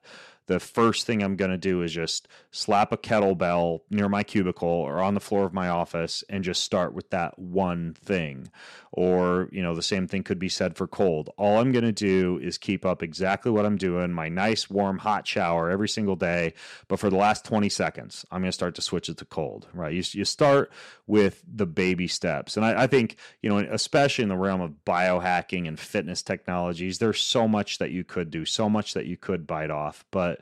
the 0.47 0.61
first 0.61 1.07
thing 1.07 1.23
I'm 1.23 1.37
going 1.37 1.51
to 1.51 1.57
do 1.57 1.83
is 1.83 1.93
just 1.93 2.29
slap 2.51 2.93
a 2.93 2.97
kettlebell 2.97 3.81
near 3.91 4.09
my 4.09 4.23
cubicle 4.23 4.69
or 4.69 5.01
on 5.01 5.15
the 5.15 5.21
floor 5.21 5.47
of 5.47 5.55
my 5.55 5.69
office 5.69 6.23
and 6.29 6.45
just 6.45 6.63
start 6.63 6.93
with 6.93 7.11
that 7.11 7.39
one 7.39 7.95
thing. 7.95 8.51
Or, 8.97 9.49
you 9.51 9.61
know, 9.61 9.75
the 9.75 9.83
same 9.83 10.07
thing 10.07 10.23
could 10.23 10.39
be 10.39 10.49
said 10.49 10.77
for 10.77 10.87
cold. 10.87 11.29
All 11.37 11.59
I'm 11.59 11.73
going 11.73 11.85
to 11.85 11.91
do 11.91 12.39
is 12.41 12.59
keep 12.59 12.87
up 12.87 13.03
exactly 13.03 13.51
what 13.51 13.67
I'm 13.67 13.77
doing, 13.77 14.13
my 14.13 14.29
nice, 14.29 14.71
warm, 14.71 14.99
hot 14.99 15.27
shower 15.27 15.69
every 15.69 15.89
single 15.89 16.15
day. 16.15 16.55
But 16.87 17.01
for 17.01 17.11
the 17.11 17.17
last 17.17 17.45
20 17.45 17.69
seconds, 17.71 18.25
I'm 18.31 18.41
going 18.41 18.51
to 18.51 18.53
start 18.53 18.77
to 18.77 18.83
switch 18.83 19.09
it 19.09 19.17
to 19.17 19.25
cold, 19.25 19.67
right? 19.75 19.93
You, 19.93 20.05
you 20.13 20.25
start 20.25 20.71
with 21.09 21.43
the 21.45 21.67
baby 21.67 22.07
steps. 22.07 22.57
And 22.57 22.65
I, 22.65 22.85
I 22.85 22.87
think, 22.87 23.17
you 23.43 23.51
know, 23.51 23.59
especially 23.59 24.23
in 24.23 24.29
the 24.29 24.37
realm 24.37 24.61
of 24.61 24.85
biohacking 24.87 25.67
and 25.67 25.79
fitness 25.79 26.23
technologies, 26.23 26.99
there's 26.99 27.21
so 27.21 27.49
much 27.49 27.79
that 27.79 27.91
you 27.91 28.05
could 28.05 28.31
do, 28.31 28.45
so 28.45 28.71
much 28.71 28.95
that 28.95 29.07
you 29.07 29.17
could 29.17 29.45
bite 29.45 29.73
off. 29.73 30.05
But 30.13 30.41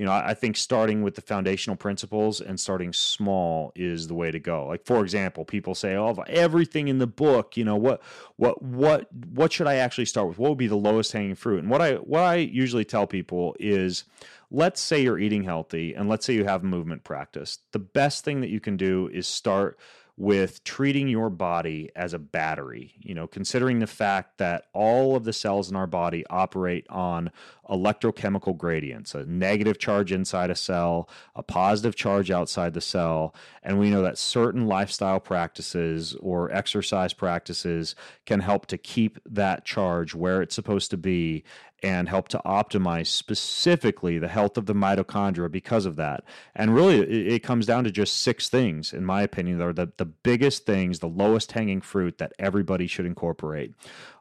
you 0.00 0.06
know, 0.06 0.12
I 0.12 0.32
think 0.32 0.56
starting 0.56 1.02
with 1.02 1.14
the 1.14 1.20
foundational 1.20 1.76
principles 1.76 2.40
and 2.40 2.58
starting 2.58 2.90
small 2.94 3.70
is 3.76 4.08
the 4.08 4.14
way 4.14 4.30
to 4.30 4.38
go. 4.38 4.66
Like 4.66 4.86
for 4.86 5.02
example, 5.02 5.44
people 5.44 5.74
say, 5.74 5.94
"Oh, 5.94 6.14
everything 6.26 6.88
in 6.88 6.96
the 6.96 7.06
book, 7.06 7.54
you 7.54 7.66
know, 7.66 7.76
what 7.76 8.00
what 8.36 8.62
what 8.62 9.12
what 9.12 9.52
should 9.52 9.66
I 9.66 9.74
actually 9.74 10.06
start 10.06 10.28
with? 10.28 10.38
What 10.38 10.48
would 10.48 10.56
be 10.56 10.68
the 10.68 10.74
lowest 10.74 11.12
hanging 11.12 11.34
fruit?" 11.34 11.58
And 11.58 11.68
what 11.68 11.82
I 11.82 11.96
what 11.96 12.22
I 12.22 12.36
usually 12.36 12.86
tell 12.86 13.06
people 13.06 13.54
is 13.60 14.04
let's 14.50 14.80
say 14.80 15.02
you're 15.02 15.18
eating 15.18 15.42
healthy 15.42 15.92
and 15.92 16.08
let's 16.08 16.24
say 16.24 16.32
you 16.32 16.46
have 16.46 16.64
movement 16.64 17.04
practice. 17.04 17.58
The 17.72 17.78
best 17.78 18.24
thing 18.24 18.40
that 18.40 18.48
you 18.48 18.58
can 18.58 18.78
do 18.78 19.10
is 19.12 19.28
start 19.28 19.78
with 20.20 20.62
treating 20.64 21.08
your 21.08 21.30
body 21.30 21.90
as 21.96 22.12
a 22.12 22.18
battery, 22.18 22.92
you 23.00 23.14
know, 23.14 23.26
considering 23.26 23.78
the 23.78 23.86
fact 23.86 24.36
that 24.36 24.66
all 24.74 25.16
of 25.16 25.24
the 25.24 25.32
cells 25.32 25.70
in 25.70 25.76
our 25.76 25.86
body 25.86 26.26
operate 26.28 26.86
on 26.90 27.30
electrochemical 27.70 28.56
gradients, 28.56 29.14
a 29.14 29.24
negative 29.24 29.78
charge 29.78 30.12
inside 30.12 30.50
a 30.50 30.54
cell, 30.54 31.08
a 31.36 31.42
positive 31.42 31.94
charge 31.94 32.30
outside 32.30 32.74
the 32.74 32.80
cell. 32.80 33.34
And 33.62 33.78
we 33.78 33.90
know 33.90 34.02
that 34.02 34.18
certain 34.18 34.66
lifestyle 34.66 35.20
practices 35.20 36.14
or 36.20 36.50
exercise 36.52 37.12
practices 37.12 37.94
can 38.26 38.40
help 38.40 38.66
to 38.66 38.78
keep 38.78 39.18
that 39.24 39.64
charge 39.64 40.14
where 40.14 40.42
it's 40.42 40.54
supposed 40.54 40.90
to 40.90 40.96
be 40.96 41.44
and 41.82 42.08
help 42.08 42.28
to 42.28 42.40
optimize 42.44 43.06
specifically 43.06 44.18
the 44.18 44.28
health 44.28 44.56
of 44.56 44.66
the 44.66 44.74
mitochondria 44.74 45.50
because 45.50 45.86
of 45.86 45.96
that. 45.96 46.24
And 46.54 46.74
really, 46.74 47.00
it, 47.00 47.40
comes 47.40 47.66
down 47.66 47.84
to 47.84 47.90
just 47.90 48.18
six 48.18 48.48
things, 48.48 48.92
in 48.92 49.04
my 49.04 49.22
opinion, 49.22 49.58
that 49.58 49.66
are 49.66 49.72
the, 49.72 49.92
the 49.96 50.04
biggest 50.04 50.66
things, 50.66 50.98
the 50.98 51.08
lowest 51.08 51.52
hanging 51.52 51.80
fruit 51.80 52.18
that 52.18 52.32
everybody 52.38 52.86
should 52.86 53.06
incorporate. 53.06 53.72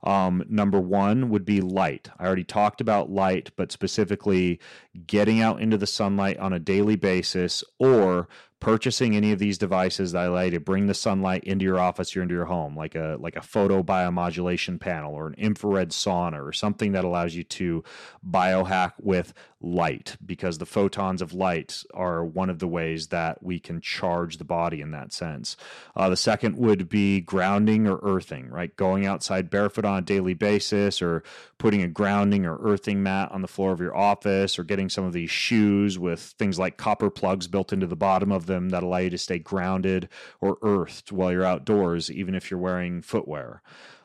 Um, 0.03 0.43
number 0.47 0.79
one 0.79 1.29
would 1.29 1.45
be 1.45 1.61
light. 1.61 2.09
I 2.17 2.25
already 2.25 2.43
talked 2.43 2.81
about 2.81 3.11
light, 3.11 3.51
but 3.55 3.71
specifically 3.71 4.59
getting 5.05 5.41
out 5.41 5.61
into 5.61 5.77
the 5.77 5.87
sunlight 5.87 6.37
on 6.37 6.53
a 6.53 6.59
daily 6.59 6.95
basis 6.95 7.63
or 7.79 8.27
purchasing 8.59 9.15
any 9.15 9.31
of 9.31 9.39
these 9.39 9.57
devices 9.57 10.11
that 10.11 10.27
allow 10.27 10.41
you 10.41 10.51
to 10.51 10.59
bring 10.59 10.87
the 10.87 10.93
sunlight 10.93 11.43
into 11.45 11.63
your 11.63 11.79
office 11.79 12.15
or 12.15 12.21
into 12.21 12.33
your 12.33 12.45
home, 12.45 12.75
like 12.75 12.95
a 12.95 13.17
like 13.19 13.35
a 13.35 13.41
photo 13.41 13.81
biomodulation 13.81 14.79
panel 14.79 15.13
or 15.13 15.27
an 15.27 15.35
infrared 15.35 15.89
sauna 15.89 16.45
or 16.45 16.51
something 16.51 16.91
that 16.91 17.05
allows 17.05 17.35
you 17.35 17.43
to 17.43 17.83
biohack 18.27 18.93
with 18.99 19.33
light, 19.61 20.15
because 20.25 20.57
the 20.57 20.65
photons 20.65 21.21
of 21.21 21.33
light 21.33 21.83
are 21.93 22.23
one 22.23 22.49
of 22.49 22.59
the 22.59 22.67
ways 22.67 23.07
that 23.07 23.43
we 23.43 23.59
can 23.59 23.81
charge 23.81 24.37
the 24.37 24.45
body 24.45 24.79
in 24.79 24.91
that 24.91 25.11
sense. 25.11 25.57
Uh, 25.95 26.09
the 26.09 26.15
second 26.15 26.55
would 26.57 26.87
be 26.87 27.19
grounding 27.19 27.85
or 27.85 27.99
earthing, 28.01 28.49
right? 28.49 28.75
Going 28.77 29.05
outside 29.05 29.49
barefoot 29.49 29.83
on 29.83 29.99
a 29.99 30.01
daily 30.01 30.33
basis, 30.33 31.01
or 31.01 31.23
putting 31.57 31.81
a 31.81 31.87
grounding 31.87 32.45
or 32.45 32.57
earthing 32.61 33.03
mat 33.03 33.29
on 33.31 33.41
the 33.41 33.47
floor 33.49 33.73
of 33.73 33.81
your 33.81 33.95
office, 33.95 34.57
or 34.57 34.63
getting 34.63 34.89
some 34.89 35.03
of 35.03 35.13
these 35.13 35.31
shoes 35.31 35.99
with 35.99 36.21
things 36.21 36.57
like 36.57 36.77
copper 36.77 37.09
plugs 37.09 37.47
built 37.47 37.73
into 37.73 37.87
the 37.87 37.97
bottom 37.97 38.31
of 38.31 38.45
them 38.49 38.69
that 38.69 38.83
allow 38.83 38.97
you 38.97 39.09
to 39.11 39.17
stay 39.17 39.39
grounded 39.39 40.09
or 40.41 40.57
earthed 40.61 41.13
while 41.13 41.31
you're 41.31 41.45
outdoors, 41.45 42.11
even 42.11 42.35
if 42.35 42.51
you're 42.51 42.59
wearing 42.59 43.01
footwear. 43.01 43.61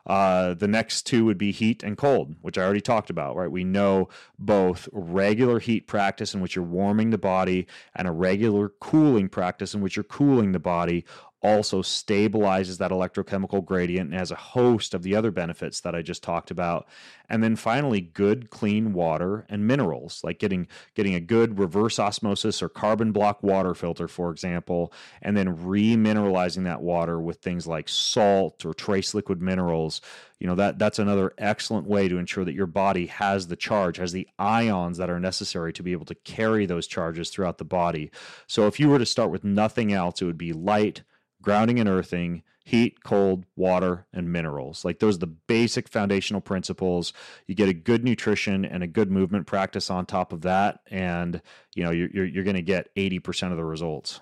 Uh, 0.07 0.53
the 0.53 0.68
next 0.68 1.07
two 1.07 1.24
would 1.24 1.38
be 1.38 1.51
heat 1.51 1.82
and 1.82 1.97
cold, 1.97 2.36
which 2.42 2.59
I 2.59 2.62
already 2.62 2.82
talked 2.82 3.09
about, 3.09 3.36
right? 3.36 3.51
We 3.51 3.64
know 3.64 4.09
both 4.38 4.88
regular 4.92 5.59
heat 5.59 5.86
practice 5.86 6.34
in 6.34 6.40
which 6.40 6.55
you're 6.55 6.64
warming 6.64 7.11
the 7.11 7.18
body 7.18 7.66
and 7.95 8.07
a 8.07 8.12
regular 8.12 8.68
cooling 8.68 9.28
practice 9.28 9.74
in 9.74 9.80
which 9.80 9.97
you're 9.97 10.05
cooling 10.05 10.53
the 10.53 10.59
body 10.59 11.05
also 11.45 11.82
stabilizes 11.82 12.78
that 12.78 12.90
electrochemical 12.90 13.62
gradient 13.62 14.11
and 14.11 14.18
has 14.18 14.30
a 14.30 14.36
host 14.36 14.95
of 14.95 15.03
the 15.03 15.14
other 15.14 15.30
benefits 15.30 15.80
that 15.80 15.95
I 15.95 16.01
just 16.01 16.22
talked 16.22 16.51
about. 16.51 16.88
And 17.28 17.42
then 17.42 17.55
finally, 17.55 18.01
good 18.01 18.49
clean 18.49 18.95
water 18.95 19.45
and 19.51 19.66
minerals, 19.66 20.22
like 20.24 20.38
getting 20.38 20.68
getting 20.95 21.14
a 21.14 21.20
good 21.20 21.59
reverse 21.59 21.99
osmosis 21.99 22.62
or 22.62 22.70
carbon 22.70 23.12
block 23.12 23.42
water 23.42 23.74
filter, 23.74 24.09
for 24.09 24.30
example, 24.30 24.90
and 25.20 25.36
then 25.36 25.55
remineralizing 25.55 26.64
that 26.64 26.80
water 26.80 27.20
with 27.20 27.38
things 27.38 27.66
like 27.66 27.90
salt 27.90 28.64
or 28.64 28.72
trace 28.72 29.12
liquid 29.12 29.42
minerals. 29.42 30.01
You 30.38 30.47
know 30.47 30.55
that 30.57 30.78
that's 30.78 30.99
another 30.99 31.34
excellent 31.36 31.86
way 31.86 32.09
to 32.09 32.16
ensure 32.16 32.45
that 32.47 32.55
your 32.55 32.66
body 32.66 33.07
has 33.07 33.49
the 33.49 33.57
charge, 33.57 33.99
has 33.99 34.12
the 34.12 34.28
ions 34.38 34.97
that 34.97 35.11
are 35.11 35.20
necessary 35.20 35.74
to 35.74 35.82
be 35.82 35.92
able 35.92 36.07
to 36.07 36.14
carry 36.14 36.64
those 36.64 36.86
charges 36.86 37.28
throughout 37.28 37.59
the 37.59 37.64
body. 37.64 38.11
So 38.47 38.66
if 38.66 38.80
you 38.80 38.88
were 38.88 38.99
to 38.99 39.07
start 39.07 39.30
with 39.30 39.45
nothing 39.45 39.92
else, 39.92 40.22
it 40.22 40.24
would 40.24 40.38
be 40.38 40.55
light 40.55 41.03
grounding 41.45 41.78
and 41.78 41.88
earthing, 41.88 42.42
heat, 42.64 43.05
cold, 43.05 43.45
water, 43.55 44.07
and 44.12 44.32
minerals. 44.32 44.84
Like 44.84 44.99
those 44.99 45.16
are 45.16 45.20
the 45.20 45.26
basic 45.26 45.88
foundational 45.88 46.40
principles. 46.40 47.12
You 47.47 47.55
get 47.55 47.68
a 47.68 47.74
good 47.74 48.03
nutrition 48.03 48.64
and 48.64 48.82
a 48.82 48.86
good 48.86 49.11
movement 49.11 49.47
practice 49.47 49.90
on 49.90 50.07
top 50.07 50.32
of 50.32 50.40
that, 50.42 50.80
and 50.90 51.40
you 51.74 51.84
know 51.84 51.90
you're 51.90 52.09
you're, 52.09 52.24
you're 52.24 52.45
going 52.45 52.57
to 52.57 52.62
get 52.62 52.88
eighty 52.97 53.18
percent 53.18 53.53
of 53.53 53.59
the 53.59 53.64
results. 53.64 54.20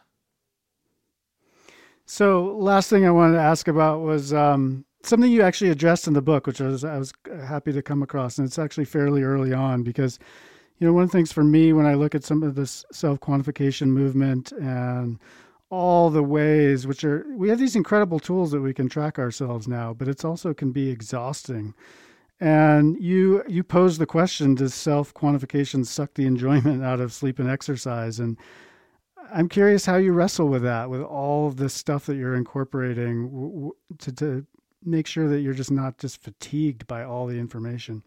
So, 2.05 2.57
last 2.59 2.91
thing 2.91 3.07
I 3.07 3.11
wanted 3.13 3.35
to 3.35 3.43
ask 3.43 3.69
about 3.69 4.01
was 4.01 4.35
um, 4.35 4.85
something 5.05 5.31
you 5.31 5.43
actually 5.43 5.71
addressed 5.71 6.09
in 6.09 6.15
the 6.15 6.21
book, 6.21 6.47
which 6.47 6.61
I 6.61 6.67
was 6.67 6.85
I 6.85 6.99
was 6.99 7.13
happy 7.47 7.73
to 7.73 7.81
come 7.83 8.03
across, 8.03 8.39
and 8.39 8.47
it's 8.47 8.59
actually 8.59 8.85
fairly 8.85 9.23
early 9.23 9.55
on 9.55 9.83
because. 9.83 10.19
You 10.79 10.89
know, 10.89 10.95
one 10.95 11.05
of 11.05 11.13
the 11.13 11.17
things 11.17 11.31
for 11.31 11.45
me 11.45 11.73
when 11.73 11.87
I 11.87 11.95
look 11.95 12.13
at 12.13 12.25
some 12.25 12.43
of 12.43 12.57
this 12.57 12.85
self 12.91 13.21
quantification 13.21 13.87
movement 13.87 14.51
and 14.51 15.21
all 15.73 16.11
the 16.11 16.23
ways 16.23 16.87
which 16.87 17.03
are 17.03 17.25
we 17.35 17.49
have 17.49 17.59
these 17.59 17.75
incredible 17.75 18.21
tools 18.21 18.51
that 18.51 18.61
we 18.61 18.75
can 18.75 18.91
track 18.91 19.19
ourselves 19.19 19.67
now 19.67 19.95
but 19.95 20.07
it's 20.07 20.23
also 20.23 20.53
can 20.53 20.71
be 20.71 20.91
exhausting 20.91 21.73
and 22.41 23.01
you 23.01 23.43
you 23.49 23.65
pose 23.65 23.97
the 23.97 24.05
question 24.05 24.55
does 24.55 24.75
self 24.75 25.15
quantification 25.15 25.87
suck 25.87 26.13
the 26.13 26.27
enjoyment 26.27 26.85
out 26.91 27.01
of 27.01 27.11
sleep 27.11 27.39
and 27.39 27.49
exercise 27.49 28.21
and 28.21 28.37
I'm 29.33 29.49
curious 29.49 29.87
how 29.87 29.97
you 29.97 30.13
wrestle 30.13 30.49
with 30.49 30.63
that, 30.63 30.91
with 30.91 31.01
all 31.01 31.49
of 31.49 31.57
this 31.57 31.73
stuff 31.73 32.05
that 32.05 32.17
you're 32.17 32.35
incorporating 32.35 33.71
to, 33.99 34.13
to 34.13 34.47
make 34.85 35.07
sure 35.07 35.27
that 35.29 35.41
you're 35.41 35.55
just 35.55 35.71
not 35.71 35.97
just 35.97 36.23
fatigued 36.23 36.87
by 36.87 37.03
all 37.03 37.27
the 37.27 37.39
information. 37.39 38.03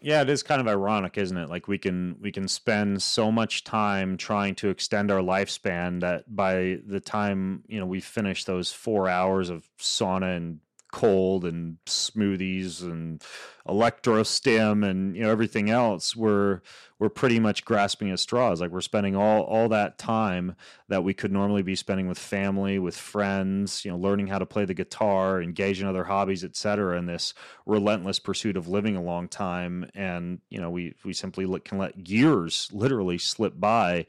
Yeah, 0.00 0.22
it 0.22 0.30
is 0.30 0.44
kind 0.44 0.60
of 0.60 0.68
ironic, 0.68 1.18
isn't 1.18 1.36
it? 1.36 1.48
Like 1.48 1.66
we 1.66 1.76
can 1.76 2.16
we 2.20 2.30
can 2.30 2.46
spend 2.46 3.02
so 3.02 3.32
much 3.32 3.64
time 3.64 4.16
trying 4.16 4.54
to 4.56 4.68
extend 4.68 5.10
our 5.10 5.20
lifespan 5.20 6.00
that 6.00 6.34
by 6.34 6.78
the 6.86 7.00
time, 7.00 7.64
you 7.66 7.80
know, 7.80 7.86
we 7.86 8.00
finish 8.00 8.44
those 8.44 8.70
4 8.70 9.08
hours 9.08 9.50
of 9.50 9.68
sauna 9.78 10.36
and 10.36 10.60
cold 10.92 11.44
and 11.44 11.78
smoothies 11.86 12.82
and 12.82 13.22
electrostim 13.66 14.88
and 14.88 15.14
you 15.14 15.22
know 15.22 15.30
everything 15.30 15.68
else 15.68 16.16
we're 16.16 16.60
we're 16.98 17.08
pretty 17.08 17.38
much 17.38 17.64
grasping 17.64 18.10
at 18.10 18.18
straws. 18.18 18.60
Like 18.60 18.70
we're 18.70 18.80
spending 18.80 19.14
all 19.14 19.42
all 19.42 19.68
that 19.68 19.98
time 19.98 20.56
that 20.88 21.04
we 21.04 21.14
could 21.14 21.30
normally 21.30 21.62
be 21.62 21.76
spending 21.76 22.08
with 22.08 22.18
family 22.18 22.78
with 22.78 22.96
friends 22.96 23.84
you 23.84 23.90
know 23.90 23.98
learning 23.98 24.26
how 24.26 24.38
to 24.38 24.46
play 24.46 24.64
the 24.64 24.74
guitar 24.74 25.40
engage 25.40 25.80
in 25.80 25.86
other 25.86 26.04
hobbies 26.04 26.44
etc 26.44 26.98
in 26.98 27.06
this 27.06 27.34
relentless 27.66 28.18
pursuit 28.18 28.56
of 28.56 28.68
living 28.68 28.96
a 28.96 29.02
long 29.02 29.28
time. 29.28 29.88
And 29.94 30.40
you 30.48 30.60
know 30.60 30.70
we 30.70 30.94
we 31.04 31.12
simply 31.12 31.46
can 31.60 31.78
let 31.78 32.08
years 32.08 32.68
literally 32.72 33.18
slip 33.18 33.58
by 33.58 34.06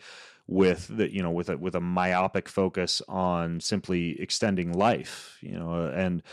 with 0.48 0.88
the 0.88 1.14
you 1.14 1.22
know 1.22 1.30
with 1.30 1.50
a 1.50 1.58
with 1.58 1.76
a 1.76 1.82
myopic 1.82 2.50
focus 2.50 3.04
on 3.08 3.60
simply 3.60 4.20
extending 4.20 4.74
life 4.74 5.38
you 5.42 5.52
know 5.52 5.92
and 5.94 6.24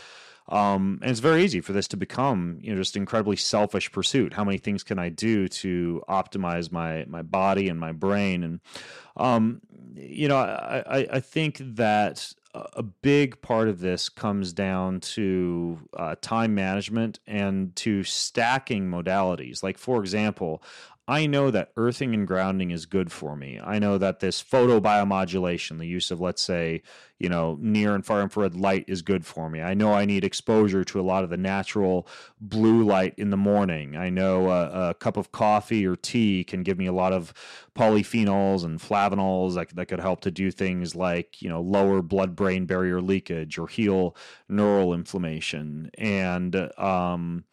um, 0.49 0.99
and 1.01 1.11
it's 1.11 1.19
very 1.19 1.43
easy 1.43 1.61
for 1.61 1.73
this 1.73 1.87
to 1.89 1.97
become, 1.97 2.59
you 2.61 2.71
know, 2.71 2.77
just 2.77 2.95
incredibly 2.95 3.35
selfish 3.35 3.91
pursuit. 3.91 4.33
How 4.33 4.43
many 4.43 4.57
things 4.57 4.83
can 4.83 4.99
I 4.99 5.09
do 5.09 5.47
to 5.47 6.01
optimize 6.07 6.71
my 6.71 7.05
my 7.07 7.21
body 7.21 7.69
and 7.69 7.79
my 7.79 7.91
brain? 7.91 8.43
And 8.43 8.59
um, 9.15 9.61
you 9.95 10.27
know, 10.27 10.37
I, 10.37 10.83
I, 10.87 11.07
I 11.13 11.19
think 11.19 11.61
that 11.75 12.33
a 12.53 12.83
big 12.83 13.41
part 13.41 13.67
of 13.67 13.79
this 13.79 14.09
comes 14.09 14.53
down 14.53 14.99
to 14.99 15.79
uh, 15.95 16.15
time 16.21 16.55
management 16.55 17.19
and 17.27 17.75
to 17.75 18.03
stacking 18.03 18.89
modalities. 18.89 19.63
Like, 19.63 19.77
for 19.77 19.99
example, 19.99 20.63
I 21.09 21.25
know 21.25 21.51
that 21.51 21.71
earthing 21.77 22.13
and 22.13 22.27
grounding 22.27 22.71
is 22.71 22.85
good 22.85 23.13
for 23.13 23.37
me. 23.37 23.61
I 23.63 23.79
know 23.79 23.97
that 23.97 24.19
this 24.19 24.43
photobiomodulation, 24.43 25.77
the 25.77 25.87
use 25.87 26.11
of, 26.11 26.19
let's 26.19 26.41
say, 26.41 26.81
you 27.17 27.29
know, 27.29 27.57
near 27.61 27.95
and 27.95 28.05
far 28.05 28.21
infrared 28.21 28.57
light 28.57 28.83
is 28.89 29.01
good 29.01 29.25
for 29.25 29.49
me. 29.49 29.61
I 29.61 29.73
know 29.73 29.93
I 29.93 30.03
need 30.03 30.25
exposure 30.25 30.83
to 30.83 30.99
a 30.99 31.01
lot 31.01 31.23
of 31.23 31.29
the 31.29 31.37
natural 31.37 32.09
blue 32.41 32.83
light 32.83 33.13
in 33.17 33.29
the 33.29 33.37
morning. 33.37 33.95
I 33.95 34.09
know 34.09 34.49
a, 34.49 34.89
a 34.89 34.93
cup 34.95 35.15
of 35.15 35.31
coffee 35.31 35.87
or 35.87 35.95
tea 35.95 36.43
can 36.43 36.61
give 36.63 36.77
me 36.77 36.87
a 36.87 36.93
lot 36.93 37.13
of 37.13 37.33
polyphenols 37.73 38.65
and 38.65 38.77
flavonols 38.77 39.55
that, 39.55 39.73
that 39.77 39.85
could 39.85 40.01
help 40.01 40.19
to 40.21 40.31
do 40.31 40.51
things 40.51 40.93
like, 40.93 41.41
you 41.41 41.47
know, 41.47 41.61
lower 41.61 42.01
blood 42.01 42.35
brain 42.35 42.65
barrier 42.65 43.01
leakage 43.01 43.57
or 43.57 43.67
heal 43.67 44.13
neural 44.49 44.93
inflammation. 44.93 45.89
And, 45.97 46.53
um, 46.77 47.45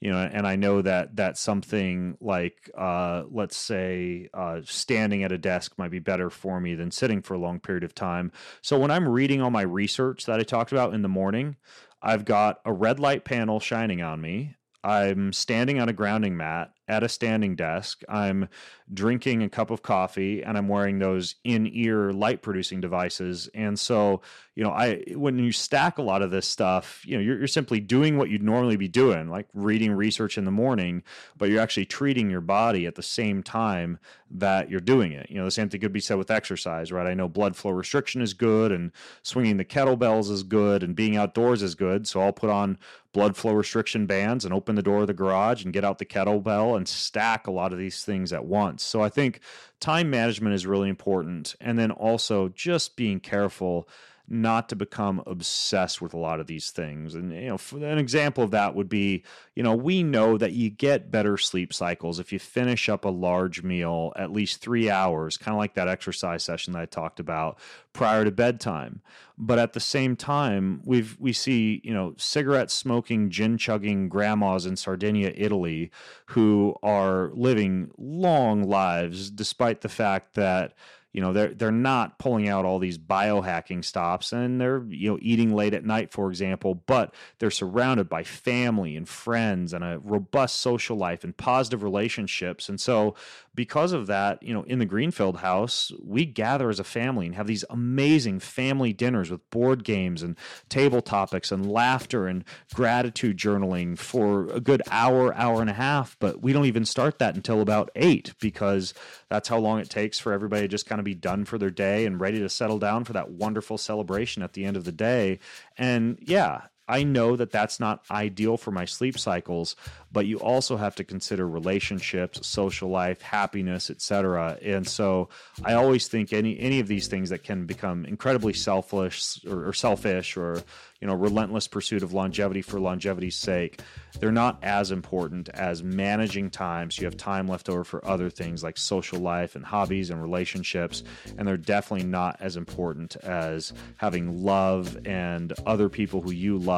you 0.00 0.10
know 0.10 0.18
and 0.18 0.46
i 0.46 0.56
know 0.56 0.82
that 0.82 1.14
that 1.16 1.38
something 1.38 2.16
like 2.20 2.70
uh, 2.76 3.24
let's 3.30 3.56
say 3.56 4.28
uh, 4.34 4.60
standing 4.64 5.22
at 5.24 5.32
a 5.32 5.38
desk 5.38 5.72
might 5.78 5.90
be 5.90 5.98
better 5.98 6.30
for 6.30 6.60
me 6.60 6.74
than 6.74 6.90
sitting 6.90 7.22
for 7.22 7.34
a 7.34 7.38
long 7.38 7.60
period 7.60 7.84
of 7.84 7.94
time 7.94 8.30
so 8.62 8.78
when 8.78 8.90
i'm 8.90 9.08
reading 9.08 9.40
all 9.40 9.50
my 9.50 9.62
research 9.62 10.26
that 10.26 10.38
i 10.38 10.42
talked 10.42 10.72
about 10.72 10.94
in 10.94 11.02
the 11.02 11.08
morning 11.08 11.56
i've 12.02 12.24
got 12.24 12.60
a 12.64 12.72
red 12.72 13.00
light 13.00 13.24
panel 13.24 13.60
shining 13.60 14.02
on 14.02 14.20
me 14.20 14.54
i'm 14.84 15.32
standing 15.32 15.80
on 15.80 15.88
a 15.88 15.92
grounding 15.92 16.36
mat 16.36 16.72
at 16.88 17.02
a 17.02 17.08
standing 17.08 17.56
desk. 17.56 18.02
I'm 18.08 18.48
drinking 18.94 19.42
a 19.42 19.48
cup 19.48 19.70
of 19.70 19.82
coffee 19.82 20.42
and 20.42 20.56
I'm 20.56 20.68
wearing 20.68 20.98
those 20.98 21.34
in-ear 21.42 22.12
light 22.12 22.42
producing 22.42 22.80
devices. 22.80 23.48
And 23.52 23.78
so, 23.78 24.20
you 24.54 24.62
know, 24.62 24.70
I 24.70 25.02
when 25.14 25.38
you 25.38 25.50
stack 25.52 25.98
a 25.98 26.02
lot 26.02 26.22
of 26.22 26.30
this 26.30 26.46
stuff, 26.46 27.02
you 27.04 27.16
know, 27.16 27.22
you're, 27.22 27.38
you're 27.38 27.48
simply 27.48 27.80
doing 27.80 28.16
what 28.16 28.30
you'd 28.30 28.42
normally 28.42 28.76
be 28.76 28.88
doing, 28.88 29.28
like 29.28 29.48
reading 29.54 29.92
research 29.92 30.38
in 30.38 30.44
the 30.44 30.50
morning, 30.50 31.02
but 31.36 31.48
you're 31.48 31.60
actually 31.60 31.86
treating 31.86 32.30
your 32.30 32.40
body 32.40 32.86
at 32.86 32.94
the 32.94 33.02
same 33.02 33.42
time 33.42 33.98
that 34.30 34.70
you're 34.70 34.80
doing 34.80 35.12
it. 35.12 35.30
You 35.30 35.38
know, 35.38 35.44
the 35.44 35.50
same 35.50 35.68
thing 35.68 35.80
could 35.80 35.92
be 35.92 36.00
said 36.00 36.18
with 36.18 36.30
exercise, 36.30 36.92
right? 36.92 37.06
I 37.06 37.14
know 37.14 37.28
blood 37.28 37.56
flow 37.56 37.72
restriction 37.72 38.22
is 38.22 38.34
good 38.34 38.72
and 38.72 38.92
swinging 39.22 39.56
the 39.56 39.64
kettlebells 39.64 40.30
is 40.30 40.42
good 40.42 40.82
and 40.82 40.94
being 40.94 41.16
outdoors 41.16 41.62
is 41.62 41.74
good. 41.74 42.06
So 42.06 42.20
I'll 42.20 42.32
put 42.32 42.50
on 42.50 42.78
blood 43.16 43.34
flow 43.34 43.52
restriction 43.52 44.04
bands 44.04 44.44
and 44.44 44.52
open 44.52 44.74
the 44.74 44.82
door 44.82 45.00
of 45.00 45.06
the 45.06 45.14
garage 45.14 45.64
and 45.64 45.72
get 45.72 45.86
out 45.86 45.98
the 45.98 46.04
kettlebell 46.04 46.76
and 46.76 46.86
stack 46.86 47.46
a 47.46 47.50
lot 47.50 47.72
of 47.72 47.78
these 47.78 48.04
things 48.04 48.30
at 48.30 48.44
once. 48.44 48.75
So 48.82 49.02
I 49.02 49.08
think 49.08 49.40
time 49.80 50.10
management 50.10 50.54
is 50.54 50.66
really 50.66 50.88
important. 50.88 51.54
And 51.60 51.78
then 51.78 51.90
also 51.90 52.48
just 52.48 52.96
being 52.96 53.20
careful 53.20 53.88
not 54.28 54.68
to 54.68 54.76
become 54.76 55.22
obsessed 55.26 56.00
with 56.00 56.12
a 56.12 56.18
lot 56.18 56.40
of 56.40 56.46
these 56.46 56.70
things. 56.70 57.14
And 57.14 57.32
you 57.32 57.48
know, 57.48 57.58
an 57.86 57.98
example 57.98 58.42
of 58.42 58.50
that 58.50 58.74
would 58.74 58.88
be, 58.88 59.22
you 59.54 59.62
know, 59.62 59.74
we 59.74 60.02
know 60.02 60.36
that 60.36 60.52
you 60.52 60.70
get 60.70 61.10
better 61.10 61.36
sleep 61.36 61.72
cycles 61.72 62.18
if 62.18 62.32
you 62.32 62.38
finish 62.38 62.88
up 62.88 63.04
a 63.04 63.10
large 63.10 63.62
meal 63.62 64.12
at 64.16 64.32
least 64.32 64.60
3 64.60 64.90
hours, 64.90 65.36
kind 65.36 65.54
of 65.54 65.58
like 65.58 65.74
that 65.74 65.88
exercise 65.88 66.42
session 66.42 66.72
that 66.72 66.82
I 66.82 66.86
talked 66.86 67.20
about 67.20 67.58
prior 67.92 68.24
to 68.24 68.30
bedtime. 68.30 69.00
But 69.38 69.58
at 69.58 69.74
the 69.74 69.80
same 69.80 70.16
time, 70.16 70.80
we've 70.84 71.16
we 71.20 71.32
see, 71.32 71.80
you 71.84 71.92
know, 71.92 72.14
cigarette 72.16 72.70
smoking, 72.70 73.30
gin 73.30 73.58
chugging 73.58 74.08
grandmas 74.08 74.66
in 74.66 74.76
Sardinia, 74.76 75.32
Italy 75.36 75.90
who 76.26 76.74
are 76.82 77.30
living 77.34 77.90
long 77.98 78.62
lives 78.64 79.30
despite 79.30 79.82
the 79.82 79.88
fact 79.88 80.34
that 80.34 80.72
you 81.16 81.22
know 81.22 81.32
they're 81.32 81.54
they're 81.54 81.72
not 81.72 82.18
pulling 82.18 82.46
out 82.46 82.66
all 82.66 82.78
these 82.78 82.98
biohacking 82.98 83.82
stops 83.82 84.32
and 84.32 84.60
they're 84.60 84.84
you 84.90 85.10
know 85.10 85.18
eating 85.22 85.54
late 85.54 85.72
at 85.72 85.82
night 85.82 86.12
for 86.12 86.28
example 86.28 86.74
but 86.86 87.14
they're 87.38 87.50
surrounded 87.50 88.06
by 88.08 88.22
family 88.22 88.96
and 88.96 89.08
friends 89.08 89.72
and 89.72 89.82
a 89.82 89.98
robust 90.04 90.60
social 90.60 90.96
life 90.96 91.24
and 91.24 91.36
positive 91.36 91.82
relationships. 91.82 92.68
And 92.68 92.80
so 92.80 93.14
because 93.56 93.92
of 93.92 94.06
that 94.06 94.42
you 94.42 94.54
know 94.54 94.62
in 94.64 94.78
the 94.78 94.86
greenfield 94.86 95.38
house 95.38 95.90
we 96.02 96.24
gather 96.24 96.68
as 96.68 96.78
a 96.78 96.84
family 96.84 97.26
and 97.26 97.34
have 97.34 97.46
these 97.46 97.64
amazing 97.70 98.38
family 98.38 98.92
dinners 98.92 99.30
with 99.30 99.48
board 99.50 99.82
games 99.82 100.22
and 100.22 100.36
table 100.68 101.02
topics 101.02 101.50
and 101.50 101.70
laughter 101.70 102.28
and 102.28 102.44
gratitude 102.74 103.36
journaling 103.36 103.98
for 103.98 104.46
a 104.48 104.60
good 104.60 104.82
hour 104.90 105.34
hour 105.34 105.60
and 105.60 105.70
a 105.70 105.74
half 105.74 106.16
but 106.20 106.42
we 106.42 106.52
don't 106.52 106.66
even 106.66 106.84
start 106.84 107.18
that 107.18 107.34
until 107.34 107.60
about 107.60 107.90
8 107.96 108.34
because 108.40 108.94
that's 109.28 109.48
how 109.48 109.58
long 109.58 109.80
it 109.80 109.90
takes 109.90 110.18
for 110.18 110.32
everybody 110.32 110.62
to 110.62 110.68
just 110.68 110.86
kind 110.86 110.98
of 110.98 111.04
be 111.04 111.14
done 111.14 111.44
for 111.44 111.58
their 111.58 111.70
day 111.70 112.06
and 112.06 112.20
ready 112.20 112.38
to 112.38 112.48
settle 112.48 112.78
down 112.78 113.04
for 113.04 113.12
that 113.14 113.30
wonderful 113.30 113.78
celebration 113.78 114.42
at 114.42 114.52
the 114.52 114.64
end 114.64 114.76
of 114.76 114.84
the 114.84 114.92
day. 114.92 115.38
And 115.76 116.18
yeah, 116.20 116.62
I 116.88 117.02
know 117.02 117.36
that 117.36 117.50
that's 117.50 117.80
not 117.80 118.04
ideal 118.10 118.56
for 118.56 118.70
my 118.70 118.84
sleep 118.84 119.18
cycles, 119.18 119.74
but 120.12 120.26
you 120.26 120.38
also 120.38 120.76
have 120.76 120.94
to 120.96 121.04
consider 121.04 121.48
relationships, 121.48 122.46
social 122.46 122.88
life, 122.88 123.20
happiness, 123.22 123.90
etc. 123.90 124.58
And 124.62 124.86
so 124.86 125.28
I 125.64 125.74
always 125.74 126.08
think 126.08 126.32
any 126.32 126.58
any 126.58 126.80
of 126.80 126.86
these 126.86 127.08
things 127.08 127.30
that 127.30 127.42
can 127.42 127.66
become 127.66 128.04
incredibly 128.04 128.52
selfish 128.52 129.40
or, 129.46 129.68
or 129.68 129.72
selfish 129.72 130.36
or 130.36 130.62
you 131.00 131.06
know 131.06 131.14
relentless 131.14 131.68
pursuit 131.68 132.02
of 132.02 132.12
longevity 132.12 132.62
for 132.62 132.80
longevity's 132.80 133.36
sake 133.36 133.80
they're 134.18 134.32
not 134.32 134.58
as 134.62 134.90
important 134.90 135.48
as 135.50 135.82
managing 135.82 136.48
time 136.48 136.90
so 136.90 137.02
you 137.02 137.06
have 137.06 137.16
time 137.16 137.46
left 137.46 137.68
over 137.68 137.84
for 137.84 138.04
other 138.06 138.30
things 138.30 138.62
like 138.62 138.78
social 138.78 139.18
life 139.18 139.56
and 139.56 139.64
hobbies 139.64 140.08
and 140.08 140.22
relationships 140.22 141.02
and 141.36 141.46
they're 141.46 141.58
definitely 141.58 142.06
not 142.06 142.36
as 142.40 142.56
important 142.56 143.14
as 143.16 143.74
having 143.96 144.42
love 144.42 144.96
and 145.06 145.52
other 145.66 145.88
people 145.88 146.22
who 146.22 146.32
you 146.32 146.56
love 146.56 146.75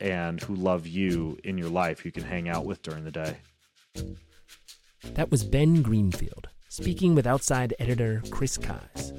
and 0.00 0.42
who 0.42 0.54
love 0.54 0.86
you 0.86 1.38
in 1.44 1.58
your 1.58 1.70
life 1.70 2.04
you 2.04 2.12
can 2.12 2.24
hang 2.24 2.48
out 2.48 2.64
with 2.64 2.82
during 2.82 3.04
the 3.04 3.10
day 3.10 3.36
that 5.14 5.30
was 5.30 5.44
ben 5.44 5.82
greenfield 5.82 6.48
speaking 6.68 7.14
with 7.14 7.26
outside 7.26 7.74
editor 7.78 8.22
chris 8.30 8.56
keyes 8.56 9.12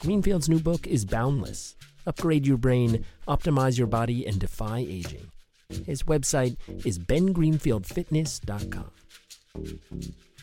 greenfield's 0.00 0.48
new 0.48 0.60
book 0.60 0.86
is 0.86 1.04
boundless 1.04 1.76
upgrade 2.06 2.46
your 2.46 2.56
brain, 2.56 3.04
optimize 3.28 3.78
your 3.78 3.86
body, 3.86 4.26
and 4.26 4.38
defy 4.38 4.78
aging. 4.78 5.30
His 5.86 6.02
website 6.04 6.56
is 6.84 6.98
bengreenfieldfitness.com. 6.98 8.90